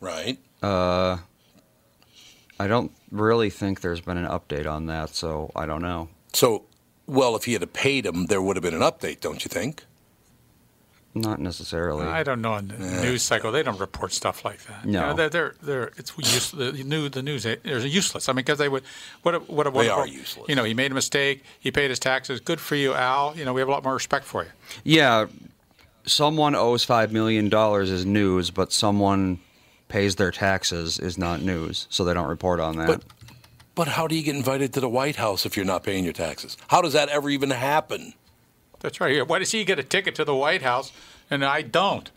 right. 0.00 0.38
Uh, 0.62 1.16
I 2.58 2.66
don't 2.66 2.92
really 3.10 3.48
think 3.48 3.80
there's 3.80 4.02
been 4.02 4.18
an 4.18 4.26
update 4.26 4.70
on 4.70 4.84
that, 4.86 5.14
so 5.14 5.50
I 5.56 5.64
don't 5.64 5.80
know. 5.80 6.10
So, 6.34 6.64
well, 7.06 7.34
if 7.36 7.46
he 7.46 7.54
had 7.54 7.72
paid 7.72 8.04
him, 8.04 8.26
there 8.26 8.42
would 8.42 8.56
have 8.56 8.62
been 8.62 8.74
an 8.74 8.82
update, 8.82 9.20
don't 9.20 9.42
you 9.42 9.48
think? 9.48 9.86
Not 11.12 11.40
necessarily. 11.40 12.06
I 12.06 12.22
don't 12.22 12.40
know 12.40 12.54
in 12.56 12.68
the 12.68 12.76
news 13.02 13.22
cycle. 13.22 13.50
They 13.50 13.64
don't 13.64 13.80
report 13.80 14.12
stuff 14.12 14.44
like 14.44 14.62
that. 14.66 14.84
You 14.84 14.92
No. 14.92 15.00
know, 15.10 15.14
they're, 15.16 15.28
they're, 15.28 15.54
they're, 15.60 15.90
it's 15.96 16.12
use, 16.16 16.52
the 16.52 16.72
new, 16.84 17.08
the 17.08 17.22
news 17.22 17.44
is 17.44 17.84
useless. 17.92 18.28
I 18.28 18.32
mean, 18.32 18.36
because 18.44 18.58
they 18.58 18.68
would, 18.68 18.84
what, 19.22 19.34
a, 19.34 19.38
what, 19.40 19.66
a 19.66 19.70
They 19.72 19.88
are 19.88 19.98
wonderful- 19.98 20.06
useless. 20.20 20.48
You 20.48 20.54
know, 20.54 20.62
he 20.62 20.72
made 20.72 20.92
a 20.92 20.94
mistake. 20.94 21.42
He 21.58 21.72
paid 21.72 21.90
his 21.90 21.98
taxes. 21.98 22.38
Good 22.38 22.60
for 22.60 22.76
you, 22.76 22.94
Al. 22.94 23.36
You 23.36 23.44
know, 23.44 23.52
we 23.52 23.60
have 23.60 23.66
a 23.68 23.72
lot 23.72 23.82
more 23.82 23.94
respect 23.94 24.24
for 24.24 24.44
you. 24.44 24.50
Yeah, 24.84 25.26
someone 26.06 26.54
owes 26.54 26.84
five 26.84 27.12
million 27.12 27.48
dollars 27.48 27.90
is 27.90 28.06
news, 28.06 28.50
but 28.50 28.72
someone 28.72 29.40
pays 29.88 30.14
their 30.16 30.30
taxes 30.30 31.00
is 31.00 31.18
not 31.18 31.42
news, 31.42 31.88
so 31.90 32.04
they 32.04 32.14
don't 32.14 32.28
report 32.28 32.60
on 32.60 32.76
that. 32.76 32.86
But 32.86 33.02
but 33.74 33.88
how 33.88 34.06
do 34.06 34.14
you 34.14 34.22
get 34.22 34.36
invited 34.36 34.72
to 34.74 34.80
the 34.80 34.88
White 34.88 35.16
House 35.16 35.44
if 35.46 35.56
you're 35.56 35.66
not 35.66 35.82
paying 35.82 36.04
your 36.04 36.12
taxes? 36.12 36.56
How 36.68 36.82
does 36.82 36.92
that 36.92 37.08
ever 37.08 37.30
even 37.30 37.50
happen? 37.50 38.14
That's 38.80 39.00
right. 39.00 39.14
Yeah, 39.14 39.22
Why 39.22 39.38
does 39.38 39.52
he 39.52 39.64
get 39.64 39.78
a 39.78 39.82
ticket 39.82 40.14
to 40.16 40.24
the 40.24 40.34
White 40.34 40.62
House 40.62 40.92
and 41.30 41.44
I 41.44 41.62
don't? 41.62 42.10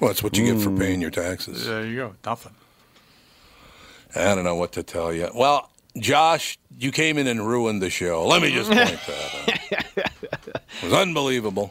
Well, 0.00 0.08
that's 0.10 0.22
what 0.22 0.36
you 0.36 0.52
get 0.52 0.62
for 0.62 0.70
paying 0.70 1.00
your 1.00 1.10
taxes. 1.10 1.66
There 1.66 1.84
you 1.84 1.96
go. 1.96 2.14
Nothing. 2.24 2.52
I 4.14 4.34
don't 4.34 4.44
know 4.44 4.54
what 4.54 4.72
to 4.72 4.82
tell 4.82 5.12
you. 5.12 5.30
Well, 5.34 5.70
Josh, 5.98 6.58
you 6.78 6.92
came 6.92 7.18
in 7.18 7.26
and 7.26 7.46
ruined 7.46 7.82
the 7.82 7.90
show. 7.90 8.26
Let 8.26 8.42
me 8.42 8.52
just 8.52 8.70
point 8.70 9.00
that 9.06 9.58
out. 9.58 9.82
It 10.82 10.84
was 10.90 10.92
unbelievable. 10.92 11.70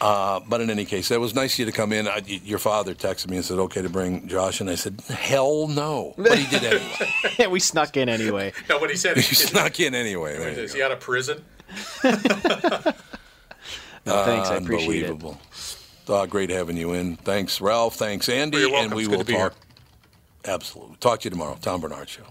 Uh, 0.00 0.40
but 0.40 0.60
in 0.60 0.68
any 0.70 0.84
case, 0.84 1.08
that 1.08 1.20
was 1.20 1.34
nice 1.34 1.54
of 1.54 1.60
you 1.60 1.64
to 1.66 1.72
come 1.72 1.92
in. 1.92 2.08
I, 2.08 2.20
your 2.26 2.58
father 2.58 2.94
texted 2.94 3.30
me 3.30 3.36
and 3.36 3.44
said, 3.44 3.58
okay 3.58 3.80
to 3.80 3.88
bring 3.88 4.26
Josh. 4.26 4.60
And 4.60 4.68
I 4.68 4.74
said, 4.74 5.00
hell 5.08 5.68
no. 5.68 6.14
But 6.18 6.36
he 6.36 6.46
did 6.46 6.64
anyway. 6.64 7.46
we 7.50 7.60
snuck 7.60 7.96
in 7.96 8.08
anyway. 8.08 8.52
No, 8.68 8.78
what 8.78 8.90
he 8.90 8.96
said 8.96 9.16
he 9.16 9.22
snuck 9.34 9.78
in 9.78 9.94
anyway. 9.94 10.36
There 10.36 10.48
is 10.48 10.74
he 10.74 10.82
out 10.82 10.90
of 10.90 11.00
prison? 11.00 11.44
no, 12.04 12.12
thanks. 14.04 14.48
I 14.48 14.56
appreciate 14.56 15.04
Unbelievable. 15.04 15.40
it. 15.52 16.10
Uh, 16.10 16.26
great 16.26 16.50
having 16.50 16.76
you 16.76 16.92
in. 16.92 17.16
Thanks, 17.16 17.60
Ralph. 17.60 17.96
Thanks, 17.96 18.28
Andy. 18.28 18.66
Well, 18.70 18.82
and 18.82 18.94
we 18.94 19.06
will 19.06 19.24
talk. 19.24 19.28
Here. 19.28 19.52
Absolutely. 20.44 20.96
Talk 20.96 21.20
to 21.20 21.24
you 21.24 21.30
tomorrow. 21.30 21.56
Tom 21.60 21.80
Barnard 21.80 22.08
Show. 22.08 22.24